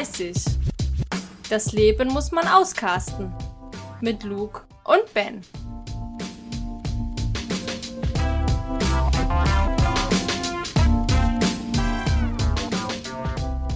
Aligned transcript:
Ü30. 0.00 0.56
Das 1.50 1.72
Leben 1.72 2.08
muss 2.08 2.32
man 2.32 2.48
auskasten. 2.48 3.30
Mit 4.00 4.24
Luke 4.24 4.62
und 4.84 5.12
Ben. 5.12 5.42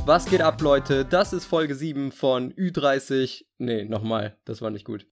Was 0.07 0.25
geht 0.25 0.41
ab, 0.41 0.63
Leute? 0.63 1.05
Das 1.05 1.35
ist 1.35 1.45
Folge 1.45 1.75
7 1.75 2.11
von 2.11 2.55
Ü30. 2.55 3.45
Nee, 3.59 3.85
nochmal, 3.85 4.39
das 4.47 4.63
war 4.63 4.71
nicht 4.71 4.87
gut. 4.87 5.07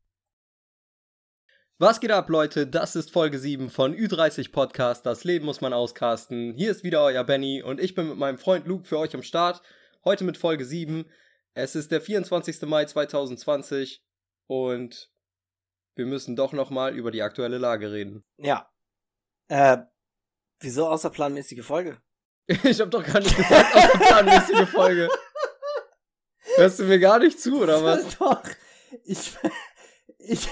Was 1.79 2.01
geht 2.01 2.11
ab, 2.11 2.31
Leute? 2.31 2.67
Das 2.67 2.97
ist 2.97 3.11
Folge 3.11 3.39
7 3.39 3.69
von 3.69 3.95
Ü30 3.95 4.51
Podcast. 4.51 5.05
Das 5.05 5.25
Leben 5.25 5.45
muss 5.45 5.61
man 5.61 5.75
auskasten. 5.75 6.55
Hier 6.55 6.71
ist 6.71 6.85
wieder 6.85 7.03
euer 7.03 7.25
Benny 7.25 7.63
und 7.63 7.81
ich 7.81 7.95
bin 7.95 8.09
mit 8.09 8.17
meinem 8.17 8.39
Freund 8.39 8.67
Luke 8.67 8.87
für 8.87 8.99
euch 8.99 9.15
am 9.15 9.23
Start. 9.23 9.61
Heute 10.05 10.25
mit 10.25 10.37
Folge 10.37 10.65
7. 10.65 11.09
Es 11.55 11.77
ist 11.77 11.93
der 11.93 12.01
24. 12.01 12.63
Mai 12.63 12.87
2020 12.87 14.03
und 14.49 15.13
wir 15.95 16.07
müssen 16.07 16.35
doch 16.35 16.53
nochmal 16.53 16.97
über 16.97 17.13
die 17.13 17.23
aktuelle 17.23 17.59
Lage 17.59 17.93
reden. 17.93 18.25
Ja. 18.37 18.69
Äh, 19.47 19.79
wieso 20.61 20.89
außerplanmäßige 20.89 21.65
Folge? 21.65 22.01
Ich 22.65 22.81
hab 22.81 22.91
doch 22.91 23.05
gar 23.05 23.21
nicht 23.21 23.37
gesagt, 23.37 23.75
außerplanmäßige 23.77 24.69
Folge. 24.69 25.09
Hörst 26.57 26.81
du 26.81 26.85
mir 26.85 26.99
gar 26.99 27.21
nicht 27.21 27.41
zu, 27.41 27.63
oder 27.63 27.83
was? 27.85 28.19
Doch. 28.19 28.43
Ich. 29.05 29.37
Ich. 30.25 30.49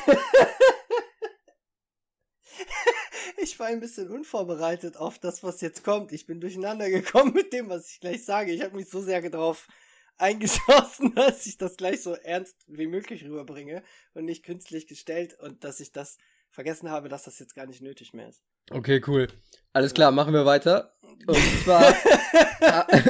Ich 3.43 3.59
war 3.59 3.69
ein 3.69 3.81
bisschen 3.81 4.11
unvorbereitet 4.11 4.97
auf 4.99 5.19
das, 5.19 5.43
was 5.43 5.63
jetzt 5.63 5.83
kommt. 5.83 6.13
Ich 6.13 6.27
bin 6.27 6.41
durcheinander 6.41 6.91
gekommen 6.91 7.33
mit 7.35 7.53
dem, 7.53 7.69
was 7.69 7.91
ich 7.91 8.01
gleich 8.01 8.25
sage. 8.25 8.53
Ich 8.53 8.63
habe 8.63 8.77
mich 8.77 8.89
so 8.89 9.01
sehr 9.01 9.29
darauf 9.29 9.67
eingeschossen, 10.19 11.15
dass 11.17 11.47
ich 11.47 11.57
das 11.57 11.77
gleich 11.77 12.03
so 12.03 12.15
ernst 12.15 12.57
wie 12.67 12.87
möglich 12.87 13.25
rüberbringe 13.25 13.83
und 14.13 14.27
nicht 14.27 14.45
künstlich 14.45 14.87
gestellt 14.87 15.39
und 15.41 15.65
dass 15.65 15.81
ich 15.81 15.93
das 15.93 16.19
vergessen 16.51 16.91
habe, 16.91 17.09
dass 17.09 17.25
das 17.25 17.39
jetzt 17.39 17.55
gar 17.55 17.67
nicht 17.67 17.81
nötig 17.81 18.13
mehr 18.13 18.29
ist. 18.29 18.43
Okay, 18.71 19.01
cool. 19.07 19.29
Alles 19.73 19.95
klar, 19.95 20.11
machen 20.11 20.35
wir 20.35 20.45
weiter. 20.45 20.95
Und 21.27 21.39
zwar 21.65 21.95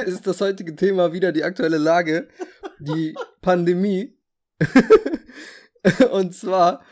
ist 0.05 0.25
das 0.25 0.39
heutige 0.39 0.75
Thema 0.75 1.11
wieder 1.11 1.31
die 1.31 1.43
aktuelle 1.43 1.77
Lage, 1.77 2.29
die 2.79 3.15
Pandemie. 3.41 4.17
und 6.11 6.33
zwar, 6.33 6.83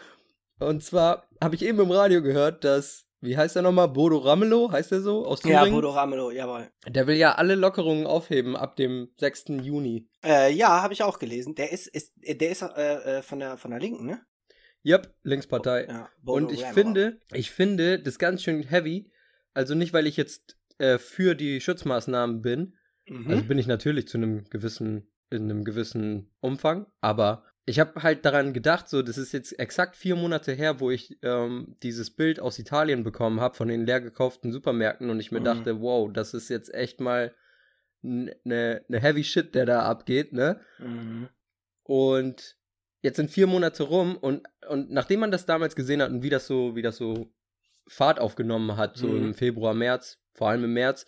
und 0.59 0.83
zwar 0.83 1.29
habe 1.41 1.55
ich 1.55 1.63
eben 1.63 1.79
im 1.79 1.91
Radio 1.91 2.21
gehört, 2.21 2.63
dass, 2.63 3.08
wie 3.21 3.37
heißt 3.37 3.55
er 3.55 3.61
nochmal, 3.61 3.89
Bodo 3.89 4.17
Ramelow, 4.17 4.71
heißt 4.71 4.91
er 4.91 5.01
so, 5.01 5.25
aus 5.25 5.41
Thüringen? 5.41 5.65
Ja, 5.65 5.71
Bodo 5.71 5.89
Ramelow, 5.89 6.31
jawohl. 6.31 6.69
Der 6.87 7.07
will 7.07 7.17
ja 7.17 7.35
alle 7.35 7.55
Lockerungen 7.55 8.05
aufheben 8.05 8.55
ab 8.55 8.75
dem 8.75 9.09
6. 9.19 9.45
Juni. 9.61 10.07
Äh, 10.23 10.53
ja, 10.53 10.81
habe 10.81 10.93
ich 10.93 11.03
auch 11.03 11.19
gelesen. 11.19 11.55
Der 11.55 11.71
ist, 11.71 11.87
ist 11.87 12.13
der 12.17 12.49
ist 12.49 12.61
äh, 12.61 13.21
von 13.21 13.39
der 13.39 13.57
von 13.57 13.71
der 13.71 13.79
Linken, 13.79 14.05
ne? 14.05 14.21
Yep, 14.85 15.13
Linkspartei. 15.23 15.87
Ja, 15.87 16.09
Und 16.23 16.51
ich 16.51 16.63
Ramelow. 16.63 16.73
finde, 16.73 17.19
ich 17.33 17.51
finde 17.51 17.99
das 17.99 18.17
ganz 18.17 18.43
schön 18.43 18.63
heavy. 18.63 19.11
Also 19.53 19.75
nicht, 19.75 19.91
weil 19.93 20.07
ich 20.07 20.15
jetzt 20.15 20.57
äh, 20.77 20.97
für 20.97 21.35
die 21.35 21.59
Schutzmaßnahmen 21.59 22.41
bin. 22.41 22.77
Mhm. 23.07 23.29
Also 23.29 23.43
bin 23.43 23.57
ich 23.57 23.67
natürlich 23.67 24.07
zu 24.07 24.17
einem 24.17 24.45
gewissen, 24.45 25.11
in 25.29 25.43
einem 25.43 25.65
gewissen 25.65 26.31
Umfang. 26.39 26.85
Aber 27.01 27.43
ich 27.65 27.79
habe 27.79 28.01
halt 28.01 28.25
daran 28.25 28.53
gedacht, 28.53 28.89
so, 28.89 29.01
das 29.01 29.17
ist 29.17 29.31
jetzt 29.31 29.57
exakt 29.59 29.95
vier 29.95 30.15
Monate 30.15 30.53
her, 30.53 30.79
wo 30.79 30.89
ich 30.89 31.17
ähm, 31.21 31.75
dieses 31.83 32.09
Bild 32.09 32.39
aus 32.39 32.57
Italien 32.57 33.03
bekommen 33.03 33.39
habe 33.39 33.55
von 33.55 33.67
den 33.67 33.85
leer 33.85 34.01
gekauften 34.01 34.51
Supermärkten 34.51 35.09
und 35.09 35.19
ich 35.19 35.31
mir 35.31 35.39
Mhm. 35.39 35.45
dachte, 35.45 35.81
wow, 35.81 36.11
das 36.11 36.33
ist 36.33 36.49
jetzt 36.49 36.73
echt 36.73 36.99
mal 36.99 37.33
eine 38.01 38.35
ne 38.43 38.99
heavy 38.99 39.23
shit, 39.23 39.53
der 39.53 39.65
da 39.65 39.83
abgeht, 39.83 40.33
ne? 40.33 40.61
Mhm. 40.79 41.29
Und 41.83 42.57
jetzt 43.01 43.17
sind 43.17 43.29
vier 43.31 43.47
Monate 43.47 43.83
rum 43.83 44.17
und, 44.17 44.47
und 44.67 44.91
nachdem 44.91 45.19
man 45.19 45.31
das 45.31 45.45
damals 45.45 45.75
gesehen 45.75 46.01
hat 46.01 46.09
und 46.11 46.23
wie 46.23 46.29
das 46.29 46.47
so, 46.47 46.75
wie 46.75 46.81
das 46.81 46.97
so 46.97 47.31
Fahrt 47.87 48.19
aufgenommen 48.19 48.77
hat, 48.77 48.97
so 48.97 49.07
Mhm. 49.07 49.23
im 49.23 49.33
Februar, 49.33 49.73
März, 49.73 50.19
vor 50.33 50.49
allem 50.49 50.63
im 50.63 50.73
März, 50.73 51.05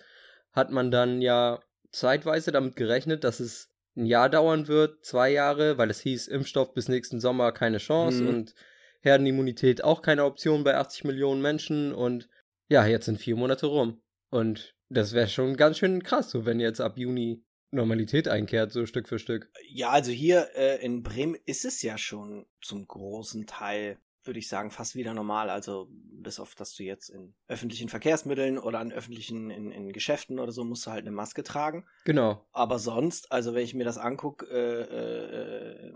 hat 0.51 0.71
man 0.71 0.91
dann 0.91 1.21
ja 1.21 1.59
zeitweise 1.91 2.51
damit 2.51 2.75
gerechnet, 2.75 3.23
dass 3.23 3.39
es 3.39 3.70
ein 3.95 4.05
Jahr 4.05 4.29
dauern 4.29 4.67
wird, 4.67 5.05
zwei 5.05 5.31
Jahre, 5.31 5.77
weil 5.77 5.89
es 5.89 5.99
hieß, 6.01 6.27
Impfstoff 6.27 6.73
bis 6.73 6.87
nächsten 6.87 7.19
Sommer 7.19 7.51
keine 7.51 7.77
Chance 7.77 8.23
Mhm. 8.23 8.29
und 8.29 8.55
Herdenimmunität 9.01 9.83
auch 9.83 10.01
keine 10.01 10.25
Option 10.25 10.63
bei 10.63 10.75
80 10.77 11.03
Millionen 11.05 11.41
Menschen 11.41 11.93
und 11.93 12.29
ja, 12.69 12.85
jetzt 12.85 13.05
sind 13.05 13.19
vier 13.19 13.35
Monate 13.35 13.65
rum. 13.65 14.01
Und 14.29 14.75
das 14.89 15.13
wäre 15.13 15.27
schon 15.27 15.57
ganz 15.57 15.77
schön 15.77 16.03
krass, 16.03 16.29
so 16.31 16.45
wenn 16.45 16.59
jetzt 16.59 16.79
ab 16.79 16.97
Juni 16.97 17.43
Normalität 17.71 18.27
einkehrt, 18.27 18.71
so 18.71 18.85
Stück 18.85 19.07
für 19.09 19.19
Stück. 19.19 19.49
Ja, 19.67 19.89
also 19.89 20.11
hier 20.11 20.49
äh, 20.55 20.83
in 20.85 21.03
Bremen 21.03 21.35
ist 21.45 21.65
es 21.65 21.81
ja 21.81 21.97
schon 21.97 22.45
zum 22.61 22.85
großen 22.87 23.45
Teil, 23.47 23.97
würde 24.23 24.39
ich 24.39 24.47
sagen, 24.47 24.71
fast 24.71 24.95
wieder 24.95 25.13
normal. 25.13 25.49
Also 25.49 25.87
bis 25.89 26.39
auf, 26.39 26.55
dass 26.55 26.75
du 26.75 26.83
jetzt 26.83 27.09
in 27.09 27.33
öffentlichen 27.47 27.89
Verkehrsmitteln 27.89 28.57
oder 28.57 28.79
an 28.79 28.91
öffentlichen, 28.91 29.49
in, 29.49 29.71
in 29.71 29.91
Geschäften 29.91 30.39
oder 30.39 30.51
so, 30.51 30.63
musst 30.63 30.85
du 30.85 30.91
halt 30.91 31.01
eine 31.01 31.15
Maske 31.15 31.43
tragen. 31.43 31.85
Genau. 32.05 32.45
Aber 32.51 32.79
sonst, 32.79 33.31
also 33.31 33.53
wenn 33.53 33.63
ich 33.63 33.73
mir 33.73 33.83
das 33.83 33.97
angucke, 33.97 34.45
äh, 34.45 35.89
äh, 35.89 35.93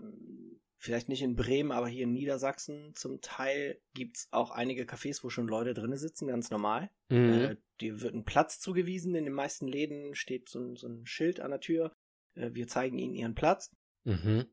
vielleicht 0.78 1.08
nicht 1.08 1.22
in 1.22 1.36
Bremen, 1.36 1.72
aber 1.72 1.88
hier 1.88 2.04
in 2.04 2.12
Niedersachsen 2.12 2.94
zum 2.94 3.20
Teil 3.20 3.80
gibt's 3.94 4.28
auch 4.30 4.50
einige 4.50 4.84
Cafés, 4.84 5.22
wo 5.22 5.30
schon 5.30 5.48
Leute 5.48 5.74
drinne 5.74 5.96
sitzen, 5.96 6.28
ganz 6.28 6.50
normal. 6.50 6.90
Mhm. 7.08 7.32
Äh, 7.32 7.56
dir 7.80 8.00
wird 8.00 8.14
ein 8.14 8.24
Platz 8.24 8.60
zugewiesen. 8.60 9.14
In 9.14 9.24
den 9.24 9.34
meisten 9.34 9.66
Läden 9.66 10.14
steht 10.14 10.48
so 10.48 10.60
ein, 10.60 10.76
so 10.76 10.88
ein 10.88 11.06
Schild 11.06 11.40
an 11.40 11.50
der 11.50 11.60
Tür. 11.60 11.92
Äh, 12.34 12.50
wir 12.52 12.66
zeigen 12.68 12.98
ihnen 12.98 13.14
ihren 13.14 13.34
Platz. 13.34 13.74
Mhm. 14.04 14.46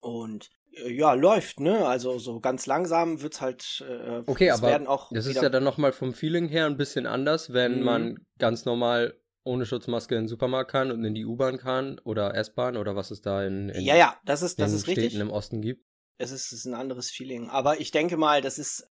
Und 0.00 0.50
ja, 0.70 1.12
läuft, 1.14 1.60
ne? 1.60 1.86
Also 1.86 2.18
so 2.18 2.40
ganz 2.40 2.66
langsam 2.66 3.20
wird's 3.22 3.40
halt. 3.40 3.84
Äh, 3.88 4.22
Okay, 4.26 4.48
es 4.48 4.58
aber 4.58 4.68
werden 4.68 4.86
auch 4.86 5.10
Das 5.12 5.26
ist 5.26 5.36
ja 5.36 5.48
dann 5.48 5.64
nochmal 5.64 5.92
vom 5.92 6.12
Feeling 6.12 6.48
her 6.48 6.66
ein 6.66 6.76
bisschen 6.76 7.06
anders, 7.06 7.52
wenn 7.52 7.78
Mhm. 7.78 7.84
man 7.84 8.26
ganz 8.38 8.64
normal 8.64 9.18
ohne 9.44 9.64
Schutzmaske 9.66 10.14
in 10.14 10.22
den 10.22 10.28
Supermarkt 10.28 10.70
kann 10.70 10.90
und 10.90 11.02
in 11.04 11.14
die 11.14 11.24
U-Bahn 11.24 11.56
kann 11.58 11.98
oder 12.00 12.34
S-Bahn 12.34 12.76
oder 12.76 12.94
was 12.96 13.10
es 13.10 13.22
da 13.22 13.44
in, 13.44 13.70
in 13.70 13.80
Ja, 13.82 13.96
ja, 13.96 14.16
das 14.24 14.42
ist, 14.42 14.60
das 14.60 14.70
den 14.70 14.76
ist 14.76 14.82
Städten 14.82 15.00
richtig. 15.00 15.20
im 15.20 15.30
Osten 15.30 15.62
gibt. 15.62 15.84
Es 16.18 16.30
ist, 16.32 16.46
es 16.52 16.60
ist 16.60 16.64
ein 16.66 16.74
anderes 16.74 17.10
Feeling. 17.10 17.48
Aber 17.48 17.80
ich 17.80 17.90
denke 17.90 18.16
mal, 18.16 18.42
das 18.42 18.58
ist. 18.58 18.88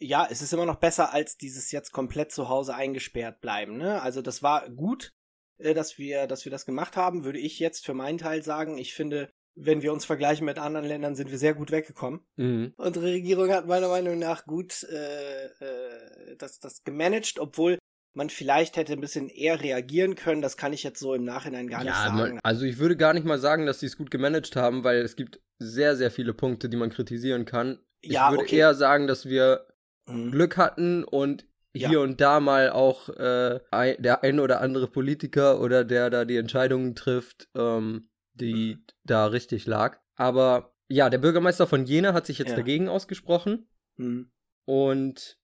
Ja, 0.00 0.26
es 0.28 0.42
ist 0.42 0.52
immer 0.52 0.66
noch 0.66 0.80
besser 0.80 1.14
als 1.14 1.36
dieses 1.36 1.70
jetzt 1.70 1.92
komplett 1.92 2.32
zu 2.32 2.48
Hause 2.48 2.74
eingesperrt 2.74 3.40
bleiben. 3.40 3.78
Ne? 3.78 4.02
Also 4.02 4.22
das 4.22 4.42
war 4.42 4.68
gut, 4.68 5.12
äh, 5.58 5.72
dass 5.72 5.98
wir, 5.98 6.26
dass 6.26 6.44
wir 6.44 6.50
das 6.50 6.66
gemacht 6.66 6.96
haben. 6.96 7.24
Würde 7.24 7.38
ich 7.38 7.60
jetzt 7.60 7.86
für 7.86 7.94
meinen 7.94 8.18
Teil 8.18 8.42
sagen. 8.42 8.76
Ich 8.76 8.92
finde, 8.92 9.30
wenn 9.56 9.82
wir 9.82 9.92
uns 9.92 10.04
vergleichen 10.04 10.44
mit 10.44 10.58
anderen 10.58 10.86
Ländern, 10.86 11.14
sind 11.14 11.30
wir 11.30 11.38
sehr 11.38 11.54
gut 11.54 11.70
weggekommen. 11.70 12.20
Mhm. 12.36 12.72
Unsere 12.76 13.06
Regierung 13.06 13.50
hat 13.50 13.66
meiner 13.66 13.88
Meinung 13.88 14.18
nach 14.18 14.46
gut 14.46 14.84
äh, 14.90 15.44
äh, 15.46 16.36
das, 16.38 16.58
das 16.60 16.84
gemanagt, 16.84 17.38
obwohl 17.38 17.78
man 18.16 18.30
vielleicht 18.30 18.76
hätte 18.76 18.92
ein 18.92 19.00
bisschen 19.00 19.28
eher 19.28 19.60
reagieren 19.60 20.14
können. 20.14 20.40
Das 20.42 20.56
kann 20.56 20.72
ich 20.72 20.82
jetzt 20.84 21.00
so 21.00 21.14
im 21.14 21.24
Nachhinein 21.24 21.68
gar 21.68 21.78
nicht 21.78 21.88
Ja, 21.88 22.04
sagen. 22.04 22.16
man, 22.16 22.40
also 22.42 22.64
ich 22.64 22.78
würde 22.78 22.96
gar 22.96 23.12
nicht 23.12 23.26
mal 23.26 23.38
sagen, 23.38 23.66
dass 23.66 23.80
sie 23.80 23.86
es 23.86 23.96
gut 23.96 24.10
gemanagt 24.10 24.54
haben, 24.56 24.84
weil 24.84 24.98
es 24.98 25.16
gibt 25.16 25.40
sehr, 25.58 25.96
sehr 25.96 26.10
viele 26.10 26.34
Punkte, 26.34 26.68
die 26.68 26.76
man 26.76 26.90
kritisieren 26.90 27.44
kann. 27.44 27.78
Ja, 28.02 28.26
ich 28.26 28.30
würde 28.32 28.44
okay. 28.44 28.56
eher 28.56 28.74
sagen, 28.74 29.06
dass 29.06 29.26
wir 29.26 29.66
Mhm. 30.06 30.32
Glück 30.32 30.56
hatten 30.58 31.02
und 31.02 31.46
Ja. 31.72 31.88
hier 31.88 32.00
und 32.02 32.20
da 32.20 32.38
mal 32.38 32.70
auch 32.70 33.08
äh, 33.08 33.58
ein, 33.70 33.96
der 34.00 34.22
ein 34.22 34.38
oder 34.38 34.60
andere 34.60 34.86
Politiker 34.86 35.60
oder 35.60 35.82
der 35.84 36.10
da 36.10 36.24
die 36.24 36.36
Entscheidungen 36.36 36.94
trifft, 36.94 37.48
ähm, 37.56 38.10
die 38.34 38.76
Mhm. 38.76 38.84
da 39.04 39.26
richtig 39.26 39.66
lag. 39.66 39.98
Aber 40.14 40.72
ja, 40.88 41.08
der 41.10 41.18
Bürgermeister 41.18 41.66
von 41.66 41.84
Jena 41.86 42.12
hat 42.12 42.26
sich 42.26 42.38
jetzt 42.38 42.50
Ja. 42.50 42.56
dagegen 42.56 42.88
ausgesprochen. 42.88 43.68
Mhm. 43.96 44.30
Und 44.64 45.38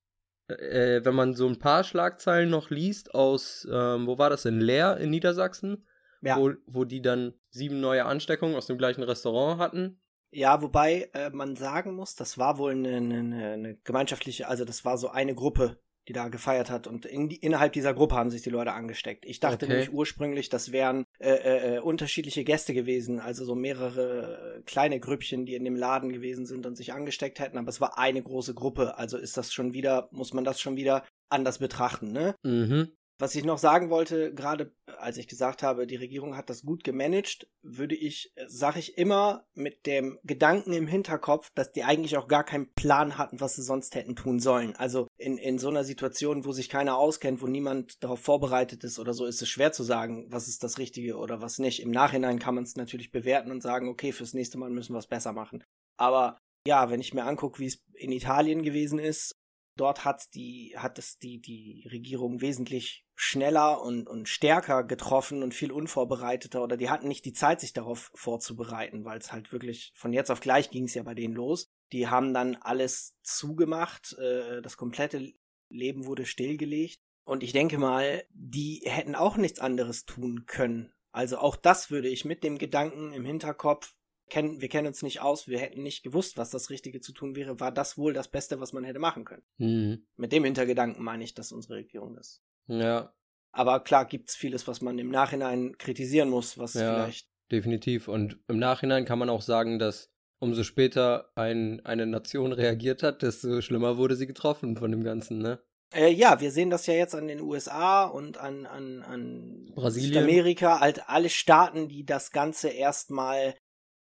äh, 0.48 1.04
wenn 1.04 1.14
man 1.14 1.34
so 1.34 1.46
ein 1.46 1.58
paar 1.58 1.84
Schlagzeilen 1.84 2.50
noch 2.50 2.70
liest 2.70 3.14
aus, 3.14 3.66
ähm, 3.70 4.06
wo 4.06 4.18
war 4.18 4.30
das 4.30 4.44
in 4.44 4.60
Leer 4.60 4.96
in 4.96 5.10
Niedersachsen, 5.10 5.86
Ja. 6.22 6.36
wo, 6.36 6.52
wo 6.66 6.84
die 6.84 7.00
dann 7.02 7.34
sieben 7.50 7.80
neue 7.80 8.04
Ansteckungen 8.04 8.56
aus 8.56 8.66
dem 8.66 8.76
gleichen 8.78 9.02
Restaurant 9.04 9.60
hatten. 9.60 10.00
Ja, 10.32 10.60
wobei 10.62 11.10
äh, 11.14 11.30
man 11.30 11.56
sagen 11.56 11.94
muss, 11.94 12.14
das 12.16 12.38
war 12.38 12.58
wohl 12.58 12.72
eine, 12.72 12.96
eine, 12.96 13.52
eine 13.52 13.76
gemeinschaftliche, 13.78 14.48
also 14.48 14.64
das 14.64 14.84
war 14.84 14.96
so 14.98 15.08
eine 15.08 15.34
Gruppe, 15.34 15.80
die 16.08 16.12
da 16.12 16.28
gefeiert 16.28 16.70
hat 16.70 16.86
und 16.86 17.06
in 17.06 17.28
die, 17.28 17.36
innerhalb 17.36 17.72
dieser 17.72 17.94
Gruppe 17.94 18.16
haben 18.16 18.30
sich 18.30 18.42
die 18.42 18.50
Leute 18.50 18.72
angesteckt. 18.72 19.24
Ich 19.24 19.40
dachte 19.40 19.66
Okay. 19.66 19.68
nämlich 19.68 19.92
ursprünglich, 19.92 20.48
das 20.48 20.72
wären 20.72 21.04
äh, 21.18 21.30
äh, 21.30 21.76
äh, 21.76 21.78
unterschiedliche 21.80 22.44
Gäste 22.44 22.74
gewesen, 22.74 23.20
also 23.20 23.44
so 23.44 23.54
mehrere 23.54 24.56
äh, 24.58 24.62
kleine 24.62 25.00
Grüppchen, 25.00 25.46
die 25.46 25.54
in 25.54 25.64
dem 25.64 25.76
Laden 25.76 26.12
gewesen 26.12 26.46
sind 26.46 26.66
und 26.66 26.76
sich 26.76 26.92
angesteckt 26.92 27.38
hätten, 27.38 27.58
aber 27.58 27.68
es 27.68 27.80
war 27.80 27.98
eine 27.98 28.22
große 28.22 28.54
Gruppe, 28.54 28.98
also 28.98 29.18
ist 29.18 29.36
das 29.36 29.52
schon 29.52 29.72
wieder, 29.72 30.08
muss 30.12 30.32
man 30.32 30.44
das 30.44 30.60
schon 30.60 30.76
wieder 30.76 31.04
anders 31.28 31.58
betrachten, 31.58 32.12
ne? 32.12 32.34
Mhm. 32.42 32.88
Was 33.18 33.34
ich 33.34 33.44
noch 33.44 33.58
sagen 33.58 33.90
wollte, 33.90 34.32
gerade 34.32 34.72
als 35.00 35.16
ich 35.16 35.28
gesagt 35.28 35.62
habe, 35.62 35.86
die 35.86 35.96
Regierung 35.96 36.36
hat 36.36 36.50
das 36.50 36.62
gut 36.62 36.84
gemanagt, 36.84 37.48
würde 37.62 37.94
ich, 37.94 38.32
sage 38.46 38.78
ich 38.78 38.96
immer 38.98 39.44
mit 39.54 39.86
dem 39.86 40.18
Gedanken 40.24 40.72
im 40.72 40.86
Hinterkopf, 40.86 41.50
dass 41.54 41.72
die 41.72 41.84
eigentlich 41.84 42.16
auch 42.16 42.28
gar 42.28 42.44
keinen 42.44 42.72
Plan 42.74 43.18
hatten, 43.18 43.40
was 43.40 43.56
sie 43.56 43.62
sonst 43.62 43.94
hätten 43.94 44.16
tun 44.16 44.40
sollen. 44.40 44.76
Also 44.76 45.08
in, 45.16 45.38
in 45.38 45.58
so 45.58 45.68
einer 45.68 45.84
Situation, 45.84 46.44
wo 46.44 46.52
sich 46.52 46.68
keiner 46.68 46.96
auskennt, 46.96 47.42
wo 47.42 47.46
niemand 47.46 48.02
darauf 48.02 48.20
vorbereitet 48.20 48.84
ist 48.84 48.98
oder 48.98 49.14
so, 49.14 49.26
ist 49.26 49.42
es 49.42 49.48
schwer 49.48 49.72
zu 49.72 49.82
sagen, 49.82 50.26
was 50.30 50.48
ist 50.48 50.62
das 50.62 50.78
Richtige 50.78 51.16
oder 51.16 51.40
was 51.40 51.58
nicht. 51.58 51.80
Im 51.80 51.90
Nachhinein 51.90 52.38
kann 52.38 52.54
man 52.54 52.64
es 52.64 52.76
natürlich 52.76 53.10
bewerten 53.10 53.50
und 53.50 53.62
sagen, 53.62 53.88
okay, 53.88 54.12
fürs 54.12 54.34
nächste 54.34 54.58
Mal 54.58 54.70
müssen 54.70 54.94
wir 54.94 54.98
es 54.98 55.06
besser 55.06 55.32
machen. 55.32 55.64
Aber 55.96 56.38
ja, 56.66 56.90
wenn 56.90 57.00
ich 57.00 57.14
mir 57.14 57.24
angucke, 57.24 57.58
wie 57.58 57.66
es 57.66 57.82
in 57.94 58.12
Italien 58.12 58.62
gewesen 58.62 58.98
ist, 58.98 59.34
dort 59.76 60.04
hat 60.04 60.34
die, 60.34 60.74
hat 60.76 60.98
es 60.98 61.18
die, 61.18 61.40
die 61.40 61.88
Regierung 61.90 62.40
wesentlich 62.40 63.04
schneller 63.22 63.82
und, 63.82 64.08
und 64.08 64.30
stärker 64.30 64.82
getroffen 64.82 65.42
und 65.42 65.52
viel 65.52 65.72
unvorbereiteter 65.72 66.64
oder 66.64 66.78
die 66.78 66.88
hatten 66.88 67.06
nicht 67.06 67.26
die 67.26 67.34
Zeit, 67.34 67.60
sich 67.60 67.74
darauf 67.74 68.10
vorzubereiten, 68.14 69.04
weil 69.04 69.18
es 69.18 69.30
halt 69.30 69.52
wirklich 69.52 69.92
von 69.94 70.14
jetzt 70.14 70.30
auf 70.30 70.40
gleich 70.40 70.70
ging 70.70 70.84
es 70.84 70.94
ja 70.94 71.02
bei 71.02 71.14
denen 71.14 71.34
los. 71.34 71.70
Die 71.92 72.08
haben 72.08 72.32
dann 72.32 72.56
alles 72.56 73.18
zugemacht, 73.22 74.16
äh, 74.18 74.62
das 74.62 74.78
komplette 74.78 75.34
Leben 75.68 76.06
wurde 76.06 76.24
stillgelegt. 76.24 77.02
Und 77.24 77.42
ich 77.42 77.52
denke 77.52 77.76
mal, 77.76 78.24
die 78.32 78.82
hätten 78.86 79.14
auch 79.14 79.36
nichts 79.36 79.60
anderes 79.60 80.06
tun 80.06 80.46
können. 80.46 80.90
Also 81.12 81.36
auch 81.36 81.56
das 81.56 81.90
würde 81.90 82.08
ich 82.08 82.24
mit 82.24 82.42
dem 82.42 82.56
Gedanken 82.56 83.12
im 83.12 83.26
Hinterkopf, 83.26 83.94
kennen, 84.30 84.62
wir 84.62 84.70
kennen 84.70 84.86
uns 84.86 85.02
nicht 85.02 85.20
aus, 85.20 85.46
wir 85.46 85.58
hätten 85.58 85.82
nicht 85.82 86.02
gewusst, 86.02 86.38
was 86.38 86.48
das 86.48 86.70
Richtige 86.70 87.02
zu 87.02 87.12
tun 87.12 87.36
wäre, 87.36 87.60
war 87.60 87.70
das 87.70 87.98
wohl 87.98 88.14
das 88.14 88.28
Beste, 88.28 88.60
was 88.60 88.72
man 88.72 88.84
hätte 88.84 88.98
machen 88.98 89.26
können. 89.26 89.42
Mhm. 89.58 90.06
Mit 90.16 90.32
dem 90.32 90.44
Hintergedanken 90.44 91.04
meine 91.04 91.22
ich, 91.22 91.34
dass 91.34 91.52
unsere 91.52 91.74
Regierung 91.74 92.14
das. 92.14 92.42
Ja. 92.66 93.12
Aber 93.52 93.80
klar 93.80 94.04
gibt 94.04 94.28
es 94.28 94.36
vieles, 94.36 94.68
was 94.68 94.80
man 94.80 94.98
im 94.98 95.10
Nachhinein 95.10 95.76
kritisieren 95.78 96.30
muss, 96.30 96.58
was 96.58 96.74
ja, 96.74 96.94
vielleicht. 96.94 97.28
Definitiv. 97.50 98.06
Und 98.08 98.38
im 98.46 98.58
Nachhinein 98.58 99.04
kann 99.04 99.18
man 99.18 99.28
auch 99.28 99.42
sagen, 99.42 99.78
dass 99.78 100.12
umso 100.38 100.62
später 100.62 101.32
ein, 101.34 101.84
eine 101.84 102.06
Nation 102.06 102.52
reagiert 102.52 103.02
hat, 103.02 103.22
desto 103.22 103.60
schlimmer 103.60 103.96
wurde 103.96 104.16
sie 104.16 104.26
getroffen 104.26 104.76
von 104.76 104.90
dem 104.90 105.02
Ganzen, 105.02 105.38
ne? 105.38 105.60
Äh, 105.92 106.12
ja, 106.12 106.40
wir 106.40 106.52
sehen 106.52 106.70
das 106.70 106.86
ja 106.86 106.94
jetzt 106.94 107.16
an 107.16 107.26
den 107.26 107.40
USA 107.40 108.04
und 108.04 108.38
an, 108.38 108.64
an, 108.64 109.02
an 109.02 109.72
Brasilien. 109.74 110.12
Südamerika, 110.12 110.78
halt 110.78 111.08
alle 111.08 111.28
Staaten, 111.28 111.88
die 111.88 112.06
das 112.06 112.30
Ganze 112.30 112.68
erstmal 112.68 113.56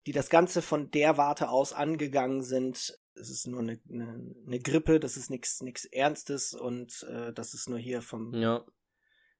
die 0.07 0.13
das 0.13 0.29
Ganze 0.29 0.63
von 0.63 0.91
der 0.91 1.17
Warte 1.17 1.49
aus 1.49 1.73
angegangen 1.73 2.43
sind. 2.43 2.99
Es 3.17 3.31
ist 3.31 3.47
nur 3.47 3.61
eine, 3.61 3.81
eine, 3.89 4.35
eine 4.47 4.59
Grippe, 4.61 5.01
das 5.01 5.17
ist 5.17 5.31
nichts 5.31 5.63
nichts 5.63 5.85
Ernstes 5.85 6.55
und 6.55 7.05
äh, 7.09 7.33
das 7.33 7.55
ist 7.55 7.69
nur 7.69 7.79
hier 7.79 8.03
vom, 8.03 8.35
ja. 8.35 8.65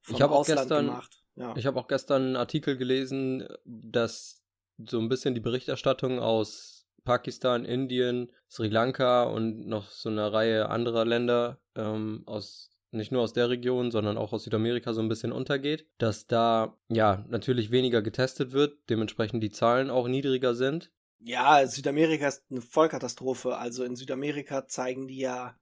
vom 0.03 0.17
ich 0.17 0.23
hab 0.23 0.31
Ausland 0.31 0.61
auch 0.61 0.63
gestern, 0.63 0.87
gemacht. 0.87 1.25
Ja. 1.37 1.57
Ich 1.57 1.67
habe 1.67 1.79
auch 1.79 1.89
gestern 1.89 2.23
einen 2.23 2.37
Artikel 2.37 2.77
gelesen, 2.77 3.47
dass 3.65 4.43
so 4.79 4.99
ein 4.99 5.09
bisschen 5.09 5.35
die 5.35 5.41
Berichterstattung 5.41 6.19
aus 6.19 6.87
Pakistan, 7.05 7.65
Indien, 7.65 8.33
Sri 8.49 8.69
Lanka 8.69 9.25
und 9.25 9.67
noch 9.67 9.91
so 9.91 10.09
eine 10.09 10.33
Reihe 10.33 10.69
anderer 10.69 11.05
Länder 11.05 11.61
ähm, 11.75 12.23
aus 12.27 12.71
nicht 12.95 13.13
nur 13.13 13.23
aus 13.23 13.33
der 13.33 13.51
Region, 13.51 13.91
sondern 13.91 14.17
auch 14.17 14.33
aus 14.33 14.45
Südamerika 14.45 14.93
so 14.93 15.01
ein 15.03 15.09
bisschen 15.09 15.33
untergeht, 15.33 15.87
dass 15.99 16.27
da 16.27 16.79
ja 16.89 17.25
natürlich 17.29 17.71
weniger 17.71 18.03
getestet 18.03 18.53
wird, 18.53 18.79
dementsprechend 18.89 19.43
die 19.43 19.51
Zahlen 19.51 19.91
auch 19.91 20.09
niedriger 20.09 20.55
sind. 20.55 20.91
Ja, 21.21 21.67
Südamerika 21.67 22.29
ist 22.29 22.45
eine 22.51 22.61
Vollkatastrophe. 22.61 23.57
Also 23.57 23.85
in 23.85 23.97
Südamerika 23.97 24.67
zeigen 24.67 25.09
die 25.09 25.19
ja, 25.19 25.57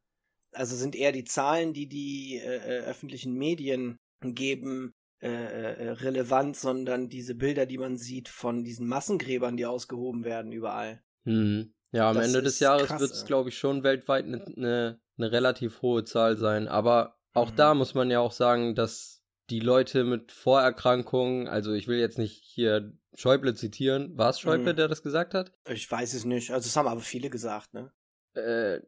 also 0.53 0.77
sind 0.77 0.97
eher 0.97 1.13
die 1.13 1.25
Zahlen, 1.25 1.73
die 1.73 1.89
die 1.89 2.39
äh, 2.39 2.57
äh 2.57 2.85
öffentlichen 2.85 3.35
Medien 3.35 3.97
geben, 4.21 4.93
äh, 5.23 5.29
äh, 5.29 5.91
relevant, 5.91 6.57
sondern 6.57 7.09
diese 7.09 7.37
Bilder, 7.37 7.65
die 7.65 7.79
man 7.79 7.97
sieht 7.97 8.29
von 8.29 8.65
diesen 8.65 8.89
Massengräbern, 8.89 9.57
die 9.57 9.67
ausgehoben 9.67 10.25
werden 10.25 10.51
überall. 10.51 11.01
Hm. 11.25 11.73
Ja, 11.93 12.11
am 12.11 12.17
das 12.17 12.27
Ende 12.27 12.43
des 12.43 12.59
Jahres 12.59 12.91
wird 12.99 13.13
es, 13.13 13.25
glaube 13.25 13.51
ich, 13.51 13.57
schon 13.57 13.85
weltweit 13.85 14.25
eine 14.25 14.45
ne, 14.57 15.01
ne 15.17 15.31
relativ 15.31 15.81
hohe 15.83 16.05
Zahl 16.05 16.39
sein. 16.39 16.67
Aber 16.67 17.19
auch 17.35 17.53
mhm. 17.53 17.57
da 17.57 17.75
muss 17.75 17.95
man 17.95 18.11
ja 18.11 18.19
auch 18.19 18.33
sagen, 18.33 18.75
dass 18.75 19.22
die 19.53 19.61
Leute 19.61 20.05
mit 20.05 20.33
Vorerkrankungen, 20.33 21.47
also 21.47 21.75
ich 21.75 21.87
will 21.87 21.99
jetzt 21.99 22.17
nicht 22.17 22.43
hier 22.43 22.91
Schäuble 23.15 23.55
zitieren, 23.55 24.17
war 24.17 24.31
es 24.31 24.41
Schäuble, 24.41 24.73
mhm. 24.73 24.77
der 24.77 24.89
das 24.89 25.03
gesagt 25.03 25.35
hat? 25.35 25.53
Ich 25.69 25.91
weiß 25.91 26.15
es 26.15 26.25
nicht, 26.25 26.51
also 26.53 26.67
es 26.67 26.75
haben 26.75 26.89
aber 26.89 27.03
viele 27.03 27.29
gesagt, 27.29 27.75
ne? 27.75 27.93
Äh, 28.35 28.81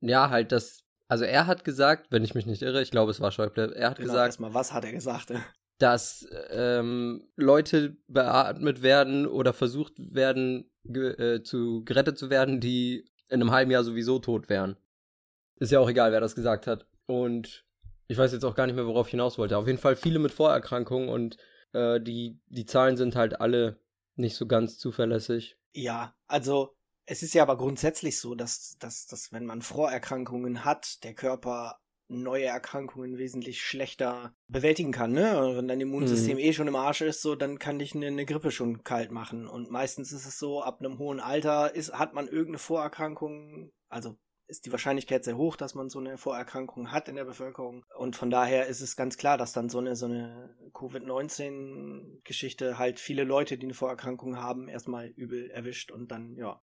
ja, 0.00 0.30
halt 0.30 0.50
das, 0.50 0.84
also 1.08 1.24
er 1.24 1.46
hat 1.46 1.62
gesagt, 1.62 2.06
wenn 2.10 2.24
ich 2.24 2.34
mich 2.34 2.46
nicht 2.46 2.62
irre, 2.62 2.80
ich 2.80 2.90
glaube 2.90 3.10
es 3.10 3.20
war 3.20 3.30
Schäuble, 3.32 3.74
er 3.74 3.90
hat 3.90 3.98
genau, 3.98 4.08
gesagt. 4.08 4.28
Erstmal, 4.28 4.54
was 4.54 4.72
hat 4.72 4.86
er 4.86 4.92
gesagt? 4.92 5.30
dass 5.78 6.26
ähm, 6.50 7.28
Leute 7.36 7.98
beatmet 8.08 8.82
werden 8.82 9.26
oder 9.26 9.52
versucht 9.52 9.92
werden 9.98 10.70
ge 10.84 11.10
äh, 11.36 11.42
zu 11.42 11.84
gerettet 11.84 12.18
zu 12.18 12.30
werden, 12.30 12.60
die 12.60 13.04
in 13.28 13.42
einem 13.42 13.52
halben 13.52 13.70
Jahr 13.70 13.84
sowieso 13.84 14.18
tot 14.18 14.48
wären. 14.48 14.76
Ist 15.56 15.70
ja 15.70 15.78
auch 15.78 15.90
egal, 15.90 16.12
wer 16.12 16.20
das 16.20 16.34
gesagt 16.34 16.66
hat. 16.66 16.86
Und 17.06 17.67
ich 18.08 18.18
weiß 18.18 18.32
jetzt 18.32 18.44
auch 18.44 18.54
gar 18.54 18.66
nicht 18.66 18.74
mehr, 18.74 18.86
worauf 18.86 19.06
ich 19.06 19.12
hinaus 19.12 19.38
wollte. 19.38 19.56
Auf 19.56 19.66
jeden 19.66 19.78
Fall 19.78 19.94
viele 19.94 20.18
mit 20.18 20.32
Vorerkrankungen 20.32 21.08
und 21.08 21.36
äh, 21.72 22.00
die, 22.00 22.40
die 22.46 22.66
Zahlen 22.66 22.96
sind 22.96 23.14
halt 23.14 23.40
alle 23.40 23.78
nicht 24.16 24.34
so 24.34 24.46
ganz 24.46 24.78
zuverlässig. 24.78 25.56
Ja, 25.72 26.16
also 26.26 26.74
es 27.04 27.22
ist 27.22 27.34
ja 27.34 27.42
aber 27.42 27.56
grundsätzlich 27.56 28.18
so, 28.18 28.34
dass, 28.34 28.76
dass, 28.78 29.06
dass 29.06 29.32
wenn 29.32 29.44
man 29.46 29.62
Vorerkrankungen 29.62 30.64
hat, 30.64 31.04
der 31.04 31.14
Körper 31.14 31.78
neue 32.10 32.46
Erkrankungen 32.46 33.18
wesentlich 33.18 33.62
schlechter 33.62 34.34
bewältigen 34.48 34.92
kann, 34.92 35.12
ne? 35.12 35.38
Und 35.38 35.56
wenn 35.58 35.68
dein 35.68 35.80
Immunsystem 35.80 36.38
mhm. 36.38 36.42
eh 36.42 36.52
schon 36.54 36.68
im 36.68 36.76
Arsch 36.76 37.02
ist, 37.02 37.20
so, 37.20 37.34
dann 37.34 37.58
kann 37.58 37.78
dich 37.78 37.94
eine, 37.94 38.06
eine, 38.06 38.24
Grippe 38.24 38.50
schon 38.50 38.82
kalt 38.82 39.12
machen. 39.12 39.46
Und 39.46 39.70
meistens 39.70 40.12
ist 40.12 40.26
es 40.26 40.38
so, 40.38 40.62
ab 40.62 40.80
einem 40.80 40.98
hohen 40.98 41.20
Alter 41.20 41.74
ist, 41.74 41.92
hat 41.92 42.14
man 42.14 42.26
irgendeine 42.26 42.58
Vorerkrankung, 42.58 43.72
also 43.90 44.16
ist 44.48 44.64
die 44.64 44.72
Wahrscheinlichkeit 44.72 45.24
sehr 45.24 45.36
hoch, 45.36 45.56
dass 45.56 45.74
man 45.74 45.90
so 45.90 45.98
eine 45.98 46.16
Vorerkrankung 46.16 46.90
hat 46.90 47.08
in 47.08 47.16
der 47.16 47.24
Bevölkerung. 47.24 47.84
Und 47.96 48.16
von 48.16 48.30
daher 48.30 48.66
ist 48.66 48.80
es 48.80 48.96
ganz 48.96 49.18
klar, 49.18 49.36
dass 49.36 49.52
dann 49.52 49.68
so 49.68 49.78
eine, 49.78 49.94
so 49.94 50.06
eine 50.06 50.56
Covid-19-Geschichte 50.72 52.78
halt 52.78 52.98
viele 52.98 53.24
Leute, 53.24 53.58
die 53.58 53.66
eine 53.66 53.74
Vorerkrankung 53.74 54.38
haben, 54.38 54.68
erstmal 54.68 55.08
übel 55.08 55.50
erwischt 55.50 55.92
und 55.92 56.10
dann, 56.10 56.34
ja. 56.36 56.60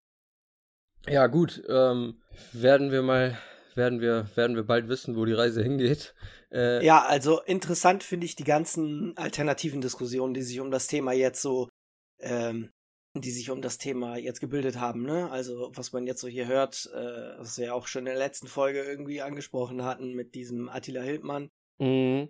Ja, 1.07 1.27
gut, 1.27 1.61
ähm, 1.67 2.21
werden 2.53 2.91
wir 2.91 3.01
mal, 3.01 3.37
werden 3.75 3.99
wir, 3.99 4.29
werden 4.35 4.55
wir 4.55 4.63
bald 4.63 4.87
wissen, 4.87 5.17
wo 5.17 5.25
die 5.25 5.33
Reise 5.33 5.61
hingeht. 5.61 6.15
Äh, 6.51 6.85
ja, 6.85 7.03
also 7.03 7.41
interessant 7.41 8.03
finde 8.03 8.25
ich 8.25 8.35
die 8.35 8.45
ganzen 8.45 9.17
alternativen 9.17 9.81
Diskussionen, 9.81 10.33
die 10.33 10.43
sich 10.43 10.61
um 10.61 10.71
das 10.71 10.87
Thema 10.87 11.11
jetzt 11.11 11.41
so 11.41 11.67
ähm, 12.19 12.71
die 13.15 13.31
sich 13.31 13.51
um 13.51 13.61
das 13.61 13.77
Thema 13.77 14.17
jetzt 14.17 14.39
gebildet 14.39 14.79
haben, 14.79 15.03
ne? 15.03 15.29
Also, 15.29 15.71
was 15.75 15.93
man 15.93 16.07
jetzt 16.07 16.21
so 16.21 16.27
hier 16.27 16.47
hört, 16.47 16.89
äh, 16.93 17.37
was 17.37 17.57
wir 17.57 17.67
ja 17.67 17.73
auch 17.73 17.87
schon 17.87 18.01
in 18.01 18.13
der 18.13 18.17
letzten 18.17 18.47
Folge 18.47 18.81
irgendwie 18.81 19.21
angesprochen 19.21 19.83
hatten 19.83 20.13
mit 20.13 20.33
diesem 20.33 20.67
Attila 20.67 21.01
Hildmann. 21.01 21.49
Mhm. 21.77 22.29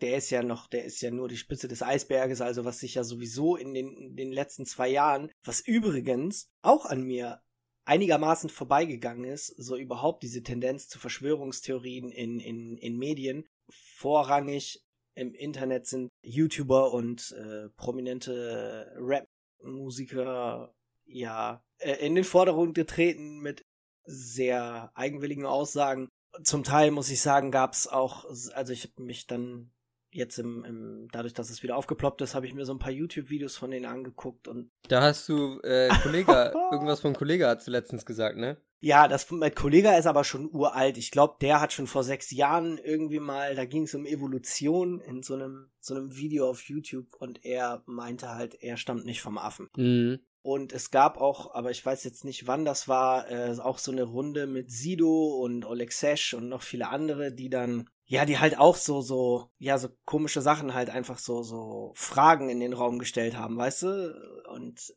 Der 0.00 0.16
ist 0.16 0.30
ja 0.30 0.42
noch, 0.42 0.68
der 0.68 0.84
ist 0.84 1.00
ja 1.02 1.10
nur 1.10 1.28
die 1.28 1.36
Spitze 1.36 1.68
des 1.68 1.82
Eisberges, 1.82 2.40
also 2.40 2.64
was 2.64 2.80
sich 2.80 2.94
ja 2.94 3.04
sowieso 3.04 3.56
in 3.56 3.74
den, 3.74 3.94
in 3.94 4.16
den 4.16 4.32
letzten 4.32 4.64
zwei 4.64 4.88
Jahren, 4.88 5.30
was 5.44 5.60
übrigens 5.60 6.48
auch 6.62 6.86
an 6.86 7.02
mir 7.02 7.40
einigermaßen 7.84 8.48
vorbeigegangen 8.48 9.24
ist, 9.24 9.48
so 9.48 9.76
überhaupt 9.76 10.22
diese 10.22 10.42
Tendenz 10.42 10.88
zu 10.88 10.98
Verschwörungstheorien 10.98 12.10
in, 12.10 12.40
in, 12.40 12.76
in 12.78 12.96
Medien. 12.96 13.44
Vorrangig 13.68 14.82
im 15.14 15.34
Internet 15.34 15.86
sind 15.86 16.08
YouTuber 16.22 16.92
und 16.92 17.32
äh, 17.32 17.68
prominente 17.76 18.92
Rap 18.96 19.26
Musiker 19.64 20.74
ja 21.04 21.62
äh, 21.78 22.06
in 22.06 22.14
den 22.14 22.24
Vordergrund 22.24 22.74
getreten 22.74 23.40
mit 23.40 23.64
sehr 24.04 24.90
eigenwilligen 24.94 25.46
Aussagen. 25.46 26.08
Zum 26.44 26.64
Teil 26.64 26.90
muss 26.90 27.10
ich 27.10 27.20
sagen, 27.20 27.50
gab 27.50 27.74
es 27.74 27.86
auch, 27.86 28.24
also 28.24 28.72
ich 28.72 28.84
habe 28.84 29.02
mich 29.02 29.26
dann 29.26 29.70
jetzt 30.10 30.38
im, 30.38 30.64
im, 30.64 31.08
dadurch, 31.10 31.34
dass 31.34 31.50
es 31.50 31.62
wieder 31.62 31.76
aufgeploppt 31.76 32.20
ist, 32.22 32.34
habe 32.34 32.46
ich 32.46 32.54
mir 32.54 32.64
so 32.64 32.72
ein 32.72 32.78
paar 32.78 32.90
YouTube-Videos 32.90 33.56
von 33.56 33.70
denen 33.70 33.86
angeguckt 33.86 34.48
und. 34.48 34.70
Da 34.88 35.02
hast 35.02 35.28
du, 35.28 35.60
äh, 35.62 35.88
Kollege, 36.02 36.52
irgendwas 36.72 37.00
von 37.00 37.14
Kollege 37.14 37.48
hat 37.48 37.66
du 37.66 37.70
letztens 37.70 38.04
gesagt, 38.04 38.36
ne? 38.36 38.56
Ja, 38.84 39.06
das 39.06 39.30
mit 39.30 39.54
Kollega 39.54 39.96
ist 39.96 40.06
aber 40.06 40.24
schon 40.24 40.50
uralt. 40.52 40.98
Ich 40.98 41.12
glaube, 41.12 41.36
der 41.40 41.60
hat 41.60 41.72
schon 41.72 41.86
vor 41.86 42.02
sechs 42.02 42.32
Jahren 42.32 42.78
irgendwie 42.78 43.20
mal, 43.20 43.54
da 43.54 43.64
ging 43.64 43.84
es 43.84 43.94
um 43.94 44.04
Evolution 44.04 44.98
in 44.98 45.22
so 45.22 45.34
einem, 45.34 45.70
so 45.78 45.94
einem 45.94 46.16
Video 46.16 46.50
auf 46.50 46.62
YouTube 46.64 47.14
und 47.14 47.44
er 47.44 47.84
meinte 47.86 48.30
halt, 48.30 48.60
er 48.60 48.76
stammt 48.76 49.04
nicht 49.04 49.22
vom 49.22 49.38
Affen. 49.38 49.70
Mhm. 49.76 50.18
Und 50.42 50.72
es 50.72 50.90
gab 50.90 51.16
auch, 51.16 51.54
aber 51.54 51.70
ich 51.70 51.86
weiß 51.86 52.02
jetzt 52.02 52.24
nicht, 52.24 52.48
wann 52.48 52.64
das 52.64 52.88
war, 52.88 53.30
äh, 53.30 53.56
auch 53.60 53.78
so 53.78 53.92
eine 53.92 54.02
Runde 54.02 54.48
mit 54.48 54.72
Sido 54.72 55.40
und 55.40 55.64
Oleg 55.64 55.92
Sesh 55.92 56.34
und 56.34 56.48
noch 56.48 56.62
viele 56.62 56.88
andere, 56.88 57.32
die 57.32 57.50
dann, 57.50 57.88
ja, 58.06 58.24
die 58.24 58.40
halt 58.40 58.58
auch 58.58 58.74
so, 58.74 59.00
so, 59.00 59.48
ja, 59.58 59.78
so 59.78 59.90
komische 60.04 60.42
Sachen 60.42 60.74
halt 60.74 60.90
einfach 60.90 61.18
so, 61.18 61.44
so 61.44 61.92
Fragen 61.94 62.48
in 62.48 62.58
den 62.58 62.72
Raum 62.72 62.98
gestellt 62.98 63.36
haben, 63.36 63.56
weißt 63.56 63.82
du? 63.84 64.42
Und 64.52 64.92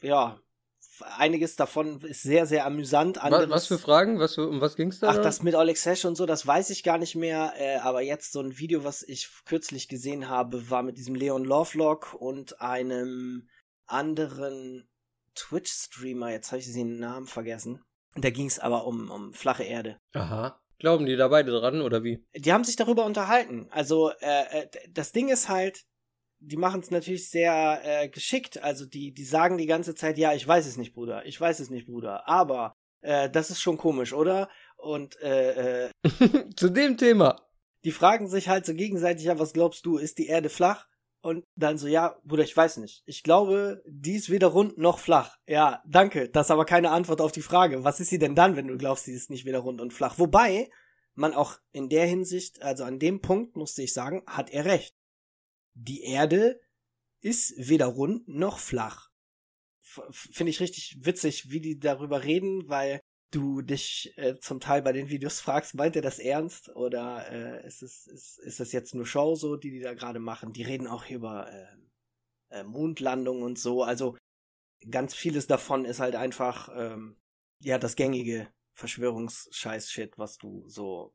ja, 0.00 0.38
einiges 1.00 1.56
davon 1.56 2.00
ist 2.00 2.22
sehr, 2.22 2.46
sehr 2.46 2.66
amüsant. 2.66 3.22
Anderes, 3.22 3.50
was, 3.50 3.66
für 3.66 3.78
Fragen? 3.78 4.18
Was, 4.18 4.38
um 4.38 4.60
was 4.60 4.76
ging's 4.76 5.00
da? 5.00 5.08
Ach, 5.08 5.18
das 5.18 5.42
mit 5.42 5.54
Alex 5.54 5.86
Hesch 5.86 6.04
und 6.04 6.16
so, 6.16 6.26
das 6.26 6.46
weiß 6.46 6.70
ich 6.70 6.82
gar 6.82 6.98
nicht 6.98 7.14
mehr. 7.14 7.54
Äh, 7.58 7.76
aber 7.78 8.02
jetzt 8.02 8.32
so 8.32 8.40
ein 8.40 8.58
Video, 8.58 8.84
was 8.84 9.02
ich 9.02 9.28
kürzlich 9.44 9.88
gesehen 9.88 10.28
habe, 10.28 10.70
war 10.70 10.82
mit 10.82 10.96
diesem 10.96 11.14
Leon 11.14 11.44
Lovelock 11.44 12.14
und 12.14 12.60
einem 12.60 13.48
anderen 13.86 14.88
Twitch-Streamer. 15.34 16.30
Jetzt 16.30 16.52
habe 16.52 16.60
ich 16.60 16.72
den 16.72 16.98
Namen 16.98 17.26
vergessen. 17.26 17.82
Da 18.16 18.30
ging 18.30 18.46
es 18.46 18.58
aber 18.58 18.86
um, 18.86 19.10
um 19.10 19.32
flache 19.32 19.64
Erde. 19.64 19.98
Aha. 20.14 20.60
Glauben 20.78 21.06
die 21.06 21.16
da 21.16 21.28
beide 21.28 21.52
dran 21.52 21.80
oder 21.80 22.02
wie? 22.02 22.24
Die 22.36 22.52
haben 22.52 22.64
sich 22.64 22.76
darüber 22.76 23.04
unterhalten. 23.04 23.68
Also 23.70 24.10
äh, 24.20 24.62
äh 24.62 24.68
das 24.90 25.12
Ding 25.12 25.28
ist 25.28 25.48
halt, 25.48 25.84
die 26.46 26.56
machen 26.56 26.80
es 26.80 26.90
natürlich 26.90 27.28
sehr 27.28 27.80
äh, 27.84 28.08
geschickt. 28.08 28.62
Also 28.62 28.86
die, 28.86 29.12
die 29.12 29.24
sagen 29.24 29.58
die 29.58 29.66
ganze 29.66 29.94
Zeit, 29.94 30.18
ja, 30.18 30.32
ich 30.34 30.46
weiß 30.46 30.66
es 30.66 30.76
nicht, 30.76 30.94
Bruder, 30.94 31.24
ich 31.26 31.40
weiß 31.40 31.60
es 31.60 31.70
nicht, 31.70 31.86
Bruder. 31.86 32.28
Aber 32.28 32.74
äh, 33.00 33.30
das 33.30 33.50
ist 33.50 33.60
schon 33.60 33.78
komisch, 33.78 34.12
oder? 34.12 34.48
Und 34.76 35.20
äh, 35.20 35.86
äh, 35.86 35.90
zu 36.56 36.68
dem 36.68 36.96
Thema. 36.96 37.40
Die 37.84 37.92
fragen 37.92 38.28
sich 38.28 38.48
halt 38.48 38.66
so 38.66 38.74
gegenseitig, 38.74 39.26
ja, 39.26 39.38
was 39.38 39.52
glaubst 39.52 39.84
du, 39.86 39.98
ist 39.98 40.18
die 40.18 40.26
Erde 40.26 40.48
flach? 40.48 40.86
Und 41.20 41.44
dann 41.56 41.78
so, 41.78 41.86
ja, 41.86 42.18
Bruder, 42.24 42.42
ich 42.42 42.54
weiß 42.54 42.76
nicht. 42.78 43.02
Ich 43.06 43.22
glaube, 43.22 43.82
die 43.86 44.16
ist 44.16 44.28
weder 44.28 44.48
rund 44.48 44.76
noch 44.76 44.98
flach. 44.98 45.36
Ja, 45.46 45.82
danke. 45.86 46.28
Das 46.28 46.48
ist 46.48 46.50
aber 46.50 46.66
keine 46.66 46.90
Antwort 46.90 47.22
auf 47.22 47.32
die 47.32 47.40
Frage. 47.40 47.82
Was 47.82 47.98
ist 47.98 48.10
sie 48.10 48.18
denn 48.18 48.34
dann, 48.34 48.56
wenn 48.56 48.68
du 48.68 48.76
glaubst, 48.76 49.04
sie 49.04 49.14
ist 49.14 49.30
nicht 49.30 49.46
weder 49.46 49.60
rund 49.60 49.80
und 49.80 49.94
flach? 49.94 50.18
Wobei 50.18 50.68
man 51.14 51.32
auch 51.32 51.58
in 51.72 51.88
der 51.88 52.06
Hinsicht, 52.06 52.62
also 52.62 52.84
an 52.84 52.98
dem 52.98 53.22
Punkt, 53.22 53.56
musste 53.56 53.82
ich 53.82 53.94
sagen, 53.94 54.22
hat 54.26 54.50
er 54.50 54.66
recht 54.66 54.94
die 55.74 56.02
Erde 56.02 56.60
ist 57.20 57.54
weder 57.56 57.86
rund 57.86 58.28
noch 58.28 58.58
flach. 58.58 59.10
Finde 59.80 60.50
ich 60.50 60.60
richtig 60.60 60.96
witzig, 61.00 61.50
wie 61.50 61.60
die 61.60 61.78
darüber 61.78 62.24
reden, 62.24 62.68
weil 62.68 63.00
du 63.30 63.62
dich 63.62 64.12
äh, 64.16 64.38
zum 64.38 64.60
Teil 64.60 64.82
bei 64.82 64.92
den 64.92 65.08
Videos 65.08 65.40
fragst, 65.40 65.74
meint 65.74 65.96
er 65.96 66.02
das 66.02 66.18
ernst 66.18 66.68
oder 66.76 67.30
äh, 67.30 67.66
ist, 67.66 67.82
es, 67.82 68.06
ist, 68.06 68.38
ist 68.38 68.60
das 68.60 68.72
jetzt 68.72 68.94
nur 68.94 69.06
Show 69.06 69.34
so, 69.34 69.56
die 69.56 69.70
die 69.70 69.80
da 69.80 69.94
gerade 69.94 70.20
machen? 70.20 70.52
Die 70.52 70.62
reden 70.62 70.86
auch 70.86 71.08
über 71.10 71.50
äh, 71.50 72.60
äh, 72.60 72.64
Mondlandung 72.64 73.42
und 73.42 73.58
so. 73.58 73.82
Also 73.82 74.16
ganz 74.90 75.14
vieles 75.14 75.46
davon 75.46 75.84
ist 75.84 76.00
halt 76.00 76.14
einfach 76.14 76.68
ähm, 76.74 77.16
ja 77.58 77.78
das 77.78 77.96
gängige 77.96 78.48
Verschwörungsscheiß-Shit, 78.74 80.18
was 80.18 80.38
du 80.38 80.68
so 80.68 81.14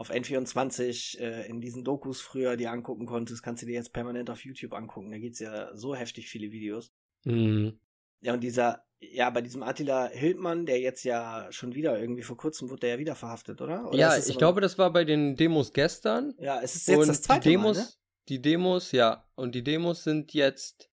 auf 0.00 0.10
N24 0.10 1.18
äh, 1.18 1.46
in 1.46 1.60
diesen 1.60 1.84
Dokus 1.84 2.22
früher 2.22 2.56
die 2.56 2.68
angucken 2.68 3.04
konntest, 3.04 3.42
kannst 3.42 3.62
du 3.62 3.66
dir 3.66 3.74
jetzt 3.74 3.92
permanent 3.92 4.30
auf 4.30 4.42
YouTube 4.46 4.72
angucken. 4.72 5.10
Da 5.10 5.18
gibt's 5.18 5.40
ja 5.40 5.76
so 5.76 5.94
heftig 5.94 6.30
viele 6.30 6.50
Videos. 6.52 6.90
Mhm. 7.24 7.78
Ja, 8.22 8.32
und 8.32 8.40
dieser, 8.40 8.82
ja, 8.98 9.28
bei 9.28 9.42
diesem 9.42 9.62
Attila 9.62 10.08
Hildmann, 10.08 10.64
der 10.64 10.80
jetzt 10.80 11.04
ja 11.04 11.48
schon 11.50 11.74
wieder 11.74 12.00
irgendwie 12.00 12.22
vor 12.22 12.38
kurzem 12.38 12.70
wurde 12.70 12.80
der 12.80 12.90
ja 12.90 12.98
wieder 12.98 13.14
verhaftet, 13.14 13.60
oder? 13.60 13.88
oder 13.88 13.98
ja, 13.98 14.16
ich 14.16 14.38
glaube, 14.38 14.62
das 14.62 14.78
war 14.78 14.90
bei 14.90 15.04
den 15.04 15.36
Demos 15.36 15.74
gestern. 15.74 16.32
Ja, 16.38 16.62
es 16.62 16.76
ist 16.76 16.88
jetzt 16.88 17.00
und 17.00 17.08
das 17.08 17.20
zweite 17.20 17.42
die 17.42 17.50
Demos, 17.50 17.76
Mal, 17.76 17.82
ne? 17.82 17.90
Die 18.30 18.40
Demos, 18.40 18.92
ja, 18.92 19.28
und 19.34 19.54
die 19.54 19.62
Demos 19.62 20.02
sind 20.02 20.32
jetzt 20.32 20.90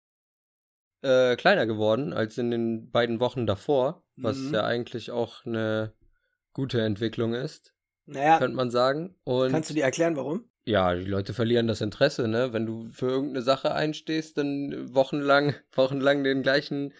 äh, 1.03 1.37
kleiner 1.37 1.67
geworden 1.67 2.13
als 2.13 2.39
in 2.39 2.51
den 2.51 2.91
beiden 2.91 3.21
Wochen 3.21 3.47
davor, 3.47 4.05
was 4.17 4.37
mhm. 4.37 4.55
ja 4.55 4.65
eigentlich 4.65 5.13
auch 5.13 5.47
eine 5.47 5.95
gute 6.53 6.81
Entwicklung 6.83 7.35
ist 7.35 7.76
naja, 8.07 8.39
könnte 8.39 8.57
man 8.57 8.71
sagen. 8.71 9.15
Und 9.25 9.51
kannst 9.51 9.71
du 9.71 9.75
dir 9.75 9.85
erklären, 9.85 10.17
warum? 10.17 10.45
Ja, 10.65 10.95
die 10.95 11.05
Leute 11.05 11.33
verlieren 11.33 11.69
das 11.69 11.81
Interesse, 11.81 12.27
ne? 12.27 12.53
Wenn 12.53 12.67
du 12.67 12.85
für 12.93 13.09
irgendeine 13.09 13.43
Sache 13.43 13.75
einstehst, 13.75 14.39
dann 14.39 14.93
wochenlang, 14.95 15.55
wochenlang 15.73 16.25
den 16.25 16.43
gleichen, 16.43 16.93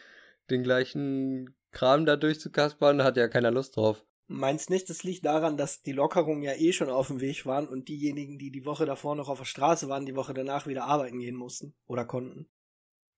den 0.51 0.63
gleichen 0.63 1.57
Kram 1.73 2.07
da 2.07 2.17
durchzukaspern, 2.17 3.03
hat 3.03 3.17
ja 3.17 3.29
keiner 3.29 3.51
Lust 3.51 3.77
drauf. 3.77 4.05
Meinst 4.29 4.71
nicht, 4.71 4.91
das 4.91 5.05
liegt 5.05 5.25
daran, 5.25 5.57
dass 5.57 5.83
die 5.83 5.93
Lockerungen 5.93 6.43
ja 6.43 6.53
eh 6.55 6.73
schon 6.73 6.91
auf 6.91 7.09
dem 7.09 7.21
Weg 7.21 7.47
waren 7.47 7.69
und 7.69 7.89
diejenigen, 7.89 8.39
die 8.39 8.51
die 8.51 8.65
Woche 8.65 8.85
davor 8.85 9.15
noch 9.15 9.29
auf 9.29 9.39
der 9.39 9.45
Straße 9.45 9.89
waren, 9.89 10.07
die 10.07 10.17
Woche 10.17 10.35
danach 10.35 10.67
wieder 10.67 10.85
arbeiten 10.85 11.21
gehen 11.21 11.37
mussten 11.37 11.75
oder 11.87 12.05
konnten? 12.05 12.49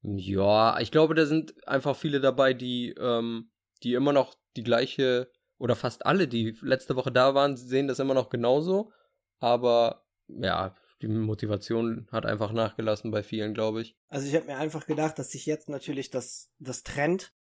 Ja, 0.02 0.78
ich 0.80 0.90
glaube, 0.90 1.14
da 1.14 1.24
sind 1.24 1.66
einfach 1.66 1.96
viele 1.96 2.20
dabei, 2.20 2.52
die, 2.52 2.94
ähm, 2.98 3.50
die 3.82 3.94
immer 3.94 4.12
noch 4.12 4.34
die 4.56 4.62
gleiche 4.62 5.30
oder 5.58 5.76
fast 5.76 6.06
alle, 6.06 6.28
die 6.28 6.56
letzte 6.62 6.96
Woche 6.96 7.12
da 7.12 7.34
waren, 7.34 7.56
sehen 7.56 7.88
das 7.88 7.98
immer 7.98 8.14
noch 8.14 8.30
genauso. 8.30 8.92
Aber 9.38 10.04
ja, 10.28 10.74
die 11.02 11.08
Motivation 11.08 12.08
hat 12.10 12.26
einfach 12.26 12.52
nachgelassen 12.52 13.10
bei 13.10 13.22
vielen, 13.22 13.54
glaube 13.54 13.82
ich. 13.82 13.96
Also 14.08 14.26
ich 14.26 14.34
habe 14.34 14.46
mir 14.46 14.56
einfach 14.56 14.86
gedacht, 14.86 15.18
dass 15.18 15.30
sich 15.30 15.46
jetzt 15.46 15.68
natürlich 15.68 16.10
das, 16.10 16.50
das 16.58 16.82
Trend. 16.82 17.32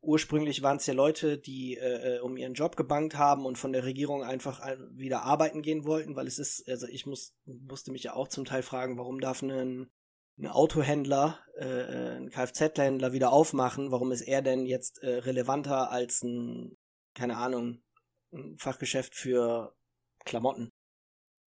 Ursprünglich 0.00 0.62
waren 0.62 0.76
es 0.76 0.86
ja 0.86 0.94
Leute, 0.94 1.38
die 1.38 1.76
äh, 1.76 2.16
äh, 2.16 2.20
um 2.20 2.36
ihren 2.36 2.54
Job 2.54 2.76
gebankt 2.76 3.16
haben 3.16 3.46
und 3.46 3.56
von 3.56 3.72
der 3.72 3.84
Regierung 3.84 4.22
einfach 4.22 4.60
wieder 4.90 5.22
arbeiten 5.22 5.62
gehen 5.62 5.84
wollten, 5.84 6.14
weil 6.14 6.26
es 6.26 6.38
ist, 6.38 6.68
also 6.68 6.86
ich 6.86 7.06
muss, 7.06 7.34
musste 7.44 7.90
mich 7.90 8.02
ja 8.02 8.14
auch 8.14 8.28
zum 8.28 8.44
Teil 8.44 8.62
fragen, 8.62 8.98
warum 8.98 9.20
darf 9.20 9.42
ein, 9.42 9.90
ein 10.36 10.46
Autohändler, 10.46 11.38
äh, 11.56 11.64
äh 11.64 12.16
ein 12.16 12.30
Kfz-Händler 12.30 13.12
wieder 13.12 13.32
aufmachen? 13.32 13.92
Warum 13.92 14.12
ist 14.12 14.22
er 14.22 14.42
denn 14.42 14.66
jetzt 14.66 15.02
äh, 15.02 15.20
relevanter 15.20 15.90
als 15.90 16.22
ein 16.22 16.76
keine 17.14 17.36
Ahnung, 17.36 17.82
ein 18.32 18.58
Fachgeschäft 18.58 19.14
für 19.14 19.74
Klamotten. 20.24 20.70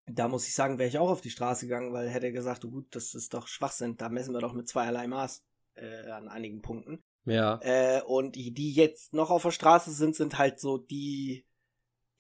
Da 0.06 0.28
muss 0.28 0.48
ich 0.48 0.54
sagen, 0.54 0.80
wäre 0.80 0.90
ich 0.90 0.98
auch 0.98 1.10
auf 1.10 1.22
die 1.22 1.30
Straße 1.30 1.66
gegangen, 1.66 1.94
weil 1.94 2.10
hätte 2.10 2.26
er 2.26 2.32
gesagt, 2.34 2.64
du 2.64 2.72
gut, 2.72 2.88
das 2.96 3.14
ist 3.14 3.34
doch 3.34 3.48
Schwachsinn, 3.48 3.96
da 3.96 4.10
messen 4.10 4.34
wir 4.34 4.42
doch 4.42 4.54
mit 4.54 4.68
zweierlei 4.68 5.08
Maß 5.08 5.42
äh, 5.76 6.10
an 6.10 6.28
einigen 6.28 6.62
Punkten. 6.62 7.02
Ja. 7.26 7.60
Äh, 7.62 8.02
und 8.02 8.36
die, 8.36 8.52
die 8.54 8.74
jetzt 8.74 9.14
noch 9.14 9.30
auf 9.30 9.44
der 9.44 9.52
Straße 9.52 9.92
sind, 9.92 10.16
sind 10.16 10.38
halt 10.38 10.60
so 10.60 10.78
die 10.78 11.46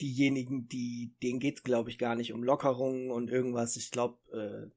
diejenigen, 0.01 0.67
die 0.67 1.13
denen 1.21 1.39
geht's 1.39 1.63
glaube 1.63 1.89
ich 1.89 1.97
gar 1.97 2.15
nicht 2.15 2.33
um 2.33 2.43
Lockerungen 2.43 3.11
und 3.11 3.29
irgendwas. 3.29 3.75
Ich 3.75 3.91
glaube, 3.91 4.17
äh, 4.31 4.71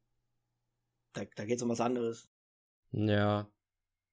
da, 1.12 1.22
da 1.36 1.44
geht's 1.44 1.62
um 1.62 1.68
was 1.68 1.80
anderes. 1.80 2.28
Ja. 2.92 3.48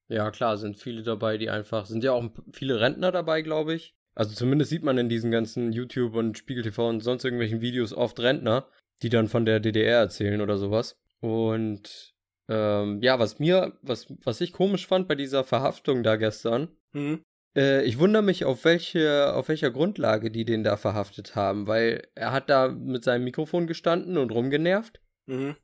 Ja, 0.07 0.31
klar, 0.31 0.57
sind 0.57 0.77
viele 0.77 1.01
dabei, 1.01 1.38
die 1.38 1.50
einfach, 1.50 1.86
sind 1.86 2.03
ja 2.03 2.12
auch 2.12 2.29
viele 2.51 2.79
Rentner 2.79 3.12
dabei, 3.12 3.41
glaube 3.41 3.74
ich. 3.74 3.95
Also 4.15 4.36
zumindest 4.36 4.70
sieht 4.70 4.84
man 4.84 4.98
in 4.98 5.10
diesen 5.10 5.32
ganzen 5.32 5.72
YouTube 5.72 6.15
und 6.15 6.38
Spiegel 6.38 6.63
TV 6.63 6.88
und 6.88 7.01
sonst 7.01 7.24
irgendwelchen 7.24 7.62
Videos 7.62 7.93
oft 7.93 8.20
Rentner, 8.20 8.67
die 9.01 9.10
dann 9.10 9.27
von 9.27 9.46
der 9.46 9.60
DDR 9.60 10.00
erzählen 10.00 10.41
oder 10.41 10.58
sowas. 10.58 11.00
Und 11.20 12.13
ähm, 12.50 13.01
ja, 13.01 13.20
was 13.20 13.39
mir, 13.39 13.77
was, 13.82 14.08
was 14.24 14.41
ich 14.41 14.53
komisch 14.53 14.88
fand 14.88 15.08
bei 15.08 15.15
dieser 15.15 15.43
Verhaftung 15.43 16.03
da 16.03 16.17
gestern, 16.17 16.70
mhm. 16.91 17.24
äh, 17.55 17.84
ich 17.84 17.98
wundere 17.98 18.22
mich, 18.22 18.46
auf 18.46 18.65
welche, 18.65 19.34
auf 19.34 19.48
welcher 19.48 19.72
Grundlage 19.72 20.29
die 20.29 20.46
den 20.46 20.63
da 20.63 20.77
verhaftet 20.77 21.36
haben, 21.36 21.67
weil 21.67 22.08
er 22.15 22.32
hat 22.32 22.50
da 22.50 22.67
mit 22.67 23.03
seinem 23.03 23.24
Mikrofon 23.24 23.67
gestanden 23.67 24.17
und 24.17 24.32
rumgenervt. 24.32 25.01
Mhm. 25.25 25.55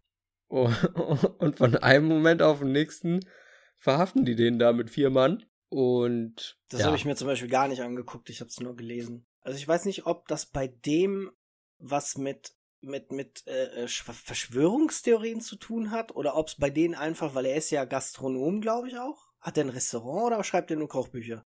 Und 0.50 1.58
von 1.58 1.75
einem 1.75 2.06
Moment 2.06 2.41
auf 2.41 2.60
den 2.60 2.72
nächsten 2.72 3.20
verhaften 3.77 4.25
die 4.25 4.36
den 4.36 4.58
da 4.58 4.74
mit 4.74 4.89
vier 4.89 5.12
Mann. 5.12 5.46
Und 5.69 6.57
das 6.69 6.81
ja. 6.81 6.88
habe 6.88 6.97
ich 6.97 7.05
mir 7.05 7.15
zum 7.15 7.27
Beispiel 7.27 7.49
gar 7.49 7.67
nicht 7.67 7.81
angeguckt, 7.81 8.29
ich 8.29 8.41
habe 8.41 8.49
es 8.49 8.59
nur 8.59 8.75
gelesen. 8.75 9.27
Also 9.41 9.57
ich 9.57 9.67
weiß 9.67 9.85
nicht, 9.85 10.05
ob 10.05 10.27
das 10.27 10.47
bei 10.47 10.67
dem 10.67 11.31
was 11.77 12.17
mit 12.17 12.53
mit 12.81 13.11
mit 13.11 13.45
äh, 13.47 13.83
äh 13.83 13.88
Verschwörungstheorien 13.88 15.41
zu 15.41 15.57
tun 15.57 15.91
hat 15.91 16.15
oder 16.15 16.35
ob 16.35 16.47
es 16.47 16.55
bei 16.55 16.69
denen 16.69 16.95
einfach, 16.95 17.35
weil 17.35 17.45
er 17.45 17.55
ist 17.55 17.69
ja 17.69 17.85
Gastronom, 17.85 18.61
glaube 18.61 18.88
ich 18.88 18.97
auch. 18.97 19.29
Hat 19.39 19.57
er 19.57 19.65
ein 19.65 19.69
Restaurant 19.69 20.33
oder 20.33 20.43
schreibt 20.43 20.71
er 20.71 20.77
nur 20.77 20.89
Kochbücher? 20.89 21.45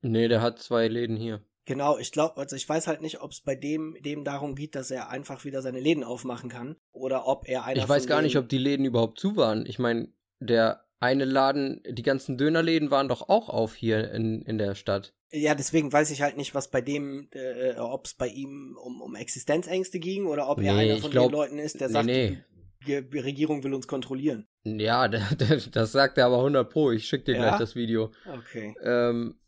Nee, 0.00 0.28
der 0.28 0.40
hat 0.40 0.58
zwei 0.60 0.88
Läden 0.88 1.16
hier. 1.16 1.44
Genau, 1.64 1.98
ich 1.98 2.12
glaube, 2.12 2.38
also 2.38 2.56
ich 2.56 2.66
weiß 2.66 2.86
halt 2.86 3.02
nicht, 3.02 3.20
ob 3.20 3.32
es 3.32 3.42
bei 3.42 3.54
dem 3.54 3.96
dem 4.00 4.24
darum 4.24 4.54
geht, 4.54 4.74
dass 4.74 4.90
er 4.90 5.10
einfach 5.10 5.44
wieder 5.44 5.60
seine 5.60 5.80
Läden 5.80 6.04
aufmachen 6.04 6.48
kann 6.48 6.76
oder 6.92 7.26
ob 7.26 7.46
er 7.46 7.64
einer 7.64 7.82
Ich 7.82 7.88
weiß 7.88 8.06
gar 8.06 8.22
nicht, 8.22 8.38
ob 8.38 8.48
die 8.48 8.58
Läden 8.58 8.86
überhaupt 8.86 9.20
zu 9.20 9.36
waren. 9.36 9.66
Ich 9.66 9.78
meine, 9.78 10.08
der 10.40 10.87
eine 11.00 11.24
Laden, 11.24 11.82
die 11.88 12.02
ganzen 12.02 12.36
Dönerläden 12.36 12.90
waren 12.90 13.08
doch 13.08 13.28
auch 13.28 13.48
auf 13.48 13.74
hier 13.74 14.10
in, 14.12 14.42
in 14.42 14.58
der 14.58 14.74
Stadt. 14.74 15.14
Ja, 15.30 15.54
deswegen 15.54 15.92
weiß 15.92 16.10
ich 16.10 16.22
halt 16.22 16.36
nicht, 16.36 16.54
was 16.54 16.70
bei 16.70 16.80
dem, 16.80 17.28
äh, 17.32 17.74
ob 17.76 18.06
es 18.06 18.14
bei 18.14 18.28
ihm 18.28 18.76
um, 18.82 19.00
um 19.02 19.14
Existenzängste 19.14 19.98
ging 19.98 20.26
oder 20.26 20.48
ob 20.48 20.58
nee, 20.58 20.68
er 20.68 20.74
einer 20.74 20.96
von 20.98 21.10
glaub, 21.10 21.30
den 21.30 21.32
Leuten 21.32 21.58
ist, 21.58 21.80
der 21.80 21.90
sagt, 21.90 22.06
nee. 22.06 22.38
die, 22.86 23.08
die, 23.08 23.18
Regierung 23.18 23.62
will 23.62 23.74
uns 23.74 23.86
kontrollieren. 23.86 24.48
Ja, 24.64 25.06
das 25.72 25.92
sagt 25.92 26.18
er 26.18 26.26
aber 26.26 26.38
100 26.38 26.70
pro. 26.70 26.90
Ich 26.90 27.06
schick 27.06 27.24
dir 27.26 27.34
ja? 27.34 27.42
gleich 27.42 27.58
das 27.58 27.76
Video. 27.76 28.10
Okay. 28.26 28.74
Ähm, 28.82 29.38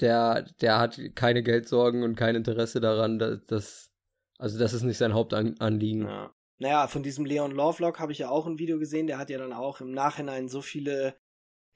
der, 0.00 0.46
der 0.60 0.78
hat 0.78 1.00
keine 1.14 1.42
Geldsorgen 1.42 2.02
und 2.04 2.14
kein 2.14 2.36
Interesse 2.36 2.80
daran, 2.80 3.18
dass, 3.18 3.44
dass 3.46 3.90
also 4.38 4.58
das 4.58 4.72
ist 4.72 4.82
nicht 4.82 4.98
sein 4.98 5.14
Hauptanliegen. 5.14 6.06
Ja. 6.06 6.34
Naja, 6.58 6.86
von 6.86 7.02
diesem 7.02 7.24
Leon 7.24 7.50
Lovelock 7.50 7.98
habe 7.98 8.12
ich 8.12 8.18
ja 8.18 8.28
auch 8.28 8.46
ein 8.46 8.58
Video 8.58 8.78
gesehen, 8.78 9.06
der 9.06 9.18
hat 9.18 9.30
ja 9.30 9.38
dann 9.38 9.52
auch 9.52 9.80
im 9.80 9.90
Nachhinein 9.90 10.48
so 10.48 10.62
viele, 10.62 11.16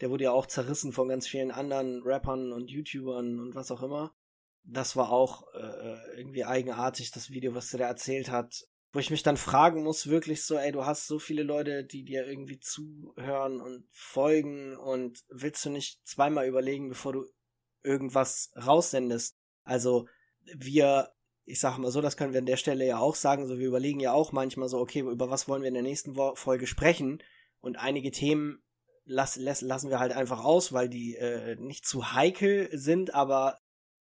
der 0.01 0.11
wurde 0.11 0.25
ja 0.25 0.33
auch 0.33 0.47
zerrissen 0.47 0.93
von 0.93 1.09
ganz 1.09 1.27
vielen 1.27 1.51
anderen 1.51 2.03
Rappern 2.03 2.53
und 2.53 2.71
YouTubern 2.71 3.41
und 3.41 3.55
was 3.55 3.71
auch 3.71 3.83
immer. 3.83 4.15
Das 4.63 4.97
war 4.97 5.11
auch 5.11 5.53
äh, 5.55 6.19
irgendwie 6.19 6.45
eigenartig, 6.45 7.11
das 7.11 7.31
Video, 7.31 7.55
was 7.55 7.71
der 7.71 7.81
da 7.81 7.87
erzählt 7.87 8.31
hat. 8.31 8.65
Wo 8.93 8.99
ich 8.99 9.11
mich 9.11 9.23
dann 9.23 9.37
fragen 9.37 9.83
muss, 9.83 10.09
wirklich 10.09 10.45
so, 10.45 10.57
ey, 10.57 10.73
du 10.73 10.87
hast 10.87 11.07
so 11.07 11.19
viele 11.19 11.43
Leute, 11.43 11.85
die 11.85 12.05
dir 12.05 12.27
irgendwie 12.27 12.59
zuhören 12.59 13.61
und 13.61 13.87
folgen 13.91 14.77
und 14.77 15.25
willst 15.29 15.65
du 15.67 15.71
nicht 15.71 16.07
zweimal 16.07 16.47
überlegen, 16.47 16.89
bevor 16.89 17.13
du 17.13 17.27
irgendwas 17.83 18.51
raussendest. 18.57 19.37
Also 19.63 20.07
wir, 20.57 21.11
ich 21.49 21.61
sag 21.61 21.79
mal 21.79 21.91
so, 21.91 22.01
das 22.01 22.17
können 22.17 22.33
wir 22.33 22.41
an 22.41 22.47
der 22.47 22.57
Stelle 22.57 22.87
ja 22.87 22.99
auch 22.99 23.15
sagen, 23.15 23.47
so 23.47 23.59
wir 23.59 23.67
überlegen 23.67 24.01
ja 24.01 24.13
auch 24.13 24.33
manchmal 24.33 24.69
so, 24.69 24.79
okay, 24.79 25.01
über 25.01 25.31
was 25.31 25.49
wollen 25.49 25.63
wir 25.63 25.69
in 25.69 25.75
der 25.75 25.83
nächsten 25.83 26.15
Folge 26.35 26.67
sprechen? 26.67 27.23
Und 27.61 27.77
einige 27.77 28.11
Themen 28.11 28.63
lass, 29.05 29.37
lass, 29.37 29.63
lassen 29.63 29.91
wir 29.91 29.99
halt 29.99 30.13
einfach 30.13 30.45
aus, 30.45 30.73
weil 30.73 30.89
die 30.89 31.17
äh, 31.17 31.57
nicht 31.57 31.87
zu 31.87 32.13
heikel 32.13 32.69
sind, 32.73 33.15
aber 33.15 33.59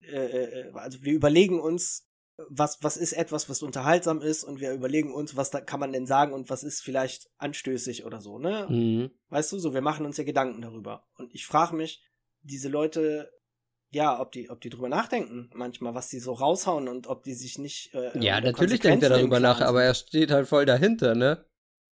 äh, 0.00 0.16
äh, 0.16 0.72
also 0.74 1.02
wir 1.02 1.12
überlegen 1.12 1.60
uns, 1.60 2.06
was, 2.48 2.78
was 2.82 2.96
ist 2.96 3.12
etwas, 3.12 3.48
was 3.48 3.62
unterhaltsam 3.62 4.20
ist 4.20 4.44
und 4.44 4.60
wir 4.60 4.72
überlegen 4.72 5.12
uns, 5.12 5.36
was 5.36 5.50
da 5.50 5.60
kann 5.60 5.80
man 5.80 5.92
denn 5.92 6.06
sagen 6.06 6.32
und 6.32 6.50
was 6.50 6.62
ist 6.62 6.82
vielleicht 6.82 7.28
anstößig 7.38 8.04
oder 8.04 8.20
so, 8.20 8.38
ne? 8.38 8.66
Mhm. 8.68 9.10
Weißt 9.28 9.50
du, 9.52 9.58
so, 9.58 9.74
wir 9.74 9.80
machen 9.80 10.06
uns 10.06 10.18
ja 10.18 10.24
Gedanken 10.24 10.62
darüber. 10.62 11.04
Und 11.16 11.34
ich 11.34 11.46
frage 11.46 11.74
mich, 11.74 12.04
diese 12.42 12.68
Leute, 12.68 13.30
ja, 13.90 14.20
ob 14.20 14.32
die, 14.32 14.50
ob 14.50 14.60
die 14.60 14.70
drüber 14.70 14.88
nachdenken 14.88 15.50
manchmal, 15.54 15.94
was 15.94 16.08
die 16.08 16.18
so 16.18 16.32
raushauen 16.32 16.88
und 16.88 17.06
ob 17.06 17.22
die 17.22 17.34
sich 17.34 17.58
nicht. 17.58 17.94
Äh, 17.94 18.18
ja, 18.18 18.40
natürlich 18.40 18.80
denkt 18.80 19.02
er 19.02 19.10
darüber 19.10 19.40
nach, 19.40 19.60
aber 19.60 19.82
er 19.82 19.94
steht 19.94 20.30
halt 20.30 20.48
voll 20.48 20.66
dahinter, 20.66 21.14
ne? 21.14 21.44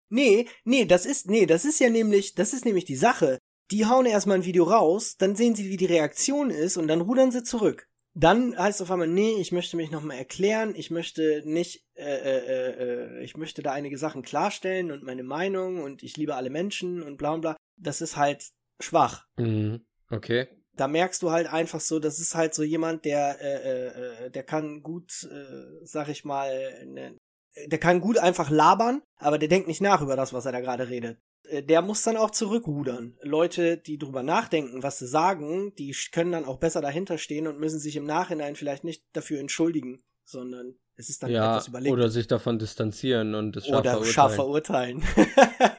Nee, 0.09 0.47
nee, 0.63 0.85
das 0.85 1.05
ist, 1.05 1.29
nee, 1.29 1.45
das 1.45 1.65
ist 1.65 1.79
ja 1.79 1.89
nämlich, 1.89 2.35
das 2.35 2.53
ist 2.53 2.65
nämlich 2.65 2.85
die 2.85 2.95
Sache. 2.95 3.39
Die 3.71 3.85
hauen 3.85 4.05
erstmal 4.05 4.37
ein 4.37 4.45
Video 4.45 4.63
raus, 4.63 5.17
dann 5.17 5.35
sehen 5.35 5.53
sie, 5.53 5.69
wie 5.69 5.75
die 5.75 5.85
Reaktion 5.85 6.49
ist 6.49 6.77
und 6.77 6.87
dann 6.87 7.01
rudern 7.01 7.31
sie 7.31 7.43
zurück. 7.43 7.87
Dann 8.13 8.57
heißt 8.57 8.79
es 8.79 8.81
auf 8.81 8.91
einmal, 8.91 9.07
nee, 9.07 9.35
ich 9.39 9.51
möchte 9.51 9.77
mich 9.77 9.91
nochmal 9.91 10.17
erklären, 10.17 10.73
ich 10.75 10.89
möchte 10.89 11.43
nicht, 11.45 11.85
äh, 11.93 12.03
äh, 12.03 13.19
äh, 13.19 13.23
ich 13.23 13.37
möchte 13.37 13.61
da 13.61 13.73
einige 13.73 13.97
Sachen 13.97 14.23
klarstellen 14.23 14.91
und 14.91 15.03
meine 15.03 15.23
Meinung 15.23 15.83
und 15.83 16.01
ich 16.01 16.17
liebe 16.17 16.35
alle 16.35 16.49
Menschen 16.49 17.03
und 17.03 17.17
bla 17.17 17.35
bla. 17.37 17.57
Das 17.75 18.01
ist 18.01 18.15
halt 18.15 18.49
schwach. 18.79 19.25
Mhm. 19.37 19.85
Okay. 20.09 20.47
Da 20.77 20.87
merkst 20.87 21.21
du 21.21 21.31
halt 21.31 21.51
einfach 21.51 21.79
so, 21.79 21.99
das 21.99 22.19
ist 22.19 22.35
halt 22.35 22.53
so 22.53 22.63
jemand, 22.63 23.05
der, 23.05 23.41
äh, 23.41 23.55
äh, 23.55 24.25
äh 24.25 24.31
der 24.31 24.43
kann 24.43 24.81
gut, 24.81 25.27
äh, 25.29 25.85
sag 25.85 26.09
ich 26.09 26.23
mal, 26.23 26.85
ne, 26.85 27.17
der 27.65 27.79
kann 27.79 28.01
gut 28.01 28.17
einfach 28.17 28.49
labern, 28.49 29.01
aber 29.17 29.37
der 29.37 29.49
denkt 29.49 29.67
nicht 29.67 29.81
nach 29.81 30.01
über 30.01 30.15
das, 30.15 30.33
was 30.33 30.45
er 30.45 30.51
da 30.51 30.59
gerade 30.59 30.89
redet. 30.89 31.17
Äh, 31.49 31.63
der 31.63 31.81
muss 31.81 32.03
dann 32.03 32.17
auch 32.17 32.31
zurückrudern. 32.31 33.17
Leute, 33.21 33.77
die 33.77 33.97
drüber 33.97 34.23
nachdenken, 34.23 34.83
was 34.83 34.99
sie 34.99 35.07
sagen, 35.07 35.73
die 35.75 35.95
können 36.11 36.31
dann 36.31 36.45
auch 36.45 36.57
besser 36.57 36.81
dahinter 36.81 37.17
stehen 37.17 37.47
und 37.47 37.59
müssen 37.59 37.79
sich 37.79 37.95
im 37.95 38.05
Nachhinein 38.05 38.55
vielleicht 38.55 38.83
nicht 38.83 39.03
dafür 39.13 39.39
entschuldigen, 39.39 40.01
sondern 40.25 40.75
es 40.95 41.09
ist 41.09 41.23
dann 41.23 41.29
ja, 41.29 41.53
etwas 41.53 41.67
überlegt. 41.67 41.93
Oder 41.93 42.09
sich 42.09 42.27
davon 42.27 42.59
distanzieren 42.59 43.35
und 43.35 43.55
es 43.55 43.67
scharf 43.67 43.79
oder 43.79 43.91
verurteilen. 43.91 44.13
scharf 44.13 44.35
verurteilen. 44.35 45.03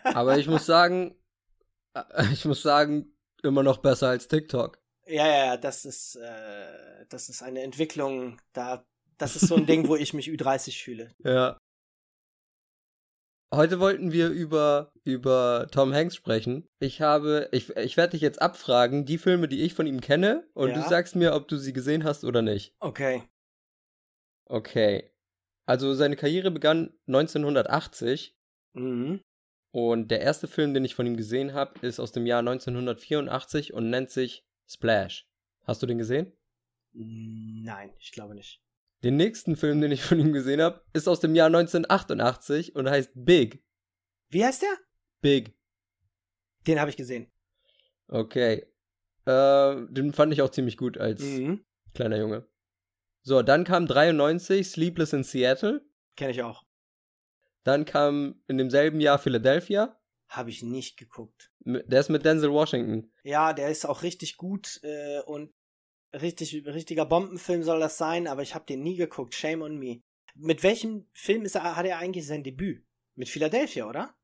aber 0.05 0.39
ich 0.39 0.49
muss 0.49 0.67
sagen, 0.67 1.17
ich 2.33 2.45
muss 2.45 2.63
sagen, 2.63 3.13
immer 3.43 3.63
noch 3.63 3.79
besser 3.79 4.09
als 4.09 4.29
TikTok. 4.29 4.79
Ja, 5.09 5.27
ja, 5.27 5.45
ja, 5.47 5.57
das 5.57 5.85
ist, 5.85 6.17
äh, 6.17 7.07
das 7.09 7.29
ist 7.29 7.43
eine 7.43 7.63
Entwicklung, 7.63 8.41
da, 8.53 8.85
das 9.17 9.37
ist 9.37 9.49
so 9.49 9.55
ein 9.57 9.67
Ding, 9.67 9.89
wo 9.89 9.97
ich 9.97 10.13
mich 10.15 10.29
Ü30 10.29 10.83
fühle. 10.83 11.11
Ja. 11.25 11.59
Heute 13.55 13.81
wollten 13.81 14.13
wir 14.13 14.29
über, 14.29 14.93
über 15.05 15.69
Tom 15.73 15.95
Hanks 15.95 16.15
sprechen. 16.15 16.69
Ich 16.81 17.01
habe, 17.01 17.49
ich, 17.51 17.75
ich 17.77 17.97
werde 17.97 18.11
dich 18.11 18.21
jetzt 18.21 18.43
abfragen, 18.43 19.07
die 19.07 19.17
Filme, 19.17 19.49
die 19.49 19.63
ich 19.63 19.73
von 19.73 19.87
ihm 19.87 20.03
kenne, 20.03 20.47
und 20.53 20.69
Ja. 20.69 20.75
du 20.75 20.87
sagst 20.87 21.17
mir, 21.17 21.33
ob 21.33 21.49
du 21.49 21.57
sie 21.57 21.73
gesehen 21.73 22.05
hast 22.05 22.25
oder 22.25 22.43
nicht. 22.43 22.75
Okay. 22.81 23.23
Okay. 24.51 25.11
Also 25.67 25.95
seine 25.95 26.17
Karriere 26.17 26.51
begann 26.51 26.93
1980 27.07 28.37
Mhm. 28.75 29.23
und 29.75 30.11
der 30.11 30.21
erste 30.21 30.47
Film, 30.47 30.75
den 30.75 30.85
ich 30.85 30.95
von 30.95 31.07
ihm 31.07 31.17
gesehen 31.17 31.55
habe, 31.55 31.85
ist 31.87 32.01
aus 32.01 32.13
dem 32.13 32.27
Jahr 32.27 32.41
1984 32.41 33.73
und 33.73 33.89
nennt 33.89 34.11
sich 34.11 34.45
Splash. 34.69 35.27
Hast 35.65 35.83
du 35.83 35.87
den 35.87 35.99
gesehen? 35.99 36.33
Nein, 36.93 37.93
ich 37.99 38.13
glaube 38.13 38.35
nicht. 38.35 38.63
Den 39.05 39.17
nächsten 39.17 39.57
Film, 39.57 39.81
den 39.81 39.93
ich 39.93 40.03
von 40.03 40.19
ihm 40.19 40.33
gesehen 40.33 40.61
habe, 40.61 40.83
ist 40.93 41.09
aus 41.09 41.21
dem 41.21 41.35
Jahr 41.35 41.47
1988 41.47 42.75
und 42.75 42.89
heißt 42.89 43.13
Big. 43.15 43.65
Wie 44.29 44.45
heißt 44.45 44.63
der? 44.63 44.77
Big. 45.21 45.57
Den 46.67 46.81
habe 46.81 46.91
ich 46.91 46.97
gesehen. 46.97 47.31
Okay. 48.09 48.67
Äh, 49.25 49.77
den 49.91 50.13
fand 50.13 50.33
ich 50.33 50.43
auch 50.43 50.51
ziemlich 50.51 50.77
gut 50.77 50.99
als 50.99 51.23
Mhm. 51.23 51.65
kleiner 51.95 52.19
Junge. 52.19 52.47
So, 53.23 53.43
dann 53.43 53.65
kam 53.65 53.87
93 53.87 54.67
Sleepless 54.69 55.13
in 55.13 55.23
Seattle. 55.23 55.85
Kenne 56.17 56.33
ich 56.33 56.43
auch. 56.43 56.65
Dann 57.65 57.85
kam 57.85 58.43
in 58.47 58.59
demselben 58.59 59.01
Jahr 59.01 59.19
Philadelphia. 59.19 59.98
Habe 60.29 60.51
ich 60.51 60.63
nicht 60.63 60.97
geguckt. 60.99 61.51
Der 61.61 62.01
ist 62.01 62.11
mit 62.11 62.25
Denzel 62.25 62.53
Washington. 62.53 63.11
Ja, 63.23 63.53
der 63.53 63.71
ist 63.71 63.87
auch 63.87 64.03
richtig 64.03 64.37
gut 64.37 64.81
äh, 64.83 65.21
und 65.21 65.53
richtig 66.15 66.67
richtiger 66.67 67.07
Bombenfilm 67.07 67.63
soll 67.63 67.81
das 67.81 67.99
sein, 67.99 68.27
aber 68.27 68.43
ich 68.43 68.55
habe 68.55 68.67
den 68.67 68.83
nie 68.83 68.97
geguckt. 68.97 69.35
Shame 69.35 69.63
on 69.63 69.79
me. 69.79 70.03
Mit 70.35 70.63
welchem 70.63 71.09
Film 71.13 71.45
ist 71.45 71.55
er, 71.55 71.77
hat 71.77 71.87
er 71.87 71.99
eigentlich 71.99 72.27
sein 72.27 72.45
Debüt? 72.45 72.85
Mit 73.15 73.29
Philadelphia, 73.29 73.89
oder? 73.89 74.15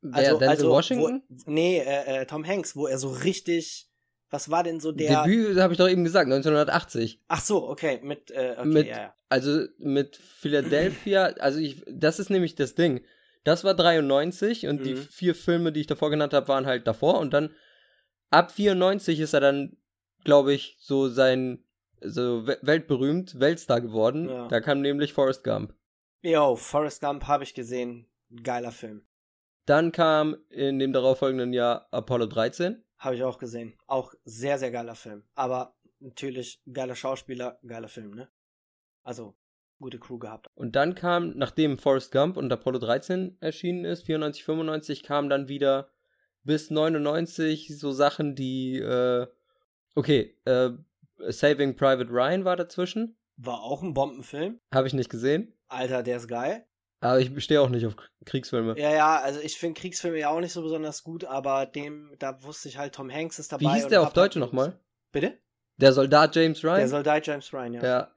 Wer, 0.00 0.38
Denzel 0.38 0.68
Washington? 0.68 1.22
Wo, 1.28 1.50
nee, 1.50 1.78
äh, 1.78 2.22
äh, 2.22 2.26
Tom 2.26 2.46
Hanks, 2.46 2.74
wo 2.74 2.86
er 2.86 2.98
so 2.98 3.10
richtig. 3.10 3.88
Was 4.30 4.48
war 4.48 4.62
denn 4.62 4.78
so 4.78 4.92
der? 4.92 5.24
Debüt 5.24 5.58
habe 5.58 5.74
ich 5.74 5.78
doch 5.78 5.88
eben 5.88 6.04
gesagt, 6.04 6.26
1980. 6.26 7.20
Ach 7.26 7.42
so, 7.42 7.68
okay, 7.68 8.00
mit, 8.02 8.30
äh, 8.30 8.54
okay, 8.56 8.68
Mit- 8.68 8.86
ja, 8.86 8.96
ja. 8.96 9.16
Also 9.28 9.66
mit 9.78 10.16
Philadelphia, 10.16 11.26
also 11.38 11.58
ich, 11.58 11.82
das 11.86 12.18
ist 12.18 12.30
nämlich 12.30 12.54
das 12.54 12.74
Ding. 12.74 13.04
Das 13.44 13.64
war 13.64 13.74
93 13.74 14.66
und 14.66 14.84
die 14.84 14.94
Mhm. 14.94 15.02
vier 15.02 15.34
Filme, 15.34 15.72
die 15.72 15.80
ich 15.80 15.86
davor 15.86 16.10
genannt 16.10 16.34
habe, 16.34 16.48
waren 16.48 16.66
halt 16.66 16.86
davor 16.86 17.18
und 17.18 17.32
dann 17.32 17.54
ab 18.30 18.52
94 18.52 19.18
ist 19.20 19.32
er 19.32 19.40
dann, 19.40 19.76
glaube 20.24 20.52
ich, 20.52 20.76
so 20.80 21.08
sein 21.08 21.64
so 22.02 22.46
we- 22.46 22.58
weltberühmt, 22.62 23.38
Weltstar 23.40 23.80
geworden. 23.82 24.28
Ja. 24.28 24.48
Da 24.48 24.60
kam 24.60 24.80
nämlich 24.80 25.12
Forrest 25.12 25.44
Gump. 25.44 25.74
Yo, 26.22 26.56
Forrest 26.56 27.00
Gump 27.02 27.26
habe 27.26 27.44
ich 27.44 27.52
gesehen. 27.54 28.06
Geiler 28.42 28.72
Film. 28.72 29.06
Dann 29.66 29.92
kam 29.92 30.36
in 30.48 30.78
dem 30.78 30.92
darauffolgenden 30.94 31.52
Jahr 31.52 31.88
Apollo 31.90 32.26
13. 32.26 32.82
Habe 32.98 33.16
ich 33.16 33.22
auch 33.22 33.38
gesehen. 33.38 33.74
Auch 33.86 34.14
sehr, 34.24 34.58
sehr 34.58 34.70
geiler 34.70 34.94
Film. 34.94 35.24
Aber 35.34 35.76
natürlich 35.98 36.62
geiler 36.72 36.94
Schauspieler, 36.96 37.58
geiler 37.66 37.88
Film, 37.88 38.14
ne? 38.14 38.28
Also, 39.02 39.34
gute 39.80 39.98
Crew 39.98 40.18
gehabt. 40.18 40.46
Und 40.54 40.76
dann 40.76 40.94
kam, 40.94 41.36
nachdem 41.36 41.78
Forrest 41.78 42.12
Gump 42.12 42.36
und 42.36 42.52
Apollo 42.52 42.78
13 42.78 43.36
erschienen 43.40 43.84
ist, 43.84 44.04
94, 44.04 44.44
95, 44.44 45.02
kam 45.02 45.28
dann 45.28 45.48
wieder 45.48 45.90
bis 46.42 46.70
99 46.70 47.78
so 47.78 47.92
Sachen, 47.92 48.34
die, 48.34 48.78
äh, 48.78 49.26
okay, 49.94 50.36
äh, 50.44 50.70
Saving 51.28 51.76
Private 51.76 52.10
Ryan 52.10 52.44
war 52.44 52.56
dazwischen. 52.56 53.16
War 53.36 53.62
auch 53.62 53.82
ein 53.82 53.94
Bombenfilm. 53.94 54.60
Habe 54.72 54.86
ich 54.86 54.94
nicht 54.94 55.10
gesehen. 55.10 55.54
Alter, 55.68 56.02
der 56.02 56.16
ist 56.16 56.28
geil. 56.28 56.66
Aber 57.00 57.18
ich 57.18 57.42
stehe 57.42 57.62
auch 57.62 57.70
nicht 57.70 57.86
auf 57.86 57.96
Kriegsfilme. 58.26 58.78
Ja, 58.78 58.90
ja, 58.92 59.16
also 59.20 59.40
ich 59.40 59.56
finde 59.56 59.80
Kriegsfilme 59.80 60.18
ja 60.18 60.28
auch 60.28 60.40
nicht 60.40 60.52
so 60.52 60.62
besonders 60.62 61.02
gut, 61.02 61.24
aber 61.24 61.64
dem, 61.64 62.14
da 62.18 62.42
wusste 62.42 62.68
ich 62.68 62.76
halt, 62.76 62.94
Tom 62.94 63.10
Hanks 63.10 63.38
ist 63.38 63.52
dabei. 63.52 63.64
Wie 63.64 63.74
hieß 63.74 63.88
der 63.88 64.02
auf 64.02 64.12
Deutsch 64.12 64.36
nochmal? 64.36 64.78
Bitte? 65.10 65.38
Der 65.78 65.94
Soldat 65.94 66.36
James 66.36 66.62
Ryan? 66.62 66.76
Der 66.76 66.88
Soldat 66.88 67.26
James 67.26 67.52
Ryan, 67.54 67.74
ja. 67.74 68.10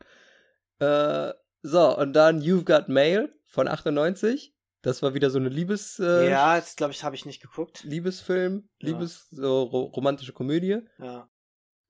ja. 0.80 1.30
Äh, 1.30 1.34
so, 1.64 1.98
und 1.98 2.14
dann 2.14 2.42
You've 2.42 2.66
Got 2.66 2.90
Mail 2.90 3.34
von 3.46 3.68
98. 3.68 4.54
Das 4.84 5.02
war 5.02 5.14
wieder 5.14 5.30
so 5.30 5.40
eine 5.40 5.48
Liebes, 5.50 5.98
äh, 6.00 6.30
ja, 6.30 6.60
das 6.60 6.76
glaube 6.76 6.92
ich, 6.92 7.04
habe 7.06 7.16
ich 7.16 7.26
nicht 7.26 7.42
geguckt. 7.42 7.84
Liebesfilm, 7.86 8.68
Ja. 8.82 8.90
Liebes, 8.90 9.30
so 9.32 9.64
ro 9.64 9.84
romantische 9.86 10.34
Komödie. 10.34 10.80
Ja. 11.00 11.30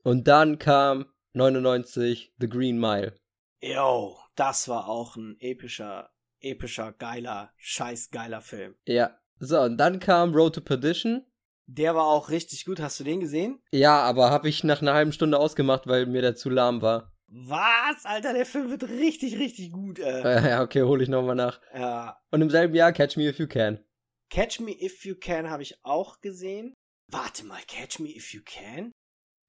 Und 0.04 0.28
dann 0.28 0.60
kam 0.60 1.08
99 1.34 2.34
The 2.40 2.48
Green 2.48 2.80
Mile. 2.80 3.16
Yo, 3.62 4.18
das 4.36 4.68
war 4.68 4.88
auch 4.88 5.16
ein 5.16 5.38
epischer, 5.40 6.12
epischer, 6.40 6.92
geiler, 6.94 7.52
scheiß 7.58 8.12
geiler 8.12 8.42
Film. 8.42 8.76
Ja. 8.86 9.18
So, 9.40 9.60
und 9.62 9.78
dann 9.78 10.00
kam 10.00 10.34
Road 10.36 10.56
to 10.56 10.62
Perdition. 10.62 11.26
Der 11.66 11.96
war 11.96 12.06
auch 12.06 12.30
richtig 12.30 12.66
gut. 12.66 12.80
Hast 12.80 13.00
du 13.00 13.04
den 13.04 13.22
gesehen? 13.22 13.60
Ja, 13.72 14.02
aber 14.02 14.30
habe 14.30 14.50
ich 14.50 14.64
nach 14.64 14.82
einer 14.82 14.94
halben 14.94 15.14
Stunde 15.14 15.40
ausgemacht, 15.40 15.88
weil 15.88 16.06
mir 16.06 16.22
der 16.22 16.36
zu 16.36 16.50
lahm 16.50 16.82
war. 16.82 17.13
Was? 17.28 18.06
Alter, 18.06 18.34
der 18.34 18.46
Film 18.46 18.70
wird 18.70 18.84
richtig, 18.84 19.40
richtig 19.40 19.72
gut. 19.72 20.00
Äh. 20.00 20.24
Ja, 20.50 20.62
okay, 20.62 20.84
hole 20.84 21.04
ich 21.04 21.10
nochmal 21.10 21.36
nach. 21.36 21.60
Ja. 21.74 22.22
Und 22.32 22.42
im 22.42 22.50
selben 22.50 22.76
Jahr 22.76 22.94
Catch 22.94 23.18
Me 23.18 23.24
If 23.28 23.40
You 23.40 23.48
Can. 23.48 23.84
Catch 24.30 24.60
Me 24.60 24.72
If 24.72 25.06
You 25.06 25.16
Can 25.16 25.50
habe 25.50 25.64
ich 25.64 25.84
auch 25.84 26.22
gesehen. 26.22 26.74
Warte 27.12 27.46
mal, 27.46 27.62
Catch 27.68 28.00
Me 28.00 28.10
If 28.10 28.34
You 28.34 28.42
Can? 28.46 28.92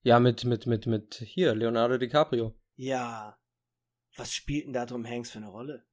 Ja, 0.03 0.21
mit, 0.21 0.45
mit, 0.45 0.67
mit, 0.67 0.87
mit, 0.87 1.15
hier, 1.15 1.55
Leonardo 1.55 1.97
DiCaprio. 1.99 2.55
Ja. 2.77 3.39
Was 4.17 4.33
spielt 4.33 4.67
denn 4.67 4.73
da 4.73 4.87
Tom 4.87 5.07
Hanks 5.07 5.31
für 5.31 5.39
eine 5.39 5.49
Rolle? 5.49 5.87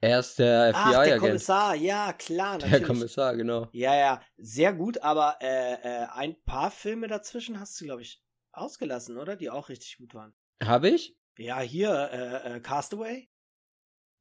Er 0.00 0.20
ist 0.20 0.38
der 0.38 0.72
Ach, 0.74 0.90
der 0.90 1.00
FBI-Agent. 1.00 1.20
Kommissar, 1.20 1.74
ja, 1.74 2.12
klar, 2.12 2.58
Der 2.58 2.68
natürlich. 2.68 2.86
Kommissar, 2.86 3.36
genau. 3.36 3.68
Ja, 3.72 3.96
ja, 3.96 4.22
sehr 4.36 4.72
gut, 4.72 4.98
aber 4.98 5.38
äh, 5.40 5.74
äh, 5.74 6.06
ein 6.12 6.40
paar 6.44 6.70
Filme 6.70 7.08
dazwischen 7.08 7.58
hast 7.58 7.80
du, 7.80 7.86
glaube 7.86 8.02
ich, 8.02 8.22
ausgelassen, 8.52 9.18
oder? 9.18 9.34
Die 9.34 9.50
auch 9.50 9.68
richtig 9.68 9.98
gut 9.98 10.14
waren. 10.14 10.34
Habe 10.62 10.90
ich? 10.90 11.17
Ja, 11.38 11.60
hier, 11.60 11.90
äh, 12.12 12.56
äh, 12.56 12.60
Castaway. 12.60 13.28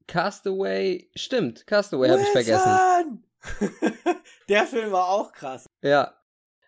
Castaway, 0.07 1.09
stimmt, 1.15 1.67
Castaway 1.67 2.09
habe 2.09 2.21
ich 2.21 2.29
vergessen. 2.29 3.23
Der 4.49 4.65
Film 4.65 4.91
war 4.91 5.09
auch 5.09 5.33
krass. 5.33 5.65
Ja. 5.81 6.13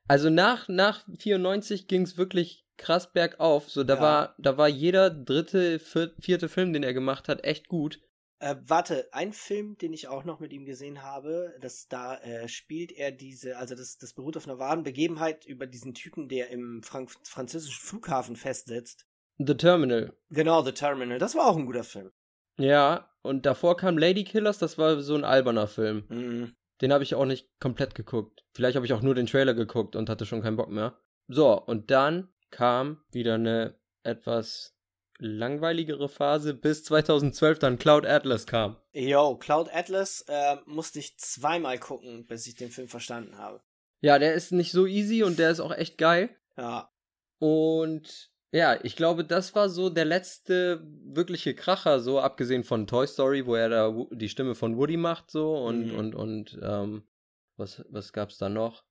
Also 0.07 0.29
nach, 0.29 0.67
nach 0.67 1.05
94 1.19 1.87
ging 1.87 2.01
es 2.01 2.17
wirklich 2.17 2.65
krass 2.77 3.11
bergauf. 3.13 3.69
So, 3.69 3.83
da 3.83 3.95
Ja. 3.95 4.01
war, 4.01 4.35
da 4.39 4.57
war 4.57 4.67
jeder 4.67 5.09
dritte, 5.09 5.79
vier- 5.79 6.13
vierte 6.19 6.49
Film, 6.49 6.73
den 6.73 6.83
er 6.83 6.93
gemacht 6.93 7.27
hat, 7.29 7.43
echt 7.43 7.67
gut. 7.67 8.01
Äh, 8.41 8.55
warte, 8.63 9.07
ein 9.11 9.33
Film, 9.33 9.77
den 9.77 9.93
ich 9.93 10.07
auch 10.07 10.23
noch 10.23 10.39
mit 10.39 10.51
ihm 10.53 10.65
gesehen 10.65 11.03
habe, 11.03 11.53
das 11.61 11.87
da 11.89 12.17
äh, 12.19 12.47
spielt 12.47 12.91
er 12.93 13.11
diese, 13.11 13.57
also 13.57 13.75
das, 13.75 13.97
das 13.97 14.13
beruht 14.13 14.37
auf 14.37 14.47
einer 14.47 14.57
wahren 14.59 14.83
Begebenheit 14.83 15.45
über 15.45 15.67
diesen 15.67 15.93
Typen, 15.93 16.27
der 16.29 16.49
im 16.49 16.81
Frank 16.81 17.11
französischen 17.23 17.81
Flughafen 17.85 18.35
festsitzt. 18.37 19.05
The 19.39 19.55
Terminal. 19.55 20.13
Genau, 20.29 20.61
The 20.63 20.73
Terminal. 20.73 21.17
Das 21.17 21.35
war 21.35 21.47
auch 21.47 21.57
ein 21.57 21.65
guter 21.65 21.83
Film. 21.83 22.11
Ja, 22.57 23.09
und 23.21 23.45
davor 23.45 23.77
kam 23.77 23.97
Lady 23.97 24.23
Killers, 24.25 24.57
das 24.57 24.77
war 24.77 25.01
so 25.01 25.15
ein 25.15 25.23
alberner 25.23 25.67
Film. 25.67 26.05
Mhm. 26.09 26.55
Den 26.81 26.93
habe 26.93 27.03
ich 27.03 27.15
auch 27.15 27.25
nicht 27.25 27.47
komplett 27.59 27.95
geguckt. 27.95 28.45
Vielleicht 28.53 28.75
habe 28.75 28.85
ich 28.85 28.93
auch 28.93 29.01
nur 29.01 29.15
den 29.15 29.25
Trailer 29.25 29.53
geguckt 29.53 29.95
und 29.95 30.09
hatte 30.09 30.25
schon 30.25 30.41
keinen 30.41 30.57
Bock 30.57 30.69
mehr. 30.69 30.97
So, 31.27 31.59
und 31.59 31.89
dann 31.91 32.29
kam 32.51 33.01
wieder 33.11 33.35
eine 33.35 33.75
etwas 34.03 34.75
langweiligere 35.19 36.07
Phase, 36.07 36.53
bis 36.53 36.83
2012 36.85 37.59
dann 37.59 37.77
Cloud 37.77 38.05
Atlas 38.05 38.47
kam. 38.47 38.77
Yo, 38.93 39.35
Cloud 39.37 39.69
Atlas 39.73 40.23
äh, 40.27 40.57
musste 40.65 40.99
ich 40.99 41.17
zweimal 41.17 41.77
gucken, 41.77 42.25
bis 42.25 42.47
ich 42.47 42.55
den 42.55 42.71
Film 42.71 42.87
verstanden 42.87 43.37
habe. 43.37 43.61
Ja, 44.01 44.17
der 44.17 44.33
ist 44.33 44.53
nicht 44.53 44.71
so 44.71 44.85
easy 44.85 45.23
und 45.23 45.37
der 45.39 45.51
ist 45.51 45.59
auch 45.59 45.73
echt 45.75 45.97
geil. 45.97 46.29
Ja, 46.57 46.89
Und 47.39 48.28
ja, 48.51 48.77
ich 48.83 48.95
glaube, 48.95 49.23
das 49.23 49.53
war 49.55 49.69
so 49.69 49.89
der 49.89 50.05
letzte 50.05 50.81
wirkliche 51.03 51.53
Kracher, 51.55 51.99
so 51.99 52.19
abgesehen 52.19 52.63
von 52.63 52.87
Toy 52.87 53.05
Story, 53.07 53.45
wo 53.45 53.55
er 53.55 53.69
da 53.69 54.05
die 54.11 54.29
Stimme 54.29 54.55
von 54.55 54.77
Woody 54.77 54.97
macht, 54.97 55.31
so 55.31 55.55
und, 55.55 55.87
Mhm. 55.91 55.95
und, 55.97 56.15
und, 56.15 56.59
ähm, 56.61 57.03
was, 57.57 57.83
was 57.89 58.13
gab's 58.13 58.37
da 58.37 58.49
noch? 58.49 58.83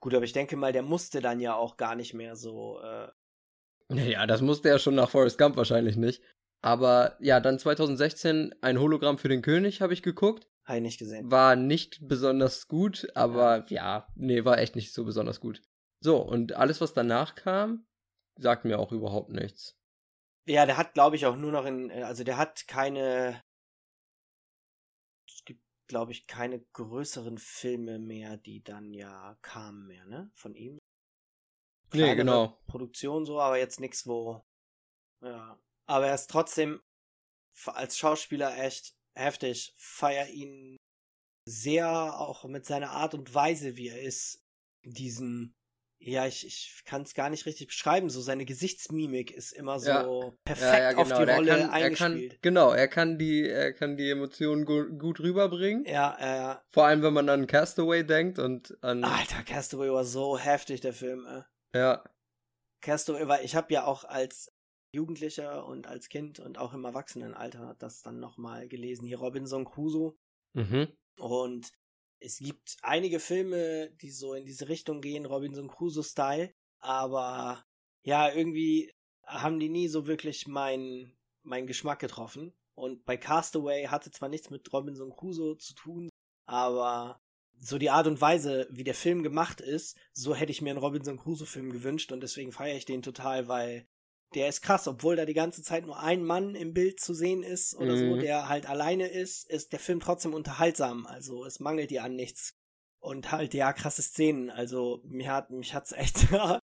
gut, 0.00 0.14
aber 0.14 0.24
ich 0.26 0.34
denke 0.34 0.54
mal, 0.56 0.70
der 0.72 0.82
musste 0.82 1.22
dann 1.22 1.40
ja 1.40 1.54
auch 1.54 1.78
gar 1.78 1.94
nicht 1.94 2.12
mehr 2.12 2.36
so. 2.36 2.78
Äh, 2.82 3.08
Ja, 4.12 4.26
das 4.26 4.42
musste 4.42 4.68
er 4.68 4.78
schon 4.78 4.94
nach 4.94 5.08
Forrest 5.08 5.38
Gump 5.38 5.56
wahrscheinlich 5.56 5.96
nicht. 5.96 6.22
Aber 6.62 7.16
ja, 7.20 7.40
dann 7.40 7.58
2016 7.58 8.54
ein 8.60 8.78
Hologramm 8.80 9.16
für 9.18 9.28
den 9.28 9.40
König 9.42 9.80
habe 9.80 9.92
ich 9.94 10.02
geguckt. 10.02 10.46
habe 10.64 10.76
ich 10.78 10.82
nicht 10.82 10.98
gesehen. 10.98 11.30
War 11.30 11.56
nicht 11.56 12.06
besonders 12.06 12.68
gut, 12.68 13.06
aber 13.14 13.64
ja, 13.68 14.06
nee, 14.14 14.44
war 14.44 14.58
echt 14.58 14.76
nicht 14.76 14.92
so 14.92 15.04
besonders 15.04 15.40
gut. 15.40 15.62
So, 16.00 16.18
und 16.18 16.52
alles, 16.54 16.80
was 16.82 16.92
danach 16.92 17.34
kam, 17.34 17.86
sagt 18.36 18.64
mir 18.64 18.78
auch 18.78 18.92
überhaupt 18.92 19.30
nichts. 19.30 19.76
Ja, 20.46 20.66
der 20.66 20.76
hat, 20.76 20.94
glaube 20.94 21.16
ich, 21.16 21.26
auch 21.26 21.36
nur 21.36 21.52
noch 21.52 21.64
in, 21.64 21.90
äh, 21.90 22.02
also 22.02 22.24
der 22.24 22.36
hat 22.36 22.66
keine, 22.66 23.42
es 25.26 25.44
gibt, 25.44 25.62
glaube 25.88 26.12
ich, 26.12 26.26
keine 26.26 26.60
größeren 26.60 27.38
Filme 27.38 27.98
mehr, 27.98 28.36
die 28.36 28.62
dann 28.62 28.92
ja 28.92 29.38
kamen 29.40 29.86
mehr, 29.86 30.04
ne, 30.04 30.30
von 30.34 30.54
ihm. 30.54 30.78
Nee, 31.92 32.00
Kleinere 32.00 32.16
genau. 32.16 32.58
Produktion 32.66 33.24
so, 33.24 33.40
aber 33.40 33.58
jetzt 33.58 33.80
nichts, 33.80 34.06
wo, 34.06 34.44
ja. 35.22 35.58
Aber 35.86 36.06
er 36.06 36.14
ist 36.14 36.30
trotzdem 36.30 36.80
als 37.66 37.96
Schauspieler 37.98 38.56
echt 38.58 38.94
heftig, 39.16 39.74
feier 39.76 40.28
ihn 40.28 40.76
sehr 41.46 42.18
auch 42.18 42.44
mit 42.44 42.66
seiner 42.66 42.90
Art 42.90 43.14
und 43.14 43.34
Weise, 43.34 43.76
wie 43.76 43.88
er 43.88 44.00
ist, 44.00 44.42
diesen, 44.82 45.54
ja, 46.06 46.26
ich, 46.26 46.46
ich 46.46 46.82
kann 46.84 47.02
es 47.02 47.14
gar 47.14 47.30
nicht 47.30 47.46
richtig 47.46 47.68
beschreiben, 47.68 48.10
so 48.10 48.20
seine 48.20 48.44
Gesichtsmimik 48.44 49.30
ist 49.30 49.52
immer 49.52 49.78
so 49.80 49.88
Ja. 49.88 50.32
perfekt 50.44 50.96
auf 50.98 51.08
die 51.08 51.22
Rolle 51.22 51.46
kann, 51.46 51.60
er 51.72 51.90
kann, 51.90 52.12
eingespielt. 52.12 52.42
genau, 52.42 52.72
er 52.72 52.88
kann 52.88 53.18
die, 53.18 53.48
er 53.48 53.72
kann 53.72 53.96
die 53.96 54.10
Emotionen 54.10 54.64
gu 54.66 54.84
gut 54.98 55.20
rüberbringen. 55.20 55.84
Ja, 55.86 56.52
äh, 56.52 56.56
Vor 56.70 56.84
allem, 56.86 57.02
wenn 57.02 57.14
man 57.14 57.28
an 57.28 57.46
Castaway 57.46 58.04
denkt 58.04 58.38
und 58.38 58.76
an, 58.82 59.02
Alter, 59.02 59.42
Castaway 59.44 59.90
war 59.90 60.04
so 60.04 60.38
heftig, 60.38 60.80
der 60.82 60.92
Film, 60.92 61.26
äh. 61.26 61.78
ja, 61.78 62.04
Castaway 62.82 63.26
war, 63.26 63.42
ich 63.42 63.56
habe 63.56 63.72
ja 63.72 63.86
auch 63.86 64.04
als 64.04 64.52
Jugendlicher 64.92 65.66
und 65.66 65.86
als 65.86 66.08
Kind 66.08 66.38
und 66.38 66.58
auch 66.58 66.74
im 66.74 66.84
Erwachsenenalter 66.84 67.76
das 67.78 68.02
dann 68.02 68.20
nochmal 68.20 68.68
gelesen, 68.68 69.06
hier 69.06 69.18
Robinson 69.18 69.64
Crusoe. 69.64 70.14
mhm, 70.52 70.88
Und 71.18 71.72
es 72.20 72.38
gibt 72.38 72.76
einige 72.82 73.20
Filme, 73.20 73.90
die 74.02 74.10
so 74.10 74.34
in 74.34 74.44
diese 74.44 74.68
Richtung 74.68 75.00
gehen, 75.00 75.26
Robinson 75.26 75.68
Crusoe-Style, 75.68 76.52
aber 76.78 77.64
ja, 78.02 78.30
irgendwie 78.32 78.92
haben 79.24 79.58
die 79.58 79.68
nie 79.68 79.88
so 79.88 80.06
wirklich 80.06 80.46
meinen 80.46 81.16
mein 81.44 81.66
Geschmack 81.66 82.00
getroffen. 82.00 82.54
Und 82.74 83.04
bei 83.04 83.16
Castaway 83.16 83.84
hatte 83.84 84.10
zwar 84.10 84.28
nichts 84.28 84.50
mit 84.50 84.72
Robinson 84.72 85.14
Crusoe 85.14 85.56
zu 85.58 85.74
tun, 85.74 86.08
aber 86.46 87.20
so 87.56 87.78
die 87.78 87.90
Art 87.90 88.08
und 88.08 88.20
Weise, 88.20 88.66
wie 88.70 88.82
der 88.82 88.94
Film 88.94 89.22
gemacht 89.22 89.60
ist, 89.60 89.96
so 90.12 90.34
hätte 90.34 90.50
ich 90.50 90.60
mir 90.60 90.70
einen 90.70 90.80
Robinson 90.80 91.18
Crusoe-Film 91.18 91.70
gewünscht 91.70 92.10
und 92.10 92.20
deswegen 92.20 92.50
feiere 92.50 92.76
ich 92.76 92.84
den 92.84 93.02
total, 93.02 93.46
weil 93.46 93.86
der 94.34 94.48
ist 94.48 94.62
krass, 94.62 94.88
obwohl 94.88 95.16
da 95.16 95.24
die 95.24 95.34
ganze 95.34 95.62
Zeit 95.62 95.86
nur 95.86 95.98
ein 96.00 96.24
Mann 96.24 96.54
im 96.54 96.74
Bild 96.74 97.00
zu 97.00 97.14
sehen 97.14 97.42
ist 97.42 97.74
oder 97.76 97.96
so, 97.96 98.04
Mhm. 98.16 98.20
der 98.20 98.48
halt 98.48 98.68
alleine 98.68 99.06
ist, 99.08 99.48
ist 99.50 99.72
der 99.72 99.78
Film 99.80 100.00
trotzdem 100.00 100.34
unterhaltsam. 100.34 101.06
Also 101.06 101.44
es 101.44 101.60
mangelt 101.60 101.90
dir 101.90 102.02
an 102.04 102.16
nichts. 102.16 102.54
Und 103.00 103.30
halt, 103.32 103.52
ja, 103.54 103.72
krasse 103.72 104.02
Szenen. 104.02 104.50
Also 104.50 105.02
mir 105.04 105.30
hat, 105.32 105.50
mich 105.50 105.74
hat's 105.74 105.92
echt. 105.92 106.16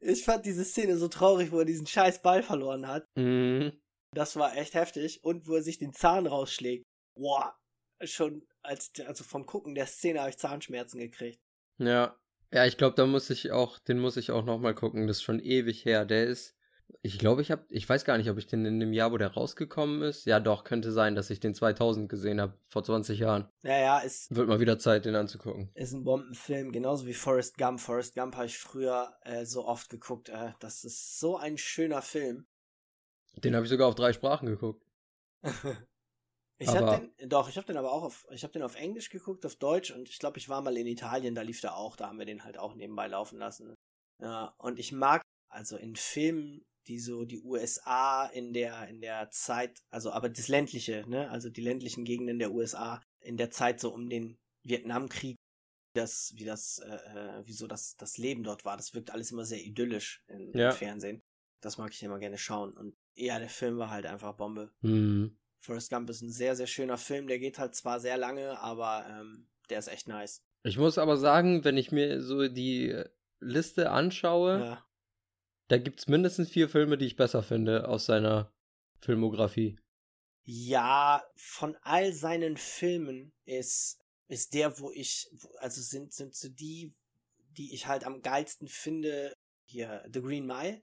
ich 0.00 0.24
fand 0.24 0.44
diese 0.44 0.64
Szene 0.64 0.96
so 0.96 1.08
traurig, 1.08 1.52
wo 1.52 1.60
er 1.60 1.64
diesen 1.64 1.86
scheiß 1.86 2.22
Ball 2.22 2.42
verloren 2.42 2.86
hat. 2.86 3.06
mhm. 3.16 3.72
Das 4.14 4.36
war 4.36 4.56
echt 4.56 4.74
heftig. 4.74 5.22
Und 5.22 5.46
wo 5.46 5.56
er 5.56 5.62
sich 5.62 5.78
den 5.78 5.92
Zahn 5.92 6.26
rausschlägt. 6.26 6.84
Boah, 7.18 7.54
schon 8.02 8.46
als 8.62 8.90
also 9.06 9.24
vom 9.24 9.46
Gucken 9.46 9.74
der 9.74 9.86
Szene 9.86 10.20
habe 10.20 10.30
ich 10.30 10.38
Zahnschmerzen 10.38 10.98
gekriegt. 10.98 11.38
Ja. 11.78 12.16
Ja, 12.52 12.64
ich 12.64 12.76
glaube, 12.76 12.94
da 12.94 13.06
muss 13.06 13.28
ich 13.30 13.50
auch, 13.50 13.78
den 13.80 13.98
muss 13.98 14.16
ich 14.16 14.30
auch 14.30 14.44
nochmal 14.44 14.74
gucken. 14.74 15.06
Das 15.06 15.18
ist 15.18 15.22
schon 15.22 15.40
ewig 15.40 15.84
her. 15.84 16.04
Der 16.04 16.24
ist, 16.26 16.55
ich 17.02 17.18
glaube, 17.18 17.42
ich 17.42 17.50
habe, 17.50 17.64
ich 17.68 17.88
weiß 17.88 18.04
gar 18.04 18.18
nicht, 18.18 18.30
ob 18.30 18.38
ich 18.38 18.46
den 18.46 18.64
in 18.64 18.80
dem 18.80 18.92
Jahr, 18.92 19.12
wo 19.12 19.16
der 19.16 19.32
rausgekommen 19.32 20.02
ist. 20.02 20.24
Ja, 20.26 20.40
doch, 20.40 20.64
könnte 20.64 20.92
sein, 20.92 21.14
dass 21.14 21.30
ich 21.30 21.40
den 21.40 21.54
2000 21.54 22.08
gesehen 22.08 22.40
habe, 22.40 22.54
vor 22.68 22.82
20 22.82 23.18
Jahren. 23.18 23.48
Naja, 23.62 23.98
ist, 24.00 24.34
Wird 24.34 24.48
mal 24.48 24.60
wieder 24.60 24.78
Zeit, 24.78 25.04
den 25.04 25.14
anzugucken. 25.14 25.70
ist 25.74 25.92
ein 25.92 26.04
Bombenfilm, 26.04 26.72
genauso 26.72 27.06
wie 27.06 27.14
Forrest 27.14 27.58
Gump. 27.58 27.80
Forrest 27.80 28.14
Gump 28.14 28.34
habe 28.34 28.46
ich 28.46 28.58
früher 28.58 29.16
äh, 29.22 29.44
so 29.44 29.66
oft 29.66 29.88
geguckt. 29.88 30.28
Äh, 30.28 30.52
das 30.60 30.84
ist 30.84 31.18
so 31.18 31.36
ein 31.36 31.58
schöner 31.58 32.02
Film. 32.02 32.46
Den 33.36 33.54
habe 33.54 33.66
ich 33.66 33.70
sogar 33.70 33.88
auf 33.88 33.94
drei 33.94 34.12
Sprachen 34.12 34.46
geguckt. 34.46 34.84
ich 36.58 36.68
habe 36.68 37.10
den, 37.18 37.28
doch, 37.28 37.48
ich 37.48 37.56
habe 37.56 37.66
den 37.66 37.76
aber 37.76 37.92
auch 37.92 38.02
auf, 38.02 38.26
ich 38.30 38.42
habe 38.42 38.52
den 38.52 38.62
auf 38.62 38.74
Englisch 38.76 39.10
geguckt, 39.10 39.44
auf 39.44 39.56
Deutsch 39.56 39.90
und 39.90 40.08
ich 40.08 40.18
glaube, 40.18 40.38
ich 40.38 40.48
war 40.48 40.62
mal 40.62 40.76
in 40.76 40.86
Italien, 40.86 41.34
da 41.34 41.42
lief 41.42 41.60
der 41.60 41.76
auch, 41.76 41.96
da 41.96 42.08
haben 42.08 42.18
wir 42.18 42.26
den 42.26 42.44
halt 42.44 42.58
auch 42.58 42.74
nebenbei 42.74 43.06
laufen 43.06 43.38
lassen. 43.38 43.74
Ja, 44.20 44.54
und 44.58 44.78
ich 44.78 44.92
mag 44.92 45.22
also 45.48 45.76
in 45.76 45.96
Filmen, 45.96 46.64
die 46.88 46.98
so 47.00 47.24
die 47.24 47.40
USA 47.40 48.26
in 48.26 48.52
der 48.52 48.88
in 48.88 49.00
der 49.00 49.30
Zeit, 49.30 49.78
also 49.90 50.10
aber 50.12 50.28
das 50.28 50.48
ländliche, 50.48 51.04
ne, 51.08 51.28
also 51.30 51.50
die 51.50 51.60
ländlichen 51.62 52.04
Gegenden 52.04 52.38
der 52.38 52.52
USA 52.52 53.02
in 53.20 53.36
der 53.36 53.50
Zeit 53.50 53.80
so 53.80 53.92
um 53.92 54.08
den 54.08 54.38
Vietnamkrieg, 54.64 55.36
das 55.94 56.32
wie 56.36 56.44
das 56.44 56.78
äh, 56.78 56.94
äh, 56.94 57.46
wie 57.46 57.52
so 57.52 57.66
das 57.66 57.96
das 57.96 58.18
Leben 58.18 58.42
dort 58.44 58.64
war, 58.64 58.76
das 58.76 58.94
wirkt 58.94 59.10
alles 59.10 59.30
immer 59.32 59.44
sehr 59.44 59.60
idyllisch 59.62 60.22
in, 60.28 60.52
Ja. 60.56 60.70
im 60.70 60.76
Fernsehen. 60.76 61.22
Das 61.62 61.78
mag 61.78 61.90
ich 61.92 62.02
immer 62.02 62.18
gerne 62.18 62.38
schauen 62.38 62.72
und 62.76 62.94
ja, 63.14 63.38
der 63.38 63.48
Film 63.48 63.78
war 63.78 63.90
halt 63.90 64.06
einfach 64.06 64.34
Bombe. 64.36 64.70
Hm. 64.82 65.36
Forrest 65.60 65.90
Gump 65.90 66.08
ist 66.10 66.20
ein 66.22 66.30
sehr, 66.30 66.54
sehr 66.54 66.66
schöner 66.68 66.98
Film. 66.98 67.26
Der 67.26 67.38
geht 67.38 67.58
halt 67.58 67.74
zwar 67.74 67.98
sehr 67.98 68.18
lange, 68.18 68.60
aber 68.60 69.06
ähm, 69.08 69.48
der 69.70 69.78
ist 69.80 69.88
echt 69.88 70.06
nice. 70.06 70.42
Ich 70.62 70.76
muss 70.78 70.98
aber 70.98 71.16
sagen, 71.16 71.64
wenn 71.64 71.76
ich 71.76 71.90
mir 71.90 72.22
so 72.22 72.46
die 72.46 72.94
Liste 73.40 73.90
anschaue, 73.90 74.58
Ja. 74.60 74.85
Da 75.68 75.78
gibt's 75.78 76.08
mindestens 76.08 76.50
vier 76.50 76.68
Filme, 76.68 76.98
die 76.98 77.06
ich 77.06 77.16
besser 77.16 77.42
finde 77.42 77.88
aus 77.88 78.06
seiner 78.06 78.52
Filmografie. 79.00 79.78
ja, 80.44 81.24
von 81.34 81.76
all 81.82 82.12
seinen 82.12 82.56
Filmen 82.56 83.32
ist, 83.44 83.98
ist 84.28 84.54
der, 84.54 84.78
wo 84.78 84.92
ich, 84.92 85.28
also 85.58 85.80
sind, 85.82 86.12
sind 86.12 86.34
so 86.34 86.48
die, 86.48 86.94
die 87.56 87.74
ich 87.74 87.86
halt 87.88 88.04
am 88.04 88.22
geilsten 88.22 88.68
finde, 88.68 89.36
hier, 89.64 90.08
The 90.12 90.20
Green 90.20 90.46
Mile. 90.46 90.82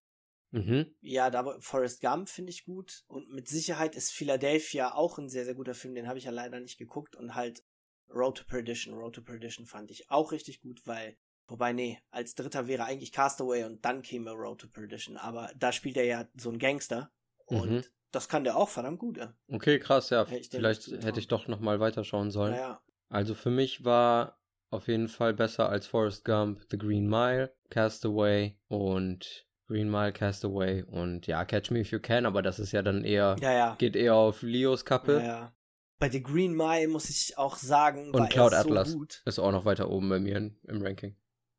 Mhm. 0.51 0.93
Ja, 1.01 1.29
da 1.29 1.57
Forrest 1.61 2.01
Gump 2.01 2.29
finde 2.29 2.51
ich 2.51 2.65
gut. 2.65 3.03
Und 3.07 3.29
mit 3.29 3.47
Sicherheit 3.47 3.95
ist 3.95 4.11
Philadelphia 4.11 4.93
auch 4.93 5.17
ein 5.17 5.29
sehr, 5.29 5.45
sehr 5.45 5.55
guter 5.55 5.73
Film. 5.73 5.95
Den 5.95 6.07
habe 6.07 6.19
ich 6.19 6.25
ja 6.25 6.31
leider 6.31 6.59
nicht 6.59 6.77
geguckt. 6.77 7.15
Und 7.15 7.33
halt 7.33 7.63
Road 8.09 8.37
to 8.37 8.43
Perdition. 8.43 8.93
Road 8.93 9.15
to 9.15 9.21
Perdition 9.21 9.65
fand 9.65 9.89
ich 9.89 10.11
auch 10.11 10.31
richtig 10.31 10.61
gut, 10.61 10.85
weil, 10.85 11.17
wobei, 11.47 11.73
nee, 11.73 11.99
als 12.11 12.35
dritter 12.35 12.67
wäre 12.67 12.85
eigentlich 12.85 13.11
Castaway 13.11 13.63
und 13.63 13.83
dann 13.85 14.01
käme 14.01 14.31
Road 14.31 14.61
to 14.61 14.67
Perdition. 14.67 15.17
Aber 15.17 15.51
da 15.57 15.71
spielt 15.71 15.97
er 15.97 16.05
ja 16.05 16.27
so 16.35 16.49
ein 16.51 16.59
Gangster. 16.59 17.11
Und 17.45 17.69
Mhm. 17.71 17.83
das 18.11 18.29
kann 18.29 18.43
der 18.43 18.55
auch 18.57 18.69
verdammt 18.69 18.99
gut. 18.99 19.17
Ja. 19.17 19.33
Okay, 19.51 19.79
krass, 19.79 20.09
ja. 20.09 20.23
Dem 20.25 20.43
Vielleicht 20.43 20.87
hätte 20.87 21.19
ich 21.19 21.27
doch 21.27 21.47
nochmal 21.47 21.79
weiterschauen 21.79 22.31
sollen. 22.31 22.53
Naja. 22.53 22.81
Also 23.09 23.35
für 23.35 23.49
mich 23.51 23.83
war 23.85 24.39
auf 24.71 24.87
jeden 24.87 25.07
Fall 25.07 25.33
besser 25.33 25.69
als 25.69 25.85
Forrest 25.85 26.25
Gump 26.25 26.61
The 26.71 26.77
Green 26.79 27.07
Mile, 27.07 27.53
Castaway 27.69 28.57
und 28.69 29.45
Green 29.67 29.89
Mile, 29.89 30.13
Castaway 30.13 30.83
und 30.83 31.27
ja, 31.27 31.45
Catch 31.45 31.69
Me 31.71 31.79
If 31.81 31.91
You 31.91 31.99
Can, 31.99 32.25
aber 32.25 32.41
das 32.41 32.59
ist 32.59 32.71
ja 32.71 32.81
dann 32.81 33.03
eher, 33.03 33.35
Ja, 33.39 33.51
ja. 33.53 33.75
geht 33.75 33.95
eher 33.95 34.15
auf 34.15 34.41
Leos 34.41 34.83
Kappe. 34.85 35.13
ja, 35.17 35.23
ja. 35.23 35.55
Bei 35.99 36.09
The 36.09 36.21
Green 36.23 36.53
Mile 36.55 36.87
muss 36.89 37.09
ich 37.09 37.37
auch 37.37 37.55
sagen, 37.55 38.07
Und 38.07 38.19
war 38.19 38.27
Cloud 38.27 38.51
so 38.51 38.57
Atlas. 38.57 38.93
gut. 38.93 39.21
Ist 39.25 39.39
auch 39.39 39.51
noch 39.51 39.63
weiter 39.65 39.89
oben 39.89 40.09
bei 40.09 40.19
mir 40.19 40.35
im 40.37 40.81
Ranking. 40.81 41.15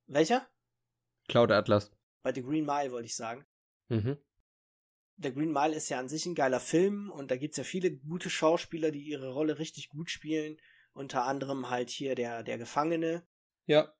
Welcher? 0.06 0.48
Cloud 1.28 1.50
Atlas. 1.50 1.90
Bei 2.22 2.32
The 2.32 2.42
Green 2.42 2.66
Mile 2.66 2.90
wollte 2.90 3.06
ich 3.06 3.16
sagen. 3.16 3.44
Mhm. 3.88 4.18
Der 5.16 5.32
Green 5.32 5.52
Mile 5.52 5.74
ist 5.74 5.88
ja 5.88 5.98
an 5.98 6.08
sich 6.08 6.26
ein 6.26 6.34
geiler 6.34 6.60
Film 6.60 7.10
und 7.10 7.30
da 7.30 7.36
gibt's 7.36 7.56
ja 7.56 7.64
viele 7.64 7.96
gute 7.96 8.30
Schauspieler, 8.30 8.90
die 8.90 9.02
ihre 9.02 9.32
Rolle 9.32 9.58
richtig 9.58 9.88
gut 9.88 10.10
spielen. 10.10 10.58
Unter 10.92 11.24
anderem 11.24 11.70
halt 11.70 11.90
hier 11.90 12.14
der, 12.14 12.42
der 12.42 12.58
Gefangene. 12.58 13.26
Ja. 13.66 13.92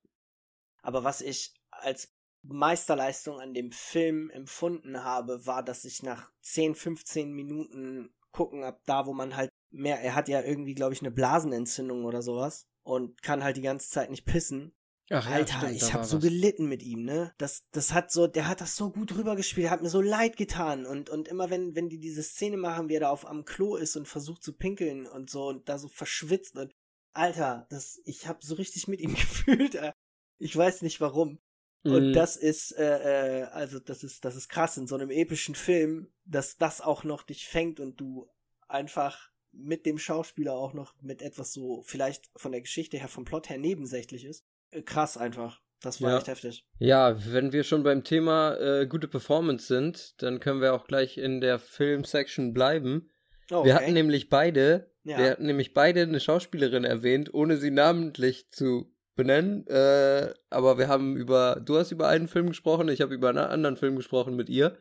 Aber 0.83 1.05
was 1.05 1.21
ich 1.21 1.55
als 1.71 2.15
Meisterleistung 2.43 3.41
an 3.41 3.55
dem 3.55 3.73
Film 3.73 4.31
empfunden 4.31 5.03
habe, 5.03 5.47
war, 5.47 5.63
dass 5.63 5.85
ich 5.85 6.03
nach 6.03 6.31
10, 6.43 6.75
15 6.75 7.33
Minuten 7.33 8.15
gucken 8.33 8.65
ab 8.65 8.83
da, 8.85 9.07
wo 9.07 9.15
man 9.15 9.37
halt 9.37 9.51
mehr, 9.71 10.01
er 10.01 10.15
hat 10.15 10.29
ja 10.29 10.43
irgendwie, 10.43 10.75
glaube 10.75 10.93
ich, 10.93 11.01
eine 11.01 11.11
Blasenentzündung 11.11 12.05
oder 12.05 12.23
sowas 12.23 12.69
und 12.83 13.23
kann 13.23 13.43
halt 13.43 13.57
die 13.57 13.63
ganze 13.63 13.89
Zeit 13.89 14.11
nicht 14.11 14.27
pissen. 14.27 14.75
Ach, 15.11 15.27
Alter, 15.27 15.59
stimmt, 15.59 15.65
da 15.65 15.71
ich 15.71 15.93
hab 15.93 16.01
war 16.01 16.05
so 16.09 16.19
gelitten 16.19 16.67
mit 16.67 16.83
ihm, 16.83 17.05
ne? 17.05 17.35
Das, 17.37 17.67
das 17.73 17.93
hat 17.93 18.11
so, 18.11 18.27
der 18.27 18.49
hat 18.49 18.61
das 18.61 18.75
so 18.75 18.91
gut 18.91 19.15
rübergespielt, 19.15 19.69
hat 19.69 19.83
mir 19.83 19.91
so 19.91 20.01
leid 20.01 20.37
getan 20.37 20.87
und, 20.87 21.11
und 21.11 21.29
immer 21.29 21.51
wenn, 21.51 21.75
wenn 21.75 21.91
die 21.91 21.99
diese 21.99 22.23
Szene 22.23 22.57
machen, 22.57 22.89
wie 22.89 22.95
er 22.95 23.01
da 23.01 23.11
auf 23.11 23.27
am 23.27 23.45
Klo 23.45 23.77
ist 23.77 23.97
und 23.97 24.09
versucht 24.09 24.43
zu 24.43 24.55
pinkeln 24.55 25.07
und 25.07 25.29
so 25.29 25.47
und 25.49 25.69
da 25.69 25.79
so 25.79 25.89
verschwitzt 25.89 26.57
und, 26.57 26.73
Alter, 27.13 27.67
das, 27.71 28.01
ich 28.05 28.27
hab 28.27 28.43
so 28.43 28.55
richtig 28.55 28.89
mit 28.89 29.01
ihm 29.01 29.15
gefühlt, 29.15 29.75
äh. 29.75 29.93
ich 30.39 30.57
weiß 30.57 30.83
nicht 30.83 31.01
warum. 31.01 31.39
Und 31.85 32.09
Mhm. 32.09 32.13
das 32.15 32.37
ist, 32.37 32.73
äh, 32.73 33.41
äh, 33.41 33.43
also 33.45 33.79
das 33.79 34.05
ist, 34.05 34.25
das 34.25 34.37
ist 34.37 34.49
krass 34.49 34.79
in 34.79 34.87
so 34.87 34.95
einem 34.95 35.11
epischen 35.11 35.55
Film, 35.55 36.11
dass 36.25 36.57
das 36.57 36.81
auch 36.81 37.05
noch 37.05 37.23
dich 37.25 37.47
fängt 37.47 37.79
und 37.79 38.01
du 38.01 38.27
einfach 38.69 39.31
mit 39.53 39.85
dem 39.85 39.99
Schauspieler 39.99 40.55
auch 40.55 40.73
noch 40.73 40.95
mit 41.03 41.21
etwas 41.21 41.53
so, 41.53 41.83
vielleicht 41.83 42.31
von 42.37 42.53
der 42.53 42.63
Geschichte 42.63 42.97
her, 42.97 43.09
vom 43.09 43.27
Plot 43.27 43.51
her 43.51 43.59
nebensächlich 43.59 44.25
ist. 44.25 44.45
Krass 44.85 45.17
einfach. 45.17 45.61
Das 45.83 46.01
war 46.01 46.11
Ja. 46.13 46.17
echt 46.19 46.29
heftig. 46.29 46.67
Ja, 46.79 47.17
wenn 47.33 47.53
wir 47.53 47.63
schon 47.65 47.83
beim 47.83 48.05
Thema 48.05 48.55
äh, 48.57 48.87
gute 48.87 49.07
Performance 49.09 49.67
sind, 49.67 50.15
dann 50.23 50.41
können 50.41 50.61
wir 50.63 50.73
auch 50.75 50.87
gleich 50.87 51.19
in 51.19 51.41
der 51.41 51.59
Film-Section 51.59 52.53
bleiben. 52.55 53.11
Oh, 53.51 53.65
Wir 53.65 53.75
hatten 53.75 53.93
nämlich 53.93 54.31
beide, 54.31 54.91
Ja. 55.03 55.19
wir 55.19 55.31
hatten 55.33 55.45
nämlich 55.47 55.75
beide 55.75 56.03
eine 56.03 56.21
Schauspielerin 56.21 56.85
erwähnt, 56.85 57.33
ohne 57.35 57.59
sie 57.59 57.71
namentlich 57.71 58.51
zu 58.51 58.91
benennen. 59.15 59.67
Äh, 59.67 60.33
aber 60.49 60.79
wir 60.79 60.89
haben 60.89 61.17
über, 61.17 61.61
du 61.63 61.77
hast 61.77 61.93
über 61.93 62.09
einen 62.09 62.29
Film 62.29 62.49
gesprochen, 62.49 62.89
ich 62.89 63.03
habe 63.03 63.15
über 63.15 63.29
einen 63.29 63.39
anderen 63.39 63.77
Film 63.77 63.97
gesprochen 63.97 64.35
mit 64.37 64.49
ihr. 64.49 64.79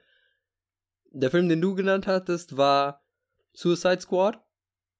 Der 1.11 1.29
Film, 1.29 1.49
den 1.49 1.61
du 1.61 1.75
genannt 1.75 2.07
hattest, 2.07 2.55
war 2.57 3.03
Suicide 3.51 3.99
Squad, 4.01 4.39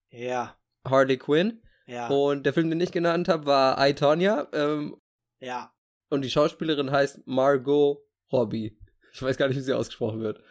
ja, 0.10 0.56
Harley 0.86 1.17
Quinn. 1.17 1.62
Ja, 1.86 2.08
Und 2.10 2.46
der 2.46 2.54
Film, 2.54 2.69
den 2.69 2.80
ich 2.82 2.91
genannt 2.91 3.28
habe, 3.28 3.46
war 3.46 3.88
I, 3.88 3.93
Tonya. 3.93 4.48
Ähm, 4.54 4.96
ja. 5.39 5.74
und 6.10 6.22
die 6.22 6.30
Schauspielerin 6.30 6.91
heißt 6.91 7.26
Margot 7.28 8.00
Robbie. 8.32 8.78
Ich 9.13 9.22
weiß 9.22 9.38
gar 9.38 9.48
nicht, 9.48 9.58
wie 9.58 9.62
sie 9.62 9.74
ausgesprochen 9.74 10.22
wird. 10.22 10.41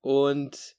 Und 0.00 0.76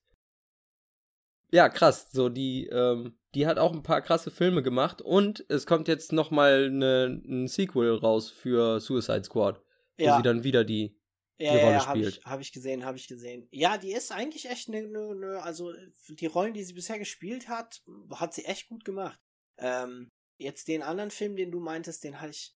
ja, 1.51 1.69
krass. 1.69 2.09
So, 2.11 2.29
die, 2.29 2.67
ähm, 2.67 3.17
die 3.33 3.47
hat 3.47 3.57
auch 3.59 3.71
ein 3.73 3.83
paar 3.83 4.01
krasse 4.01 4.31
Filme 4.31 4.61
gemacht 4.63 5.01
und 5.01 5.45
es 5.49 5.65
kommt 5.65 5.87
jetzt 5.87 6.11
nochmal 6.11 6.69
ne, 6.69 7.21
ein 7.25 7.47
Sequel 7.47 7.95
raus 7.95 8.29
für 8.31 8.79
Suicide 8.79 9.23
Squad, 9.23 9.61
wo 9.97 10.03
Ja, 10.03 10.17
sie 10.17 10.23
dann 10.23 10.43
wieder 10.43 10.63
die. 10.63 10.97
ja, 11.37 11.51
die 11.53 11.57
ja, 11.57 11.63
Rolle 11.63 11.75
ja 11.75 11.85
habe 11.85 11.99
spielt. 11.99 12.17
ich, 12.17 12.25
hab 12.25 12.39
ich 12.41 12.51
gesehen, 12.51 12.85
habe 12.85 12.97
ich 12.97 13.07
gesehen. 13.07 13.47
Ja, 13.51 13.77
die 13.77 13.91
ist 13.93 14.11
eigentlich 14.11 14.49
echt 14.49 14.67
eine, 14.69 14.87
ne, 14.87 15.15
ne, 15.15 15.41
also 15.43 15.71
die 16.09 16.25
Rollen, 16.25 16.53
die 16.53 16.63
sie 16.63 16.73
bisher 16.73 16.99
gespielt 16.99 17.47
hat, 17.47 17.81
hat 18.11 18.33
sie 18.33 18.45
echt 18.45 18.67
gut 18.67 18.83
gemacht. 18.83 19.19
Ähm, 19.57 20.09
jetzt 20.37 20.67
den 20.67 20.83
anderen 20.83 21.11
Film, 21.11 21.35
den 21.35 21.51
du 21.51 21.59
meintest, 21.59 22.03
den 22.03 22.19
habe 22.21 22.31
ich, 22.31 22.55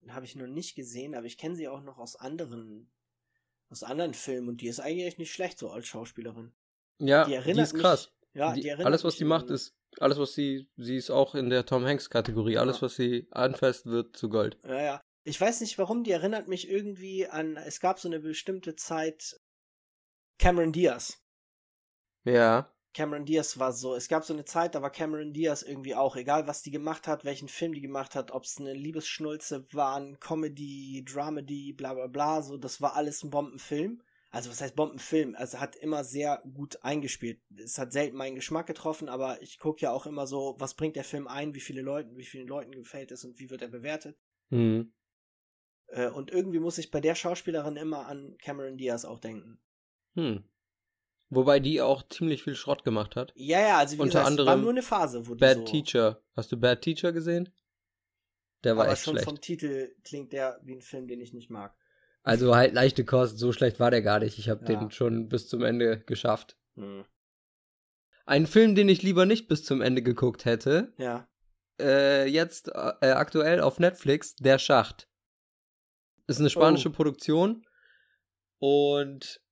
den 0.00 0.14
habe 0.14 0.24
ich 0.26 0.36
noch 0.36 0.46
nicht 0.46 0.74
gesehen, 0.74 1.14
aber 1.14 1.26
ich 1.26 1.38
kenne 1.38 1.56
sie 1.56 1.68
auch 1.68 1.82
noch 1.82 1.98
aus 1.98 2.16
anderen, 2.16 2.90
aus 3.70 3.82
anderen 3.82 4.14
Filmen 4.14 4.48
und 4.50 4.60
die 4.60 4.68
ist 4.68 4.80
eigentlich 4.80 5.06
echt 5.06 5.18
nicht 5.18 5.32
schlecht 5.32 5.58
so 5.58 5.70
als 5.70 5.86
Schauspielerin. 5.86 6.54
Ja, 6.98 7.24
Die 7.24 7.52
die, 7.52 7.60
ist 7.60 7.72
mich- 7.72 7.82
krass. 7.82 8.12
Ja, 8.32 8.52
die, 8.52 8.62
die 8.62 8.72
alles, 8.72 9.04
was 9.04 9.14
mich 9.14 9.18
die 9.18 9.24
macht, 9.24 9.50
ist. 9.50 9.76
Alles, 10.00 10.18
was 10.18 10.34
sie. 10.34 10.68
Sie 10.76 10.96
ist 10.96 11.10
auch 11.10 11.36
in 11.36 11.50
der 11.50 11.66
Tom 11.66 11.84
Hanks-Kategorie. 11.84 12.58
Alles, 12.58 12.76
Ja. 12.78 12.82
was 12.82 12.96
sie 12.96 13.28
anfasst, 13.30 13.86
wird 13.86 14.16
zu 14.16 14.28
Gold. 14.28 14.58
Ja, 14.64 14.82
ja. 14.82 15.00
Ich 15.22 15.40
weiß 15.40 15.60
nicht 15.60 15.78
warum, 15.78 16.02
die 16.02 16.10
erinnert 16.10 16.48
mich 16.48 16.68
irgendwie 16.68 17.28
an, 17.28 17.56
es 17.56 17.78
gab 17.78 18.00
so 18.00 18.08
eine 18.08 18.18
bestimmte 18.20 18.74
Zeit 18.74 19.40
Cameron 20.38 20.72
Diaz. 20.72 21.22
Ja. 22.24 22.73
Cameron 22.94 23.24
Diaz 23.24 23.58
war 23.58 23.72
so, 23.72 23.94
es 23.94 24.08
gab 24.08 24.24
so 24.24 24.32
eine 24.32 24.44
Zeit, 24.44 24.74
da 24.74 24.80
war 24.80 24.90
Cameron 24.90 25.32
Diaz 25.32 25.62
irgendwie 25.62 25.96
auch, 25.96 26.16
egal 26.16 26.46
was 26.46 26.62
die 26.62 26.70
gemacht 26.70 27.08
hat, 27.08 27.24
welchen 27.24 27.48
Film 27.48 27.74
die 27.74 27.80
gemacht 27.80 28.14
hat, 28.14 28.30
ob 28.30 28.44
es 28.44 28.58
eine 28.58 28.72
Liebesschnulze 28.72 29.66
war, 29.72 29.96
ein 29.96 30.20
Comedy, 30.20 31.04
Dramedy, 31.04 31.72
bla 31.72 31.94
bla 31.94 32.06
bla, 32.06 32.40
so, 32.40 32.56
das 32.56 32.80
war 32.80 32.94
alles 32.94 33.22
ein 33.24 33.30
Bombenfilm. 33.30 34.00
Also 34.30 34.50
was 34.50 34.60
heißt 34.60 34.74
Bombenfilm? 34.74 35.36
Also 35.36 35.60
hat 35.60 35.76
immer 35.76 36.02
sehr 36.02 36.42
gut 36.54 36.82
eingespielt. 36.82 37.40
Es 37.56 37.78
hat 37.78 37.92
selten 37.92 38.16
meinen 38.16 38.34
Geschmack 38.34 38.66
getroffen, 38.66 39.08
aber 39.08 39.40
ich 39.42 39.58
gucke 39.58 39.82
ja 39.82 39.92
auch 39.92 40.06
immer 40.06 40.26
so, 40.26 40.56
was 40.58 40.74
bringt 40.74 40.96
der 40.96 41.04
Film 41.04 41.28
ein, 41.28 41.54
wie 41.54 41.60
viele 41.60 41.82
Leuten, 41.82 42.16
wie 42.16 42.24
vielen 42.24 42.48
Leuten 42.48 42.72
gefällt 42.72 43.12
es 43.12 43.24
und 43.24 43.38
wie 43.38 43.50
wird 43.50 43.62
er 43.62 43.68
bewertet. 43.68 44.18
Hm. 44.50 44.92
Äh, 45.86 46.08
und 46.08 46.32
irgendwie 46.32 46.58
muss 46.58 46.78
ich 46.78 46.90
bei 46.90 47.00
der 47.00 47.14
Schauspielerin 47.14 47.76
immer 47.76 48.06
an 48.06 48.36
Cameron 48.38 48.76
Diaz 48.76 49.04
auch 49.04 49.20
denken. 49.20 49.60
Hm. 50.14 50.44
Wobei 51.30 51.58
die 51.58 51.80
auch 51.80 52.06
ziemlich 52.08 52.42
viel 52.42 52.54
Schrott 52.54 52.84
gemacht 52.84 53.16
hat. 53.16 53.32
Ja, 53.34 53.60
ja, 53.60 53.78
also 53.78 53.96
wie 53.96 54.02
Unter 54.02 54.20
gesagt, 54.20 54.30
es 54.40 54.46
war 54.46 54.48
anderem 54.52 54.60
nur 54.62 54.70
eine 54.70 54.82
Phase, 54.82 55.26
wo 55.26 55.34
die 55.34 55.40
Bad 55.40 55.56
so, 55.58 55.64
Teacher. 55.64 56.22
Hast 56.36 56.52
du 56.52 56.56
Bad 56.56 56.82
Teacher 56.82 57.12
gesehen? 57.12 57.48
Der 58.62 58.76
war 58.76 58.84
aber 58.84 58.92
echt 58.92 59.02
schon 59.04 59.14
schlecht. 59.14 59.24
vom 59.28 59.40
Titel 59.40 59.94
klingt 60.04 60.32
der 60.32 60.60
wie 60.62 60.74
ein 60.74 60.80
Film, 60.82 61.08
den 61.08 61.20
ich 61.20 61.32
nicht 61.32 61.50
mag. 61.50 61.74
Also 62.22 62.54
halt 62.56 62.72
leichte 62.72 63.04
Kost, 63.04 63.38
so 63.38 63.52
schlecht 63.52 63.80
war 63.80 63.90
der 63.90 64.00
gar 64.02 64.20
nicht. 64.20 64.38
Ich 64.38 64.48
habe 64.48 64.64
Ja. 64.70 64.78
den 64.78 64.90
schon 64.90 65.28
bis 65.28 65.48
zum 65.48 65.62
Ende 65.62 66.00
geschafft. 66.00 66.56
Hm. 66.76 67.04
Ein 68.26 68.46
Film, 68.46 68.74
den 68.74 68.88
ich 68.88 69.02
lieber 69.02 69.26
nicht 69.26 69.48
bis 69.48 69.64
zum 69.64 69.82
Ende 69.82 70.02
geguckt 70.02 70.44
hätte, 70.46 70.94
Ja. 70.96 71.28
äh, 71.80 72.26
jetzt 72.26 72.68
äh, 72.68 73.10
aktuell 73.10 73.60
auf 73.60 73.78
Netflix, 73.78 74.36
Der 74.36 74.58
Schacht. 74.58 75.08
Ist 76.26 76.40
eine 76.40 76.48
spanische 76.48 76.88
Oh. 76.88 76.92
Produktion 76.92 77.66
und 78.58 79.42